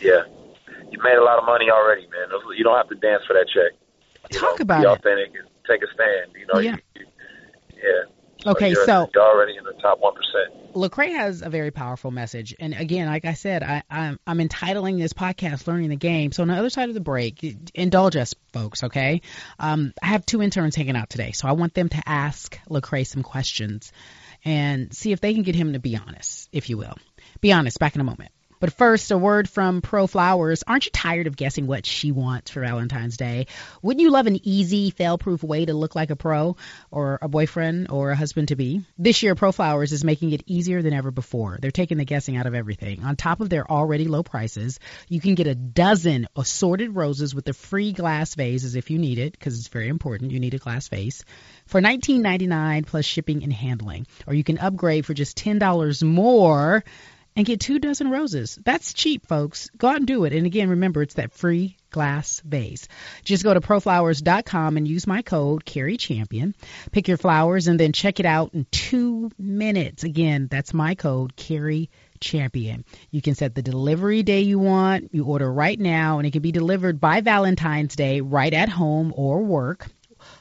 Yeah, 0.00 0.22
you 0.90 0.98
made 1.02 1.16
a 1.16 1.22
lot 1.24 1.38
of 1.38 1.44
money 1.46 1.70
already, 1.70 2.02
man. 2.08 2.28
You 2.56 2.64
don't 2.64 2.76
have 2.76 2.88
to 2.88 2.94
dance 2.96 3.22
for 3.26 3.34
that 3.34 3.46
check. 3.52 3.78
You 4.32 4.38
Talk 4.40 4.58
know, 4.58 4.62
about 4.62 4.80
be 4.82 4.86
it. 4.88 4.92
authentic 4.92 5.34
and 5.38 5.48
take 5.68 5.82
a 5.82 5.92
stand. 5.94 6.32
You 6.38 6.46
know, 6.52 6.60
Yeah. 6.60 6.76
you, 6.96 7.02
you, 7.02 7.06
yeah. 7.76 8.10
Okay, 8.46 8.70
you're, 8.70 8.84
so 8.86 9.10
you're 9.14 9.24
already 9.24 9.56
in 9.56 9.64
the 9.64 9.72
top 9.80 10.00
one 10.00 10.14
percent. 10.14 10.74
Lecrae 10.74 11.14
has 11.14 11.42
a 11.42 11.48
very 11.48 11.70
powerful 11.70 12.10
message, 12.10 12.54
and 12.58 12.74
again, 12.74 13.06
like 13.06 13.24
I 13.24 13.34
said, 13.34 13.62
I, 13.62 13.82
I'm 13.88 14.18
I'm 14.26 14.40
entitling 14.40 14.98
this 14.98 15.12
podcast 15.12 15.66
"Learning 15.66 15.88
the 15.88 15.96
Game." 15.96 16.32
So 16.32 16.42
on 16.42 16.48
the 16.48 16.54
other 16.54 16.70
side 16.70 16.88
of 16.88 16.94
the 16.94 17.00
break, 17.00 17.44
indulge 17.74 18.16
us, 18.16 18.34
folks. 18.52 18.82
Okay, 18.82 19.22
um, 19.58 19.94
I 20.02 20.08
have 20.08 20.26
two 20.26 20.42
interns 20.42 20.74
hanging 20.76 20.96
out 20.96 21.10
today, 21.10 21.32
so 21.32 21.48
I 21.48 21.52
want 21.52 21.74
them 21.74 21.88
to 21.90 22.02
ask 22.06 22.58
Lecrae 22.68 23.06
some 23.06 23.22
questions 23.22 23.92
and 24.44 24.94
see 24.94 25.12
if 25.12 25.20
they 25.20 25.32
can 25.32 25.42
get 25.42 25.54
him 25.54 25.72
to 25.72 25.78
be 25.78 25.96
honest, 25.96 26.48
if 26.52 26.68
you 26.68 26.76
will. 26.76 26.96
Be 27.40 27.52
honest. 27.52 27.78
Back 27.78 27.94
in 27.94 28.00
a 28.00 28.04
moment. 28.04 28.30
But 28.64 28.72
first, 28.72 29.10
a 29.10 29.18
word 29.18 29.46
from 29.46 29.82
Pro 29.82 30.06
Flowers. 30.06 30.64
Aren't 30.66 30.86
you 30.86 30.90
tired 30.90 31.26
of 31.26 31.36
guessing 31.36 31.66
what 31.66 31.84
she 31.84 32.12
wants 32.12 32.50
for 32.50 32.62
Valentine's 32.62 33.18
Day? 33.18 33.46
Wouldn't 33.82 34.00
you 34.00 34.10
love 34.10 34.26
an 34.26 34.40
easy, 34.42 34.88
fail-proof 34.88 35.42
way 35.42 35.66
to 35.66 35.74
look 35.74 35.94
like 35.94 36.08
a 36.08 36.16
pro 36.16 36.56
or 36.90 37.18
a 37.20 37.28
boyfriend 37.28 37.90
or 37.90 38.10
a 38.10 38.16
husband 38.16 38.48
to 38.48 38.56
be? 38.56 38.82
This 38.96 39.22
year, 39.22 39.34
Pro 39.34 39.52
Flowers 39.52 39.92
is 39.92 40.02
making 40.02 40.32
it 40.32 40.44
easier 40.46 40.80
than 40.80 40.94
ever 40.94 41.10
before. 41.10 41.58
They're 41.60 41.70
taking 41.70 41.98
the 41.98 42.06
guessing 42.06 42.38
out 42.38 42.46
of 42.46 42.54
everything. 42.54 43.04
On 43.04 43.16
top 43.16 43.42
of 43.42 43.50
their 43.50 43.70
already 43.70 44.06
low 44.06 44.22
prices, 44.22 44.80
you 45.10 45.20
can 45.20 45.34
get 45.34 45.46
a 45.46 45.54
dozen 45.54 46.26
assorted 46.34 46.96
roses 46.96 47.34
with 47.34 47.46
a 47.48 47.52
free 47.52 47.92
glass 47.92 48.34
vase 48.34 48.64
as 48.64 48.76
if 48.76 48.88
you 48.88 48.96
need 48.98 49.18
it, 49.18 49.32
because 49.32 49.58
it's 49.58 49.68
very 49.68 49.88
important. 49.88 50.30
You 50.30 50.40
need 50.40 50.54
a 50.54 50.58
glass 50.58 50.88
vase 50.88 51.22
for 51.66 51.82
$19.99 51.82 52.86
plus 52.86 53.04
shipping 53.04 53.42
and 53.42 53.52
handling. 53.52 54.06
Or 54.26 54.32
you 54.32 54.42
can 54.42 54.56
upgrade 54.56 55.04
for 55.04 55.12
just 55.12 55.36
$10 55.36 56.02
more 56.02 56.82
and 57.36 57.46
get 57.46 57.60
two 57.60 57.78
dozen 57.78 58.10
roses. 58.10 58.58
That's 58.64 58.92
cheap, 58.92 59.26
folks. 59.26 59.68
Go 59.76 59.88
out 59.88 59.96
and 59.96 60.06
do 60.06 60.24
it. 60.24 60.32
And 60.32 60.46
again, 60.46 60.70
remember, 60.70 61.02
it's 61.02 61.14
that 61.14 61.32
free 61.32 61.76
glass 61.90 62.40
vase. 62.44 62.88
Just 63.24 63.44
go 63.44 63.54
to 63.54 63.60
proflowers.com 63.60 64.76
and 64.76 64.86
use 64.86 65.06
my 65.06 65.22
code 65.22 65.64
Cari 65.64 65.96
Champion. 65.96 66.54
Pick 66.92 67.08
your 67.08 67.16
flowers 67.16 67.68
and 67.68 67.78
then 67.78 67.92
check 67.92 68.20
it 68.20 68.26
out 68.26 68.54
in 68.54 68.66
two 68.70 69.30
minutes. 69.38 70.04
Again, 70.04 70.48
that's 70.50 70.74
my 70.74 70.94
code 70.94 71.36
Cari 71.36 71.90
Champion. 72.20 72.84
You 73.10 73.22
can 73.22 73.34
set 73.34 73.54
the 73.54 73.62
delivery 73.62 74.22
day 74.22 74.40
you 74.40 74.58
want. 74.58 75.14
You 75.14 75.24
order 75.24 75.52
right 75.52 75.78
now, 75.78 76.18
and 76.18 76.26
it 76.26 76.32
can 76.32 76.42
be 76.42 76.52
delivered 76.52 77.00
by 77.00 77.20
Valentine's 77.20 77.96
Day 77.96 78.20
right 78.20 78.52
at 78.52 78.68
home 78.68 79.12
or 79.16 79.42
work. 79.42 79.88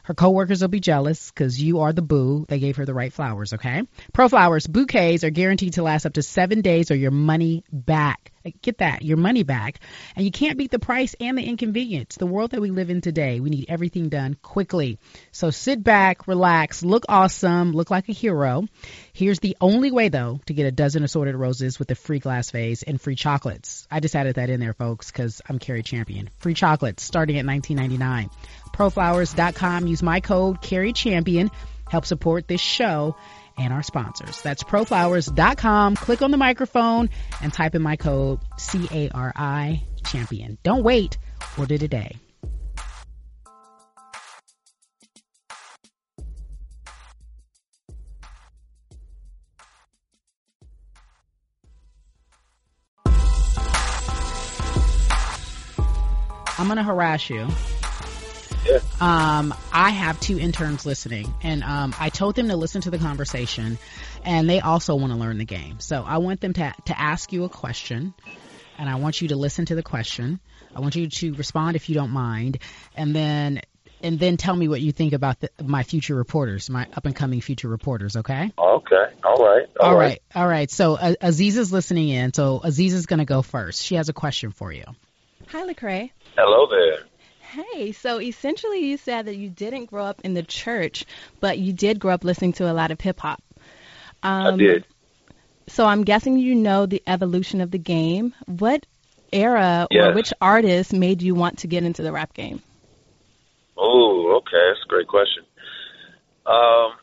Her 0.03 0.13
coworkers 0.13 0.59
will 0.59 0.67
be 0.67 0.81
jealous 0.81 1.31
because 1.31 1.61
you 1.61 1.79
are 1.79 1.93
the 1.93 2.01
boo. 2.01 2.45
They 2.49 2.59
gave 2.59 2.75
her 2.75 2.85
the 2.85 2.93
right 2.93 3.13
flowers, 3.13 3.53
okay? 3.53 3.83
Pro 4.11 4.27
Flowers 4.27 4.67
bouquets 4.67 5.23
are 5.23 5.29
guaranteed 5.29 5.73
to 5.73 5.83
last 5.83 6.05
up 6.05 6.13
to 6.13 6.21
seven 6.21 6.59
days 6.59 6.91
or 6.91 6.95
your 6.95 7.11
money 7.11 7.63
back. 7.71 8.32
Get 8.61 8.79
that, 8.79 9.01
your 9.01 9.17
money 9.17 9.43
back. 9.43 9.79
And 10.15 10.25
you 10.25 10.31
can't 10.31 10.57
beat 10.57 10.71
the 10.71 10.79
price 10.79 11.15
and 11.19 11.37
the 11.37 11.43
inconvenience. 11.43 12.15
The 12.15 12.25
world 12.25 12.51
that 12.51 12.61
we 12.61 12.71
live 12.71 12.89
in 12.89 13.01
today, 13.01 13.39
we 13.39 13.49
need 13.49 13.65
everything 13.69 14.09
done 14.09 14.35
quickly. 14.41 14.99
So 15.31 15.49
sit 15.49 15.83
back, 15.83 16.27
relax, 16.27 16.83
look 16.83 17.05
awesome, 17.09 17.71
look 17.71 17.89
like 17.89 18.09
a 18.09 18.13
hero. 18.13 18.65
Here's 19.13 19.39
the 19.39 19.57
only 19.61 19.91
way, 19.91 20.09
though, 20.09 20.39
to 20.47 20.53
get 20.53 20.65
a 20.65 20.71
dozen 20.71 21.03
assorted 21.03 21.35
roses 21.35 21.79
with 21.79 21.89
a 21.91 21.95
free 21.95 22.19
glass 22.19 22.51
vase 22.51 22.83
and 22.83 22.99
free 22.99 23.15
chocolates. 23.15 23.87
I 23.89 23.99
just 23.99 24.15
added 24.15 24.35
that 24.35 24.49
in 24.49 24.59
there, 24.59 24.73
folks, 24.73 25.11
because 25.11 25.41
I'm 25.47 25.59
Cari 25.59 25.83
Champion. 25.83 26.29
Free 26.39 26.53
chocolates 26.53 27.03
starting 27.03 27.37
at 27.37 27.45
$19.99 27.45 28.29
proflowers.com. 28.73 29.87
Use 29.87 30.03
my 30.03 30.19
code 30.19 30.61
Cari 30.61 30.91
Champion. 30.91 31.51
Help 31.89 32.05
support 32.05 32.47
this 32.47 32.61
show 32.61 33.15
and 33.57 33.73
our 33.73 33.83
sponsors. 33.83 34.41
That's 34.41 34.63
proflowers.com. 34.63 35.95
Click 35.95 36.21
on 36.21 36.31
the 36.31 36.37
microphone 36.37 37.09
and 37.41 37.53
type 37.53 37.75
in 37.75 37.81
my 37.81 37.95
code 37.95 38.39
C 38.57 38.87
A 38.91 39.09
R 39.09 39.33
I 39.35 39.83
Champion. 40.05 40.57
Don't 40.63 40.83
wait. 40.83 41.17
Order 41.57 41.77
today. 41.77 42.17
I'm 56.63 56.67
going 56.67 56.77
to 56.77 56.83
harass 56.83 57.29
you. 57.29 57.47
Yeah. 58.65 58.79
Um, 58.99 59.53
I 59.71 59.89
have 59.89 60.19
two 60.19 60.39
interns 60.39 60.85
listening, 60.85 61.33
and 61.43 61.63
um, 61.63 61.93
I 61.99 62.09
told 62.09 62.35
them 62.35 62.47
to 62.47 62.55
listen 62.55 62.81
to 62.81 62.91
the 62.91 62.97
conversation, 62.97 63.77
and 64.23 64.49
they 64.49 64.59
also 64.59 64.95
want 64.95 65.11
to 65.11 65.19
learn 65.19 65.37
the 65.37 65.45
game. 65.45 65.79
So 65.79 66.03
I 66.05 66.19
want 66.19 66.41
them 66.41 66.53
to 66.53 66.73
to 66.85 66.99
ask 66.99 67.33
you 67.33 67.43
a 67.43 67.49
question, 67.49 68.13
and 68.77 68.89
I 68.89 68.95
want 68.95 69.21
you 69.21 69.29
to 69.29 69.35
listen 69.35 69.65
to 69.65 69.75
the 69.75 69.83
question. 69.83 70.39
I 70.75 70.79
want 70.79 70.95
you 70.95 71.07
to 71.07 71.33
respond 71.33 71.75
if 71.75 71.89
you 71.89 71.95
don't 71.95 72.11
mind, 72.11 72.59
and 72.95 73.15
then 73.15 73.61
and 74.01 74.19
then 74.19 74.37
tell 74.37 74.55
me 74.55 74.67
what 74.67 74.81
you 74.81 74.91
think 74.91 75.13
about 75.13 75.39
the, 75.39 75.49
my 75.63 75.83
future 75.83 76.13
reporters, 76.13 76.69
my 76.69 76.87
up 76.93 77.05
and 77.05 77.15
coming 77.15 77.41
future 77.41 77.69
reporters. 77.69 78.17
Okay. 78.17 78.51
Okay. 78.57 79.05
All 79.23 79.45
right. 79.45 79.69
All 79.79 79.95
right. 79.95 80.21
All 80.35 80.47
right. 80.47 80.69
So 80.69 80.95
uh, 80.95 81.13
Aziz 81.21 81.57
is 81.57 81.71
listening 81.71 82.09
in. 82.09 82.33
So 82.33 82.59
Aziz 82.63 82.93
is 82.93 83.05
going 83.05 83.19
to 83.19 83.25
go 83.25 83.41
first. 83.41 83.81
She 83.81 83.95
has 83.95 84.09
a 84.09 84.13
question 84.13 84.51
for 84.51 84.71
you. 84.71 84.83
Hi, 85.47 85.65
Lecrae. 85.65 86.11
Hello 86.35 86.67
there. 86.69 87.05
Hey, 87.53 87.91
so 87.91 88.19
essentially 88.19 88.79
you 88.85 88.97
said 88.97 89.27
that 89.27 89.35
you 89.35 89.49
didn't 89.49 89.85
grow 89.85 90.05
up 90.05 90.21
in 90.23 90.33
the 90.33 90.41
church, 90.41 91.05
but 91.39 91.59
you 91.59 91.71
did 91.71 91.99
grow 91.99 92.13
up 92.13 92.23
listening 92.23 92.53
to 92.53 92.71
a 92.71 92.73
lot 92.73 92.89
of 92.89 92.99
hip 92.99 93.19
hop. 93.19 93.43
Um, 94.23 94.55
I 94.55 94.57
did. 94.57 94.85
So 95.67 95.85
I'm 95.85 96.03
guessing 96.03 96.37
you 96.37 96.55
know 96.55 96.87
the 96.87 97.03
evolution 97.05 97.61
of 97.61 97.69
the 97.69 97.77
game. 97.77 98.33
What 98.47 98.85
era 99.31 99.87
or 99.91 100.13
which 100.13 100.33
artist 100.41 100.93
made 100.93 101.21
you 101.21 101.35
want 101.35 101.59
to 101.59 101.67
get 101.67 101.83
into 101.83 102.01
the 102.01 102.11
rap 102.11 102.33
game? 102.33 102.61
Oh, 103.77 104.37
okay. 104.37 104.69
That's 104.69 104.83
a 104.85 104.87
great 104.87 105.07
question. 105.07 105.43
Um, 106.45 106.93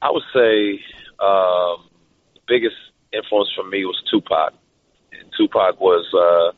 I 0.00 0.10
would 0.10 0.22
say 0.32 0.80
um, 1.20 1.88
the 2.34 2.40
biggest 2.46 2.76
influence 3.12 3.50
for 3.54 3.64
me 3.64 3.84
was 3.84 4.00
Tupac. 4.10 4.54
And 5.12 5.30
Tupac 5.36 5.80
was 5.80 6.06
uh, 6.14 6.57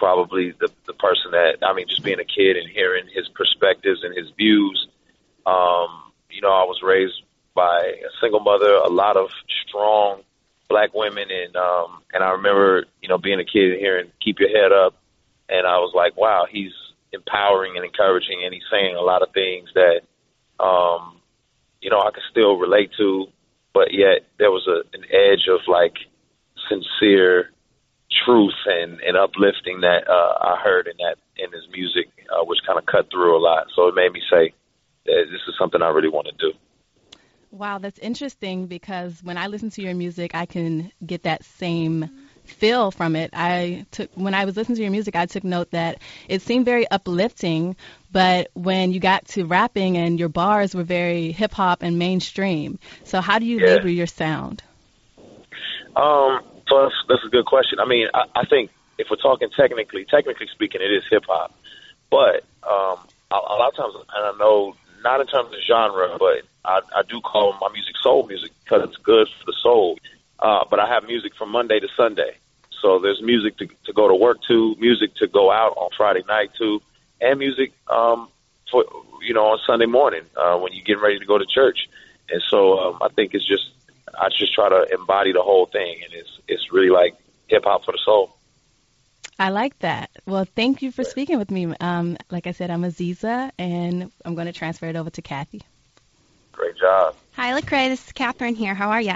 probably 0.00 0.52
the 0.58 0.70
the 0.86 0.94
person 0.94 1.30
that 1.32 1.58
I 1.62 1.74
mean, 1.74 1.86
just 1.86 2.02
being 2.02 2.18
a 2.18 2.24
kid 2.24 2.56
and 2.56 2.68
hearing 2.68 3.04
his 3.14 3.28
perspectives 3.28 4.02
and 4.02 4.16
his 4.16 4.30
views. 4.36 4.88
Um, 5.46 6.12
you 6.30 6.40
know, 6.40 6.48
I 6.50 6.64
was 6.64 6.80
raised 6.82 7.22
by 7.54 7.78
a 7.80 8.10
single 8.20 8.40
mother, 8.40 8.72
a 8.72 8.88
lot 8.88 9.16
of 9.16 9.28
strong 9.68 10.22
black 10.68 10.94
women, 10.94 11.28
and 11.30 11.54
um, 11.54 12.02
and 12.12 12.24
I 12.24 12.30
remember 12.30 12.86
you 13.02 13.08
know 13.08 13.18
being 13.18 13.40
a 13.40 13.44
kid 13.44 13.72
and 13.72 13.78
hearing 13.78 14.10
"Keep 14.24 14.40
Your 14.40 14.48
Head 14.48 14.72
Up," 14.72 14.94
and 15.50 15.66
I 15.66 15.78
was 15.78 15.92
like, 15.94 16.16
wow, 16.16 16.46
he's 16.50 16.72
empowering 17.12 17.76
and 17.76 17.84
encouraging, 17.84 18.42
and 18.42 18.54
he's 18.54 18.64
saying 18.70 18.96
a 18.96 19.02
lot 19.02 19.22
of 19.22 19.34
things 19.34 19.68
that 19.74 20.00
um, 20.58 21.20
you 21.82 21.90
know 21.90 22.00
I 22.00 22.10
could 22.10 22.24
still 22.30 22.56
relate 22.56 22.90
to, 22.96 23.26
but 23.74 23.92
yet 23.92 24.24
there 24.38 24.50
was 24.50 24.66
a 24.66 24.80
an 24.96 25.04
edge 25.12 25.46
of 25.48 25.60
like 25.68 25.96
sincere 26.70 27.50
truth 28.24 28.54
and, 28.66 29.00
and 29.00 29.16
uplifting 29.16 29.80
that 29.80 30.08
uh, 30.08 30.34
I 30.40 30.60
heard 30.62 30.86
in 30.86 30.96
that 30.98 31.16
in 31.36 31.52
his 31.52 31.66
music, 31.72 32.08
uh, 32.30 32.44
which 32.44 32.58
kind 32.66 32.78
of 32.78 32.86
cut 32.86 33.10
through 33.10 33.36
a 33.36 33.40
lot. 33.40 33.66
So 33.74 33.88
it 33.88 33.94
made 33.94 34.12
me 34.12 34.20
say 34.30 34.52
this 35.06 35.40
is 35.48 35.54
something 35.58 35.82
I 35.82 35.88
really 35.88 36.08
want 36.08 36.26
to 36.28 36.32
do. 36.38 36.52
Wow, 37.50 37.78
that's 37.78 37.98
interesting 37.98 38.66
because 38.66 39.20
when 39.24 39.36
I 39.36 39.48
listen 39.48 39.70
to 39.70 39.82
your 39.82 39.94
music, 39.94 40.34
I 40.34 40.46
can 40.46 40.92
get 41.04 41.24
that 41.24 41.44
same 41.44 42.08
feel 42.44 42.90
from 42.90 43.16
it. 43.16 43.30
I 43.32 43.86
took 43.90 44.10
when 44.14 44.34
I 44.34 44.44
was 44.44 44.56
listening 44.56 44.76
to 44.76 44.82
your 44.82 44.90
music, 44.90 45.16
I 45.16 45.26
took 45.26 45.44
note 45.44 45.70
that 45.70 45.98
it 46.28 46.42
seemed 46.42 46.64
very 46.64 46.88
uplifting, 46.90 47.76
but 48.12 48.50
when 48.54 48.92
you 48.92 49.00
got 49.00 49.24
to 49.28 49.44
rapping 49.44 49.96
and 49.96 50.18
your 50.18 50.28
bars 50.28 50.74
were 50.74 50.84
very 50.84 51.32
hip 51.32 51.52
hop 51.52 51.82
and 51.82 51.98
mainstream. 51.98 52.78
So 53.04 53.20
how 53.20 53.38
do 53.38 53.46
you 53.46 53.58
Yeah. 53.60 53.66
label 53.66 53.88
your 53.88 54.06
sound? 54.06 54.62
Um, 55.96 56.40
that's, 56.78 56.94
that's 57.08 57.24
a 57.24 57.28
good 57.28 57.46
question. 57.46 57.80
I 57.80 57.86
mean, 57.86 58.08
I, 58.14 58.24
I 58.34 58.44
think 58.46 58.70
if 58.98 59.08
we're 59.10 59.16
talking 59.16 59.48
technically, 59.56 60.04
technically 60.04 60.46
speaking, 60.52 60.80
it 60.80 60.92
is 60.92 61.04
hip 61.10 61.24
hop. 61.26 61.54
But 62.10 62.44
um, 62.62 62.98
a, 63.30 63.34
a 63.34 63.56
lot 63.56 63.70
of 63.70 63.76
times, 63.76 63.94
and 63.94 64.26
I 64.26 64.38
know 64.38 64.74
not 65.02 65.20
in 65.20 65.26
terms 65.26 65.52
of 65.52 65.60
genre, 65.66 66.16
but 66.18 66.42
I, 66.64 66.80
I 66.94 67.02
do 67.08 67.20
call 67.20 67.56
my 67.60 67.68
music 67.72 67.94
soul 68.02 68.26
music 68.26 68.52
because 68.64 68.88
it's 68.88 68.96
good 68.98 69.28
for 69.38 69.46
the 69.46 69.56
soul. 69.62 69.98
Uh, 70.38 70.64
but 70.70 70.80
I 70.80 70.88
have 70.88 71.04
music 71.04 71.34
from 71.36 71.50
Monday 71.50 71.80
to 71.80 71.88
Sunday. 71.96 72.36
So 72.82 72.98
there's 72.98 73.20
music 73.22 73.58
to, 73.58 73.66
to 73.84 73.92
go 73.92 74.08
to 74.08 74.14
work 74.14 74.38
to, 74.48 74.74
music 74.78 75.14
to 75.16 75.26
go 75.26 75.50
out 75.50 75.74
on 75.76 75.90
Friday 75.96 76.22
night 76.26 76.50
to, 76.58 76.80
and 77.20 77.38
music 77.38 77.72
um, 77.88 78.28
for 78.70 78.84
you 79.22 79.34
know 79.34 79.46
on 79.46 79.58
Sunday 79.66 79.86
morning 79.86 80.22
uh, 80.36 80.56
when 80.56 80.72
you're 80.72 80.84
getting 80.84 81.02
ready 81.02 81.18
to 81.18 81.26
go 81.26 81.38
to 81.38 81.44
church. 81.46 81.88
And 82.30 82.42
so 82.48 82.78
um, 82.78 82.98
I 83.02 83.08
think 83.08 83.34
it's 83.34 83.46
just 83.46 83.70
I 84.14 84.28
just 84.28 84.54
try 84.54 84.68
to 84.68 84.86
embody 84.92 85.32
the 85.32 85.42
whole 85.42 85.66
thing, 85.66 86.00
and 86.04 86.12
it's 86.12 86.30
it's 86.48 86.72
really 86.72 86.90
like 86.90 87.16
hip 87.48 87.64
hop 87.64 87.84
for 87.84 87.92
the 87.92 88.00
soul. 88.04 88.36
I 89.38 89.48
like 89.48 89.78
that. 89.78 90.10
Well, 90.26 90.44
thank 90.44 90.82
you 90.82 90.92
for 90.92 91.02
speaking 91.02 91.38
with 91.38 91.50
me. 91.50 91.74
Um, 91.80 92.18
like 92.30 92.46
I 92.46 92.52
said, 92.52 92.70
I'm 92.70 92.82
Aziza, 92.82 93.50
and 93.58 94.12
I'm 94.24 94.34
going 94.34 94.46
to 94.46 94.52
transfer 94.52 94.86
it 94.86 94.96
over 94.96 95.08
to 95.10 95.22
Kathy. 95.22 95.62
Great 96.52 96.76
job. 96.76 97.16
Hi, 97.32 97.58
Lecrae. 97.58 97.88
This 97.88 98.06
is 98.06 98.12
Catherine 98.12 98.54
here. 98.54 98.74
How 98.74 98.90
are 98.90 99.00
you? 99.00 99.14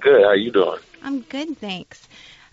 Good. 0.00 0.22
How 0.22 0.28
are 0.28 0.36
you 0.36 0.52
doing? 0.52 0.78
I'm 1.02 1.20
good, 1.22 1.58
thanks. 1.58 2.06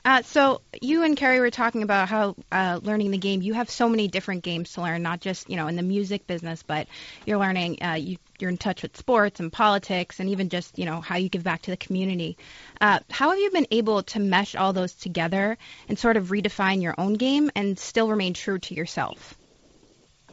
Uh, 0.04 0.24
so 0.24 0.62
you 0.82 1.04
and 1.04 1.16
Cari 1.16 1.40
were 1.40 1.52
talking 1.52 1.84
about 1.84 2.10
how 2.10 2.36
uh, 2.52 2.80
learning 2.82 3.12
the 3.12 3.20
game. 3.20 3.42
You 3.42 3.54
have 3.54 3.70
so 3.70 3.88
many 3.88 4.08
different 4.08 4.44
games 4.44 4.74
to 4.74 4.82
learn, 4.82 5.04
not 5.04 5.22
just 5.22 5.50
you 5.50 5.58
know 5.58 5.68
in 5.68 5.76
the 5.76 5.84
music 5.84 6.26
business, 6.26 6.64
but 6.64 6.88
you're 7.26 7.38
learning. 7.38 7.84
Uh, 7.84 7.94
you, 7.94 8.18
you're 8.42 8.50
in 8.50 8.58
touch 8.58 8.82
with 8.82 8.98
sports 8.98 9.40
and 9.40 9.52
politics, 9.52 10.20
and 10.20 10.30
even 10.30 10.50
just 10.50 10.78
you 10.78 10.86
know 10.86 11.02
how 11.02 11.18
you 11.18 11.30
give 11.30 11.44
back 11.44 11.62
to 11.64 11.72
the 11.72 11.78
community. 11.78 12.38
Uh, 12.80 13.00
how 13.10 13.30
have 13.30 13.40
you 13.40 13.52
been 13.52 13.68
able 13.72 14.04
to 14.04 14.20
mesh 14.20 14.56
all 14.56 14.74
those 14.74 14.94
together 14.94 15.58
and 15.88 15.98
sort 15.98 16.18
of 16.18 16.28
redefine 16.28 16.82
your 16.82 16.96
own 16.98 17.14
game 17.14 17.52
and 17.56 17.78
still 17.78 18.10
remain 18.10 18.34
true 18.34 18.60
to 18.60 18.74
yourself? 18.74 19.36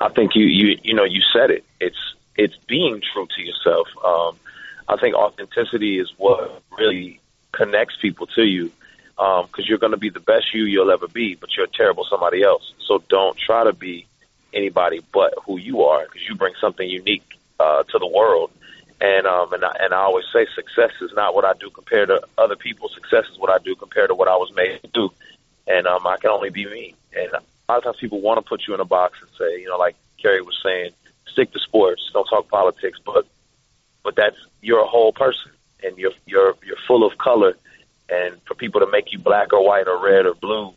I 0.01 0.09
think 0.09 0.35
you 0.35 0.47
you 0.47 0.79
you 0.83 0.95
know 0.95 1.05
you 1.05 1.21
said 1.33 1.51
it. 1.51 1.65
It's 1.81 2.15
it's 2.37 2.57
being 2.67 3.03
true 3.13 3.27
to 3.37 3.43
yourself. 3.43 3.89
Um, 4.05 4.39
I 4.89 4.97
think 4.97 5.15
authenticity 5.15 5.99
is 5.99 6.11
what 6.17 6.63
really 6.79 7.21
connects 7.53 7.97
people 8.01 8.27
to 8.29 8.43
you 8.43 8.73
because 9.17 9.69
you're 9.69 9.79
going 9.79 9.93
to 9.93 9.99
be 9.99 10.11
the 10.11 10.21
best 10.21 10.55
you 10.55 10.65
you'll 10.65 10.93
ever 10.93 11.09
be, 11.09 11.35
but 11.35 11.57
you're 11.57 11.67
a 11.67 11.69
terrible 11.69 12.07
somebody 12.09 12.43
else. 12.43 12.73
So 12.87 13.03
don't 13.09 13.37
try 13.37 13.65
to 13.65 13.73
be 13.73 14.07
anybody 14.55 15.01
but 15.13 15.35
who 15.45 15.59
you 15.59 15.83
are 15.85 16.05
because 16.05 16.27
you 16.27 16.35
bring 16.35 16.55
something 16.61 16.89
unique 16.89 17.38
uh, 17.59 17.83
to 17.85 17.99
the 17.99 18.07
world. 18.07 18.51
And 19.01 19.27
um, 19.27 19.53
and 19.53 19.65
I, 19.65 19.77
and 19.81 19.95
I 19.95 19.99
always 19.99 20.25
say 20.33 20.47
success 20.55 20.91
is 21.01 21.13
not 21.15 21.35
what 21.35 21.45
I 21.45 21.53
do 21.61 21.71
compared 21.71 22.09
to 22.09 22.21
other 22.37 22.57
people. 22.57 22.89
Success 22.89 23.27
is 23.31 23.39
what 23.39 23.51
I 23.51 23.63
do 23.63 23.77
compared 23.77 24.09
to 24.09 24.15
what 24.15 24.27
I 24.29 24.37
was 24.37 24.53
made 24.55 24.83
to 24.83 24.89
do. 24.89 25.11
And 25.69 25.87
um, 25.87 26.07
I 26.07 26.17
can 26.17 26.31
only 26.31 26.51
be 26.51 26.67
me. 26.67 26.95
And 27.17 27.33
a 27.33 27.43
lot 27.69 27.79
of 27.79 27.85
times 27.85 27.97
people 28.01 28.21
want 28.21 28.39
to 28.39 28.49
put 28.49 28.67
you 28.67 28.75
in 28.75 28.81
a 28.81 28.85
box 28.85 29.19
and 29.21 29.31
say, 29.39 29.61
you 29.61 29.69
know, 29.69 29.79
like 29.79 29.95
Cari 30.21 30.43
was 30.43 30.59
saying, 30.65 30.91
stick 31.31 31.53
to 31.53 31.61
sports, 31.61 32.11
don't 32.13 32.27
talk 32.27 32.49
politics. 32.49 32.99
But 33.05 33.27
but 34.03 34.17
that's 34.17 34.37
you're 34.63 34.81
a 34.81 34.87
whole 34.87 35.13
person, 35.13 35.53
and 35.85 35.97
you're 35.97 36.13
you're 36.27 36.55
you're 36.65 36.77
full 36.89 37.07
of 37.07 37.19
color. 37.19 37.55
And 38.11 38.41
for 38.47 38.55
people 38.55 38.81
to 38.81 38.91
make 38.91 39.13
you 39.13 39.19
black 39.19 39.53
or 39.53 39.65
white 39.65 39.87
or 39.87 40.03
red 40.03 40.27
or 40.27 40.35
blue 40.35 40.73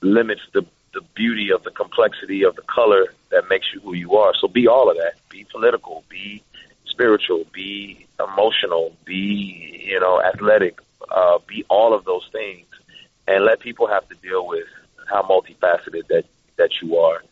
limits 0.00 0.42
the 0.52 0.64
the 0.98 1.04
beauty 1.14 1.50
of 1.50 1.62
the 1.62 1.70
complexity 1.70 2.42
of 2.44 2.56
the 2.56 2.62
color 2.62 3.06
that 3.30 3.48
makes 3.48 3.66
you 3.72 3.80
who 3.80 3.94
you 3.94 4.16
are. 4.16 4.32
So 4.40 4.48
be 4.48 4.66
all 4.66 4.90
of 4.90 4.96
that. 4.96 5.14
Be 5.28 5.44
political. 5.44 6.04
Be 6.08 6.42
spiritual. 6.86 7.44
Be 7.52 8.06
emotional. 8.18 8.96
Be 9.04 9.84
you 9.86 10.00
know 10.00 10.20
athletic. 10.20 10.80
Uh, 11.10 11.38
be 11.46 11.64
all 11.68 11.94
of 11.94 12.04
those 12.04 12.28
things, 12.32 12.66
and 13.28 13.44
let 13.44 13.60
people 13.60 13.86
have 13.86 14.08
to 14.08 14.16
deal 14.16 14.46
with 14.46 14.66
how 15.08 15.22
multifaceted 15.22 16.06
that 16.08 16.24
that 16.56 16.70
you 16.82 16.96
are. 16.96 17.22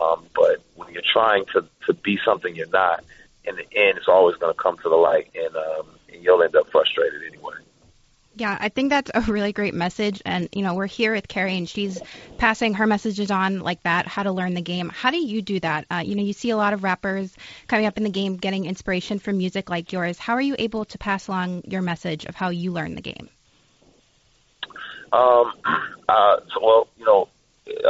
Um, 0.00 0.26
but 0.34 0.62
when 0.76 0.92
you're 0.92 1.10
trying 1.12 1.44
to 1.54 1.64
to 1.86 1.94
be 1.94 2.18
something 2.24 2.54
you're 2.54 2.68
not, 2.68 3.02
in 3.44 3.56
the 3.56 3.66
end, 3.74 3.98
it's 3.98 4.08
always 4.08 4.36
going 4.36 4.54
to 4.54 4.62
come 4.62 4.76
to 4.78 4.88
the 4.88 4.96
light, 4.96 5.30
and, 5.34 5.56
um, 5.56 5.86
and 6.12 6.22
you'll 6.22 6.42
end 6.42 6.54
up 6.54 6.70
frustrated 6.70 7.22
anyway. 7.26 7.54
Yeah, 8.38 8.56
I 8.60 8.68
think 8.68 8.90
that's 8.90 9.10
a 9.12 9.20
really 9.22 9.52
great 9.52 9.74
message. 9.74 10.22
And, 10.24 10.48
you 10.52 10.62
know, 10.62 10.74
we're 10.74 10.86
here 10.86 11.12
with 11.12 11.26
Cari 11.26 11.56
and 11.56 11.68
she's 11.68 12.00
passing 12.36 12.74
her 12.74 12.86
messages 12.86 13.32
on 13.32 13.60
like 13.60 13.82
that, 13.82 14.06
how 14.06 14.22
to 14.22 14.30
learn 14.30 14.54
the 14.54 14.62
game. 14.62 14.90
How 14.90 15.10
do 15.10 15.16
you 15.16 15.42
do 15.42 15.58
that? 15.58 15.86
Uh, 15.90 16.02
you 16.06 16.14
know, 16.14 16.22
you 16.22 16.32
see 16.32 16.50
a 16.50 16.56
lot 16.56 16.72
of 16.72 16.84
rappers 16.84 17.34
coming 17.66 17.86
up 17.86 17.96
in 17.96 18.04
the 18.04 18.10
game 18.10 18.36
getting 18.36 18.64
inspiration 18.64 19.18
from 19.18 19.38
music 19.38 19.68
like 19.68 19.92
yours. 19.92 20.18
How 20.18 20.34
are 20.34 20.40
you 20.40 20.54
able 20.56 20.84
to 20.84 20.98
pass 20.98 21.26
along 21.26 21.62
your 21.66 21.82
message 21.82 22.26
of 22.26 22.36
how 22.36 22.50
you 22.50 22.70
learn 22.70 22.94
the 22.94 23.00
game? 23.00 23.28
Um, 25.12 25.52
uh, 26.08 26.36
so, 26.54 26.60
well, 26.62 26.88
you 26.96 27.04
know, 27.04 27.28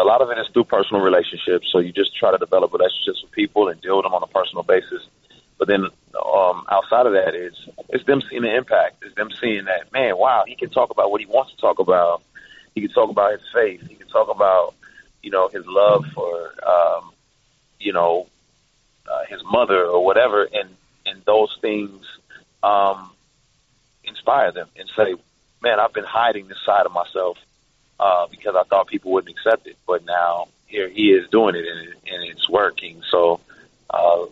a 0.00 0.04
lot 0.04 0.22
of 0.22 0.30
it 0.30 0.38
is 0.38 0.46
through 0.54 0.64
personal 0.64 1.02
relationships. 1.02 1.68
So 1.70 1.78
you 1.78 1.92
just 1.92 2.16
try 2.16 2.30
to 2.30 2.38
develop 2.38 2.72
relationships 2.72 3.22
with 3.22 3.32
people 3.32 3.68
and 3.68 3.78
deal 3.82 3.98
with 3.98 4.04
them 4.04 4.14
on 4.14 4.22
a 4.22 4.26
personal 4.28 4.62
basis. 4.62 5.02
But 5.59 5.68
then 5.68 5.85
um, 5.85 6.64
outside 6.71 7.07
of 7.07 7.12
that, 7.12 7.35
it's 7.35 7.59
it's 7.88 8.05
them 8.05 8.23
seeing 8.29 8.42
the 8.42 8.55
impact. 8.55 9.03
It's 9.03 9.14
them 9.14 9.31
seeing 9.40 9.64
that 9.64 9.92
man, 9.92 10.16
wow, 10.16 10.44
he 10.47 10.55
can 10.55 10.71
talk 10.71 10.90
about 10.90 11.11
what 11.11 11.21
he 11.21 11.27
wants 11.27 11.53
to 11.53 11.61
talk 11.61 11.79
about. 11.79 12.23
He 12.75 12.81
can 12.81 12.90
talk 12.90 13.11
about 13.11 13.33
his 13.33 13.42
faith. 13.53 13.83
He 13.88 13.97
can 13.97 14.09
talk 14.09 14.29
about 14.29 14.75
you 15.23 15.31
know 15.31 15.49
his 15.49 15.66
love 15.66 16.07
for 16.14 16.55
um, 16.66 17.11
you 17.81 17.92
know 17.92 18.29
uh, 19.11 19.25
his 19.29 19.42
mother 19.44 19.85
or 19.85 20.05
whatever, 20.05 20.44
and 20.44 20.71
and 21.07 21.23
those 21.25 21.57
things 21.61 22.05
um, 22.62 23.11
inspire 24.05 24.53
them 24.53 24.68
and 24.77 24.88
say, 24.97 25.14
man, 25.62 25.81
I've 25.81 25.92
been 25.92 26.05
hiding 26.05 26.49
this 26.49 26.59
side 26.64 26.87
of 26.87 26.92
myself 26.92 27.38
uh, 27.99 28.27
because 28.31 28.55
I 28.57 28.64
thought 28.64 28.87
people 28.87 29.12
wouldn't 29.12 29.35
accept 29.37 29.66
it, 29.66 29.77
but 29.87 30.05
now 30.05 30.49
here 30.66 30.88
he 30.88 31.11
is 31.11 31.29
doing 31.31 31.55
it 31.55 31.64
and, 31.66 31.88
and 32.07 32.31
it's 32.31 32.49
working. 32.49 33.03
So 33.11 33.40
uh, 33.90 34.27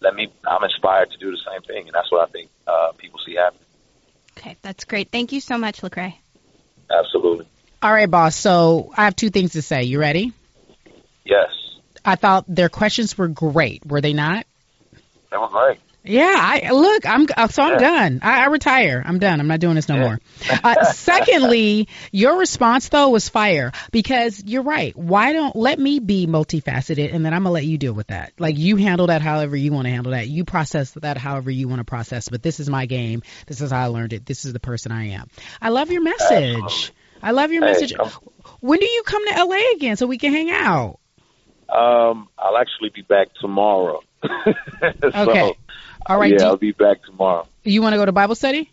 let 0.00 0.14
me. 0.14 0.32
I'm 0.46 0.64
inspired 0.64 1.10
to 1.10 1.18
do 1.18 1.30
the 1.30 1.38
same 1.38 1.62
thing, 1.62 1.86
and 1.86 1.94
that's 1.94 2.10
what 2.10 2.28
I 2.28 2.32
think 2.32 2.50
uh, 2.66 2.92
people 2.96 3.20
see 3.24 3.34
happening. 3.34 3.64
Okay, 4.38 4.56
that's 4.62 4.84
great. 4.84 5.10
Thank 5.10 5.32
you 5.32 5.40
so 5.40 5.58
much, 5.58 5.82
Lecrae. 5.82 6.14
Absolutely. 6.90 7.46
All 7.82 7.92
right, 7.92 8.10
boss. 8.10 8.36
So 8.36 8.92
I 8.96 9.04
have 9.04 9.16
two 9.16 9.30
things 9.30 9.52
to 9.52 9.62
say. 9.62 9.84
You 9.84 10.00
ready? 10.00 10.32
Yes. 11.24 11.48
I 12.04 12.16
thought 12.16 12.44
their 12.48 12.68
questions 12.68 13.16
were 13.16 13.28
great. 13.28 13.84
Were 13.86 14.00
they 14.00 14.12
not? 14.12 14.46
That 15.30 15.40
was 15.40 15.52
great. 15.52 15.78
Yeah, 16.02 16.34
I 16.34 16.70
look. 16.70 17.04
I'm 17.04 17.26
uh, 17.36 17.48
so 17.48 17.62
I'm 17.62 17.78
done. 17.78 18.20
I, 18.22 18.44
I 18.44 18.46
retire. 18.46 19.02
I'm 19.04 19.18
done. 19.18 19.38
I'm 19.38 19.48
not 19.48 19.60
doing 19.60 19.74
this 19.74 19.88
no 19.88 19.98
more. 19.98 20.20
Uh, 20.64 20.92
secondly, 20.92 21.88
your 22.10 22.38
response 22.38 22.88
though 22.88 23.10
was 23.10 23.28
fire 23.28 23.72
because 23.92 24.42
you're 24.42 24.62
right. 24.62 24.96
Why 24.96 25.34
don't 25.34 25.54
let 25.54 25.78
me 25.78 25.98
be 25.98 26.26
multifaceted 26.26 27.14
and 27.14 27.24
then 27.24 27.34
I'm 27.34 27.42
gonna 27.42 27.52
let 27.52 27.66
you 27.66 27.76
deal 27.76 27.92
with 27.92 28.06
that. 28.06 28.32
Like 28.38 28.56
you 28.56 28.76
handle 28.76 29.08
that 29.08 29.20
however 29.20 29.56
you 29.56 29.72
want 29.72 29.86
to 29.86 29.90
handle 29.90 30.12
that. 30.12 30.26
You 30.26 30.44
process 30.44 30.92
that 30.92 31.18
however 31.18 31.50
you 31.50 31.68
want 31.68 31.80
to 31.80 31.84
process. 31.84 32.30
But 32.30 32.42
this 32.42 32.60
is 32.60 32.70
my 32.70 32.86
game. 32.86 33.22
This 33.46 33.60
is 33.60 33.70
how 33.70 33.82
I 33.82 33.86
learned 33.86 34.14
it. 34.14 34.24
This 34.24 34.46
is 34.46 34.54
the 34.54 34.60
person 34.60 34.92
I 34.92 35.10
am. 35.10 35.28
I 35.60 35.68
love 35.68 35.90
your 35.90 36.02
message. 36.02 36.92
I 37.22 37.32
love 37.32 37.52
your 37.52 37.60
message. 37.60 37.92
When 38.60 38.80
do 38.80 38.86
you 38.86 39.02
come 39.04 39.26
to 39.28 39.44
LA 39.44 39.72
again 39.74 39.96
so 39.96 40.06
we 40.06 40.16
can 40.16 40.32
hang 40.32 40.50
out? 40.50 40.98
Um, 41.68 42.28
I'll 42.38 42.56
actually 42.56 42.88
be 42.94 43.02
back 43.02 43.28
tomorrow. 43.40 44.00
Okay. 45.02 45.54
All 46.06 46.18
right. 46.18 46.32
Yeah, 46.32 46.38
do 46.38 46.44
I'll 46.46 46.56
be 46.56 46.72
back 46.72 47.02
tomorrow. 47.04 47.46
you 47.62 47.82
want 47.82 47.94
to 47.94 47.98
go 47.98 48.04
to 48.04 48.12
Bible 48.12 48.34
study? 48.34 48.70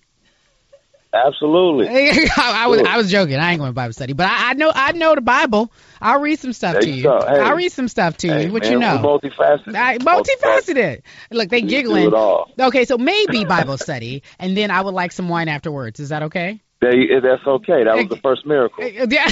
Absolutely. 1.13 1.87
I, 2.37 2.63
I 2.63 2.67
was. 2.67 2.81
I 2.81 2.97
was 2.97 3.09
joking. 3.09 3.35
I 3.37 3.51
ain't 3.51 3.59
going 3.59 3.69
to 3.69 3.73
Bible 3.73 3.93
study, 3.93 4.13
but 4.13 4.27
I, 4.27 4.49
I 4.51 4.53
know 4.53 4.71
I 4.73 4.91
know 4.91 5.15
the 5.15 5.21
Bible. 5.21 5.71
I'll 6.01 6.19
read 6.19 6.37
some 6.39 6.53
stuff 6.53 6.73
There 6.73 6.81
to 6.81 6.89
you 6.89 7.03
you. 7.03 7.09
Hey. 7.09 7.39
I'll 7.39 7.55
read 7.55 7.71
some 7.71 7.87
stuff 7.87 8.17
to 8.17 8.27
Hey, 8.27 8.45
you. 8.45 8.53
What 8.53 8.63
man, 8.63 8.71
you 8.73 8.79
know? 8.79 8.97
multifaceted. 8.97 9.75
I, 9.75 9.97
multifaceted. 9.99 11.01
Look, 11.31 11.49
they 11.49 11.61
do 11.61 11.67
giggling. 11.67 12.13
Okay, 12.59 12.85
so 12.85 12.97
maybe 12.97 13.45
Bible 13.47 13.77
study, 13.77 14.23
and 14.37 14.55
then 14.55 14.69
I 14.69 14.81
would 14.81 14.93
like 14.93 15.11
some 15.11 15.29
wine 15.29 15.47
afterwards. 15.47 15.99
Is 15.99 16.09
that 16.09 16.23
okay? 16.23 16.61
They, 16.81 17.07
that's 17.21 17.45
okay. 17.47 17.83
That 17.85 17.95
was 17.95 18.07
the 18.09 18.17
first 18.17 18.45
miracle. 18.45 18.83
Yeah. 19.09 19.31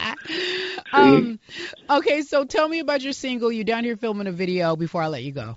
um, 0.92 1.38
okay, 1.90 2.22
so 2.22 2.44
tell 2.44 2.68
me 2.68 2.78
about 2.78 3.02
your 3.02 3.12
single. 3.12 3.52
You're 3.52 3.64
down 3.64 3.84
here 3.84 3.96
filming 3.96 4.26
a 4.26 4.32
video 4.32 4.76
before 4.76 5.02
I 5.02 5.08
let 5.08 5.22
you 5.22 5.32
go. 5.32 5.56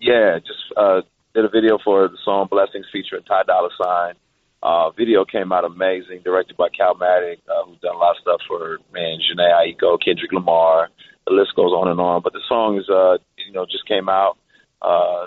Yeah, 0.00 0.38
just 0.38 0.58
uh, 0.76 1.02
did 1.34 1.44
a 1.44 1.48
video 1.48 1.78
for 1.84 2.08
the 2.08 2.18
song 2.24 2.48
"Blessings" 2.50 2.86
featuring 2.92 3.24
Ty 3.24 3.42
Dolla 3.46 3.68
Sign. 3.82 4.14
Uh, 4.62 4.90
video 4.90 5.24
came 5.24 5.52
out 5.52 5.64
amazing, 5.64 6.20
directed 6.22 6.56
by 6.56 6.68
Cal 6.68 6.94
Maddock, 6.94 7.38
uh, 7.48 7.64
who's 7.64 7.78
done 7.80 7.94
a 7.94 7.98
lot 7.98 8.16
of 8.16 8.22
stuff 8.22 8.40
for 8.46 8.78
man 8.92 9.18
Jhené 9.18 9.50
Aiko, 9.52 9.98
Kendrick 10.02 10.32
Lamar. 10.32 10.88
The 11.26 11.32
list 11.32 11.54
goes 11.56 11.72
on 11.72 11.88
and 11.88 12.00
on. 12.00 12.22
But 12.22 12.32
the 12.32 12.42
song 12.48 12.78
is, 12.78 12.88
uh, 12.88 13.18
you 13.38 13.52
know, 13.52 13.64
just 13.66 13.86
came 13.86 14.08
out. 14.08 14.36
uh, 14.82 15.26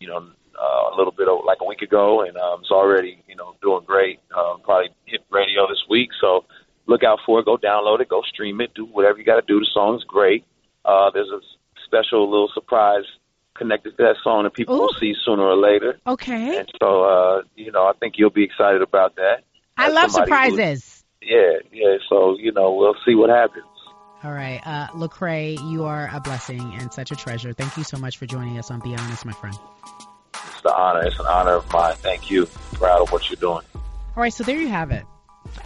you 0.00 0.08
know, 0.08 0.18
uh, 0.58 0.94
a 0.94 0.96
little 0.96 1.12
bit 1.12 1.28
of, 1.28 1.44
like 1.44 1.58
a 1.60 1.64
week 1.64 1.82
ago, 1.82 2.22
and 2.22 2.36
um, 2.36 2.60
it's 2.60 2.70
already 2.70 3.22
you 3.28 3.36
know 3.36 3.54
doing 3.62 3.84
great. 3.86 4.20
Um, 4.36 4.60
probably 4.62 4.90
hit 5.06 5.20
radio 5.30 5.66
this 5.68 5.82
week, 5.88 6.10
so 6.20 6.44
look 6.86 7.02
out 7.04 7.18
for 7.26 7.40
it. 7.40 7.44
Go 7.44 7.56
download 7.56 8.00
it, 8.00 8.08
go 8.08 8.22
stream 8.22 8.60
it, 8.60 8.74
do 8.74 8.84
whatever 8.86 9.18
you 9.18 9.24
got 9.24 9.40
to 9.40 9.46
do. 9.46 9.60
The 9.60 9.68
song's 9.72 10.04
great. 10.04 10.44
Uh, 10.84 11.10
there's 11.12 11.30
a 11.30 11.40
special 11.84 12.30
little 12.30 12.50
surprise 12.54 13.04
connected 13.54 13.96
to 13.96 14.02
that 14.02 14.16
song 14.22 14.44
that 14.44 14.54
people 14.54 14.76
Ooh. 14.76 14.80
will 14.80 14.94
see 15.00 15.14
sooner 15.24 15.42
or 15.42 15.56
later. 15.56 15.98
Okay. 16.06 16.58
And 16.58 16.68
so, 16.80 17.04
uh, 17.04 17.42
you 17.56 17.72
know, 17.72 17.86
I 17.86 17.92
think 17.98 18.14
you'll 18.16 18.30
be 18.30 18.44
excited 18.44 18.82
about 18.82 19.16
that. 19.16 19.44
I 19.76 19.88
As 19.88 19.94
love 19.94 20.10
surprises. 20.10 21.04
yeah, 21.22 21.58
yeah. 21.72 21.96
So, 22.08 22.36
you 22.38 22.52
know, 22.52 22.74
we'll 22.74 22.96
see 23.04 23.14
what 23.14 23.30
happens. 23.30 23.64
All 24.22 24.32
right. 24.32 24.60
Uh, 24.64 24.88
Lecrae, 24.88 25.58
you 25.70 25.84
are 25.84 26.10
a 26.12 26.20
blessing 26.20 26.60
and 26.60 26.92
such 26.92 27.10
a 27.10 27.16
treasure. 27.16 27.52
Thank 27.52 27.76
you 27.76 27.84
so 27.84 27.98
much 27.98 28.16
for 28.16 28.26
joining 28.26 28.58
us 28.58 28.70
on 28.70 28.80
Be 28.80 28.94
Honest, 28.94 29.24
my 29.24 29.32
friend. 29.32 29.56
It's 30.34 30.62
the 30.62 30.74
honor. 30.74 31.06
It's 31.06 31.18
an 31.18 31.26
honor 31.26 31.54
of 31.54 31.72
mine. 31.72 31.94
Thank 31.96 32.30
you. 32.30 32.46
Proud 32.74 33.02
of 33.02 33.12
what 33.12 33.28
you're 33.28 33.36
doing. 33.36 33.64
All 33.74 34.22
right, 34.22 34.32
so 34.32 34.44
there 34.44 34.58
you 34.58 34.68
have 34.68 34.90
it. 34.90 35.04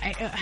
I, 0.03 0.15
uh, 0.21 0.37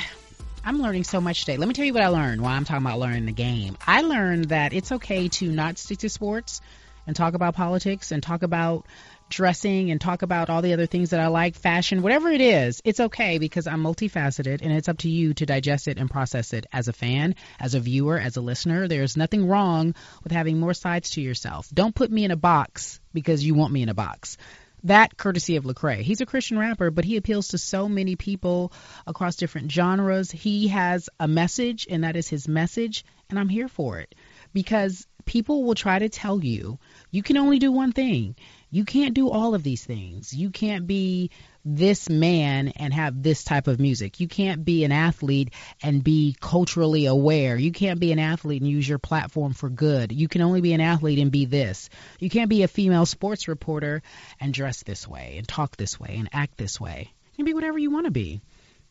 I'm 0.68 0.82
learning 0.82 1.04
so 1.04 1.18
much 1.18 1.40
today. 1.40 1.56
Let 1.56 1.66
me 1.66 1.72
tell 1.72 1.86
you 1.86 1.94
what 1.94 2.02
I 2.02 2.08
learned 2.08 2.42
while 2.42 2.54
I'm 2.54 2.66
talking 2.66 2.84
about 2.84 2.98
learning 2.98 3.24
the 3.24 3.32
game. 3.32 3.78
I 3.86 4.02
learned 4.02 4.50
that 4.50 4.74
it's 4.74 4.92
okay 4.92 5.28
to 5.28 5.50
not 5.50 5.78
stick 5.78 5.96
to 6.00 6.10
sports 6.10 6.60
and 7.06 7.16
talk 7.16 7.32
about 7.32 7.54
politics 7.54 8.12
and 8.12 8.22
talk 8.22 8.42
about 8.42 8.84
dressing 9.30 9.90
and 9.90 9.98
talk 9.98 10.20
about 10.20 10.50
all 10.50 10.60
the 10.60 10.74
other 10.74 10.84
things 10.84 11.08
that 11.08 11.20
I 11.20 11.28
like, 11.28 11.56
fashion, 11.56 12.02
whatever 12.02 12.28
it 12.28 12.42
is. 12.42 12.82
It's 12.84 13.00
okay 13.00 13.38
because 13.38 13.66
I'm 13.66 13.82
multifaceted 13.82 14.60
and 14.60 14.70
it's 14.70 14.90
up 14.90 14.98
to 14.98 15.08
you 15.08 15.32
to 15.32 15.46
digest 15.46 15.88
it 15.88 15.96
and 15.96 16.10
process 16.10 16.52
it 16.52 16.66
as 16.70 16.86
a 16.86 16.92
fan, 16.92 17.34
as 17.58 17.72
a 17.74 17.80
viewer, 17.80 18.18
as 18.18 18.36
a 18.36 18.42
listener. 18.42 18.88
There's 18.88 19.16
nothing 19.16 19.48
wrong 19.48 19.94
with 20.22 20.32
having 20.32 20.60
more 20.60 20.74
sides 20.74 21.08
to 21.12 21.22
yourself. 21.22 21.66
Don't 21.72 21.94
put 21.94 22.12
me 22.12 22.26
in 22.26 22.30
a 22.30 22.36
box 22.36 23.00
because 23.14 23.42
you 23.42 23.54
want 23.54 23.72
me 23.72 23.80
in 23.80 23.88
a 23.88 23.94
box. 23.94 24.36
That 24.84 25.16
courtesy 25.16 25.56
of 25.56 25.64
Lecrae. 25.64 26.02
He's 26.02 26.20
a 26.20 26.26
Christian 26.26 26.58
rapper, 26.58 26.90
but 26.90 27.04
he 27.04 27.16
appeals 27.16 27.48
to 27.48 27.58
so 27.58 27.88
many 27.88 28.16
people 28.16 28.72
across 29.06 29.36
different 29.36 29.72
genres. 29.72 30.30
He 30.30 30.68
has 30.68 31.10
a 31.18 31.26
message, 31.26 31.86
and 31.90 32.04
that 32.04 32.16
is 32.16 32.28
his 32.28 32.46
message, 32.46 33.04
and 33.28 33.38
I'm 33.38 33.48
here 33.48 33.68
for 33.68 33.98
it 33.98 34.14
because 34.52 35.06
people 35.24 35.64
will 35.64 35.74
try 35.74 35.98
to 35.98 36.08
tell 36.08 36.42
you 36.42 36.78
you 37.10 37.22
can 37.22 37.36
only 37.36 37.58
do 37.58 37.70
one 37.70 37.92
thing. 37.92 38.36
You 38.70 38.84
can't 38.84 39.14
do 39.14 39.30
all 39.30 39.54
of 39.54 39.62
these 39.62 39.82
things. 39.84 40.34
You 40.34 40.50
can't 40.50 40.86
be 40.86 41.30
this 41.64 42.08
man 42.08 42.68
and 42.68 42.92
have 42.92 43.22
this 43.22 43.44
type 43.44 43.66
of 43.66 43.80
music. 43.80 44.20
You 44.20 44.28
can't 44.28 44.64
be 44.64 44.84
an 44.84 44.92
athlete 44.92 45.52
and 45.82 46.04
be 46.04 46.36
culturally 46.38 47.06
aware. 47.06 47.56
You 47.56 47.72
can't 47.72 47.98
be 47.98 48.12
an 48.12 48.18
athlete 48.18 48.60
and 48.62 48.70
use 48.70 48.88
your 48.88 48.98
platform 48.98 49.54
for 49.54 49.70
good. 49.70 50.12
You 50.12 50.28
can 50.28 50.42
only 50.42 50.60
be 50.60 50.72
an 50.72 50.80
athlete 50.80 51.18
and 51.18 51.30
be 51.30 51.46
this. 51.46 51.88
You 52.18 52.28
can't 52.28 52.50
be 52.50 52.62
a 52.62 52.68
female 52.68 53.06
sports 53.06 53.48
reporter 53.48 54.02
and 54.40 54.52
dress 54.52 54.82
this 54.82 55.08
way 55.08 55.36
and 55.38 55.48
talk 55.48 55.76
this 55.76 55.98
way 55.98 56.16
and 56.18 56.28
act 56.32 56.56
this 56.56 56.80
way. 56.80 57.12
You 57.32 57.36
can 57.36 57.44
be 57.46 57.54
whatever 57.54 57.78
you 57.78 57.90
want 57.90 58.06
to 58.06 58.10
be. 58.10 58.40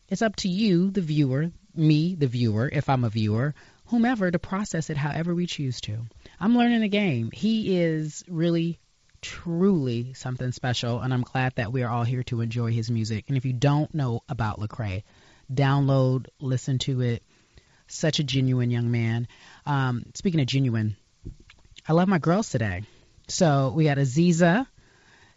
It's 0.08 0.22
up 0.22 0.36
to 0.36 0.48
you, 0.48 0.90
the 0.90 1.02
viewer, 1.02 1.50
me, 1.74 2.14
the 2.14 2.26
viewer, 2.26 2.68
if 2.72 2.88
I'm 2.88 3.04
a 3.04 3.10
viewer, 3.10 3.54
whomever, 3.86 4.30
to 4.30 4.38
process 4.38 4.90
it 4.90 4.96
however 4.96 5.34
we 5.34 5.46
choose 5.46 5.80
to. 5.82 5.98
I'm 6.40 6.56
learning 6.56 6.80
the 6.80 6.88
game. 6.88 7.30
He 7.30 7.78
is 7.78 8.24
really, 8.26 8.80
truly 9.20 10.14
something 10.14 10.52
special, 10.52 11.00
and 11.00 11.12
I'm 11.12 11.22
glad 11.22 11.54
that 11.56 11.72
we 11.72 11.82
are 11.82 11.90
all 11.90 12.04
here 12.04 12.22
to 12.24 12.40
enjoy 12.40 12.72
his 12.72 12.90
music. 12.90 13.24
And 13.28 13.36
if 13.36 13.44
you 13.44 13.52
don't 13.52 13.92
know 13.94 14.22
about 14.28 14.60
Lecrae, 14.60 15.02
download, 15.52 16.26
listen 16.40 16.78
to 16.80 17.00
it. 17.00 17.22
Such 17.86 18.18
a 18.18 18.24
genuine 18.24 18.70
young 18.70 18.90
man. 18.90 19.28
Um, 19.64 20.04
speaking 20.14 20.40
of 20.40 20.46
genuine, 20.46 20.96
I 21.88 21.94
love 21.94 22.08
my 22.08 22.18
girls 22.18 22.50
today. 22.50 22.82
So 23.28 23.72
we 23.74 23.84
got 23.84 23.98
Aziza. 23.98 24.66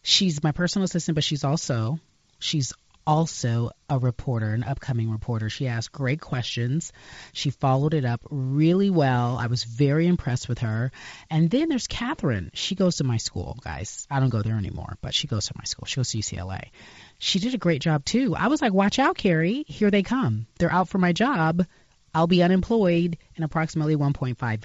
She's 0.04 0.44
my 0.44 0.52
personal 0.52 0.84
assistant, 0.84 1.16
but 1.16 1.24
she's 1.24 1.44
also 1.44 2.00
she's 2.40 2.74
also 3.06 3.72
a 3.90 3.98
reporter, 3.98 4.54
an 4.54 4.64
upcoming 4.64 5.12
reporter. 5.12 5.50
She 5.50 5.68
asked 5.68 5.92
great 5.92 6.22
questions. 6.22 6.94
She 7.34 7.50
followed 7.50 7.94
it 7.94 8.06
up 8.06 8.22
really 8.30 8.90
well. 8.90 9.38
I 9.38 9.48
was 9.48 9.64
very 9.64 10.08
impressed 10.08 10.48
with 10.48 10.60
her. 10.60 10.92
And 11.30 11.50
then 11.50 11.70
there's 11.70 11.88
Catherine. 11.88 12.52
She 12.54 12.76
goes 12.76 12.98
to 12.98 13.04
my 13.04 13.18
school, 13.18 13.58
guys. 13.64 14.08
I 14.10 14.20
don't 14.20 14.30
go 14.30 14.42
there 14.42 14.58
anymore, 14.58 14.98
but 15.02 15.14
she 15.14 15.28
goes 15.28 15.48
to 15.48 15.54
my 15.58 15.64
school. 15.64 15.86
She 15.86 15.98
goes 15.98 16.12
to 16.12 16.18
UCLA. 16.18 16.70
She 17.18 17.40
did 17.40 17.54
a 17.54 17.60
great 17.60 17.82
job 17.82 18.06
too. 18.06 18.36
I 18.36 18.48
was 18.48 18.62
like, 18.62 18.74
watch 18.74 19.00
out, 19.00 19.18
Cari. 19.18 19.64
Here 19.68 19.92
they 19.92 20.04
come. 20.04 20.48
They're 20.60 20.72
out 20.72 20.90
for 20.90 20.98
my 20.98 21.14
job. 21.14 21.66
I'll 22.14 22.28
be 22.28 22.44
unemployed 22.44 23.18
in 23.36 23.44
approximately 23.44 23.96
1.5, 23.96 24.64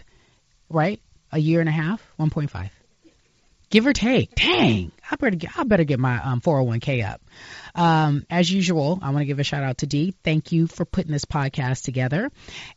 right? 0.68 1.01
A 1.32 1.39
year 1.39 1.61
and 1.61 1.68
a 1.68 1.72
half? 1.72 2.03
1.5 2.18 2.70
give 3.77 3.87
or 3.87 3.93
take. 3.93 4.35
Dang, 4.35 4.91
I 5.11 5.16
better 5.16 5.37
get, 5.37 5.59
I 5.59 5.64
better 5.64 5.85
get 5.85 6.01
my 6.01 6.18
um, 6.22 6.41
401k 6.41 7.07
up. 7.07 7.20
Um, 7.74 8.24
as 8.31 8.51
usual, 8.51 8.99
I 9.03 9.11
want 9.11 9.20
to 9.20 9.27
give 9.27 9.39
a 9.39 9.45
shout 9.45 9.62
out 9.62 9.79
to 9.79 9.87
Dee. 9.87 10.14
Thank 10.24 10.51
you 10.51 10.66
for 10.66 10.87
putting 10.87 11.12
this 11.12 11.27
podcast 11.27 11.85
together. 11.85 12.33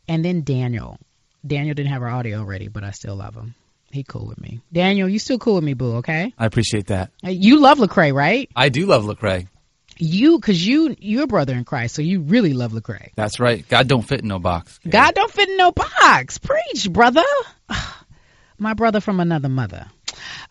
And 0.06 0.22
then 0.22 0.42
Daniel. 0.42 0.98
Daniel 1.46 1.74
didn't 1.74 1.90
have 1.90 2.02
our 2.02 2.10
audio 2.10 2.42
ready, 2.42 2.68
but 2.68 2.84
I 2.84 2.90
still 2.90 3.16
love 3.16 3.34
him. 3.34 3.54
He 3.90 4.04
cool 4.04 4.26
with 4.26 4.38
me. 4.38 4.60
Daniel, 4.70 5.08
you 5.08 5.18
still 5.18 5.38
cool 5.38 5.54
with 5.54 5.64
me, 5.64 5.72
boo? 5.72 5.96
Okay. 5.96 6.34
I 6.36 6.44
appreciate 6.44 6.88
that. 6.88 7.12
You 7.22 7.60
love 7.60 7.78
Lecrae, 7.78 8.12
right? 8.12 8.50
I 8.54 8.68
do 8.68 8.84
love 8.84 9.04
Lecrae. 9.04 9.48
You, 9.96 10.38
cause 10.38 10.60
you 10.60 10.96
you're 10.98 11.24
a 11.24 11.26
brother 11.26 11.54
in 11.54 11.64
Christ, 11.64 11.94
so 11.94 12.02
you 12.02 12.20
really 12.20 12.52
love 12.52 12.72
Lecrae. 12.72 13.10
That's 13.16 13.40
right. 13.40 13.66
God 13.66 13.88
don't 13.88 14.02
fit 14.02 14.20
in 14.20 14.28
no 14.28 14.38
box. 14.38 14.78
God 14.86 15.14
don't 15.14 15.32
fit 15.32 15.48
in 15.48 15.56
no 15.56 15.72
box. 15.72 16.36
Preach, 16.36 16.90
brother. 16.92 17.24
My 18.58 18.74
brother 18.74 19.00
from 19.00 19.20
another 19.20 19.48
mother. 19.48 19.86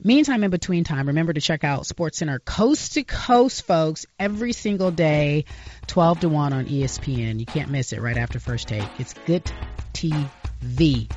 Meantime, 0.04 0.44
in 0.44 0.52
between 0.52 0.84
time, 0.84 1.08
remember 1.08 1.34
to 1.34 1.42
check 1.42 1.64
out 1.64 1.84
SportsCenter 1.84 2.44
coast 2.44 2.94
to 2.94 3.04
coast, 3.04 3.66
folks, 3.66 4.06
every 4.18 4.54
single 4.54 4.92
day, 4.92 5.46
12 5.88 6.22
to 6.22 6.30
1 6.30 6.54
on 6.54 6.66
ESPN. 6.66 7.40
You 7.40 7.46
can't 7.46 7.70
miss 7.70 7.94
it 7.94 8.02
right 8.02 8.18
after 8.18 8.40
first 8.40 8.68
take. 8.68 8.88
It's 9.00 9.14
good 9.26 9.52
TV. 9.94 11.12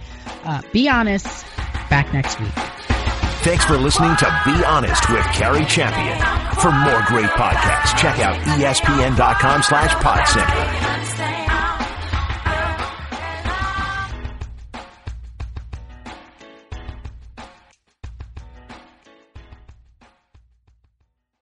Uh, 0.45 0.63
be 0.73 0.89
honest. 0.89 1.45
Back 1.91 2.13
next 2.13 2.41
week. 2.41 2.53
Thanks 3.43 3.65
for 3.65 3.77
listening 3.77 4.17
to 4.17 4.43
Be 4.45 4.65
Honest 4.65 5.11
with 5.11 5.25
Cari 5.27 5.65
Champion. 5.65 6.17
For 6.61 6.71
more 6.71 7.03
great 7.09 7.31
podcasts, 7.31 7.99
check 7.99 8.21
out 8.21 8.37
espn.com 8.37 9.63
slash 9.63 9.93
podcenter. 9.95 11.32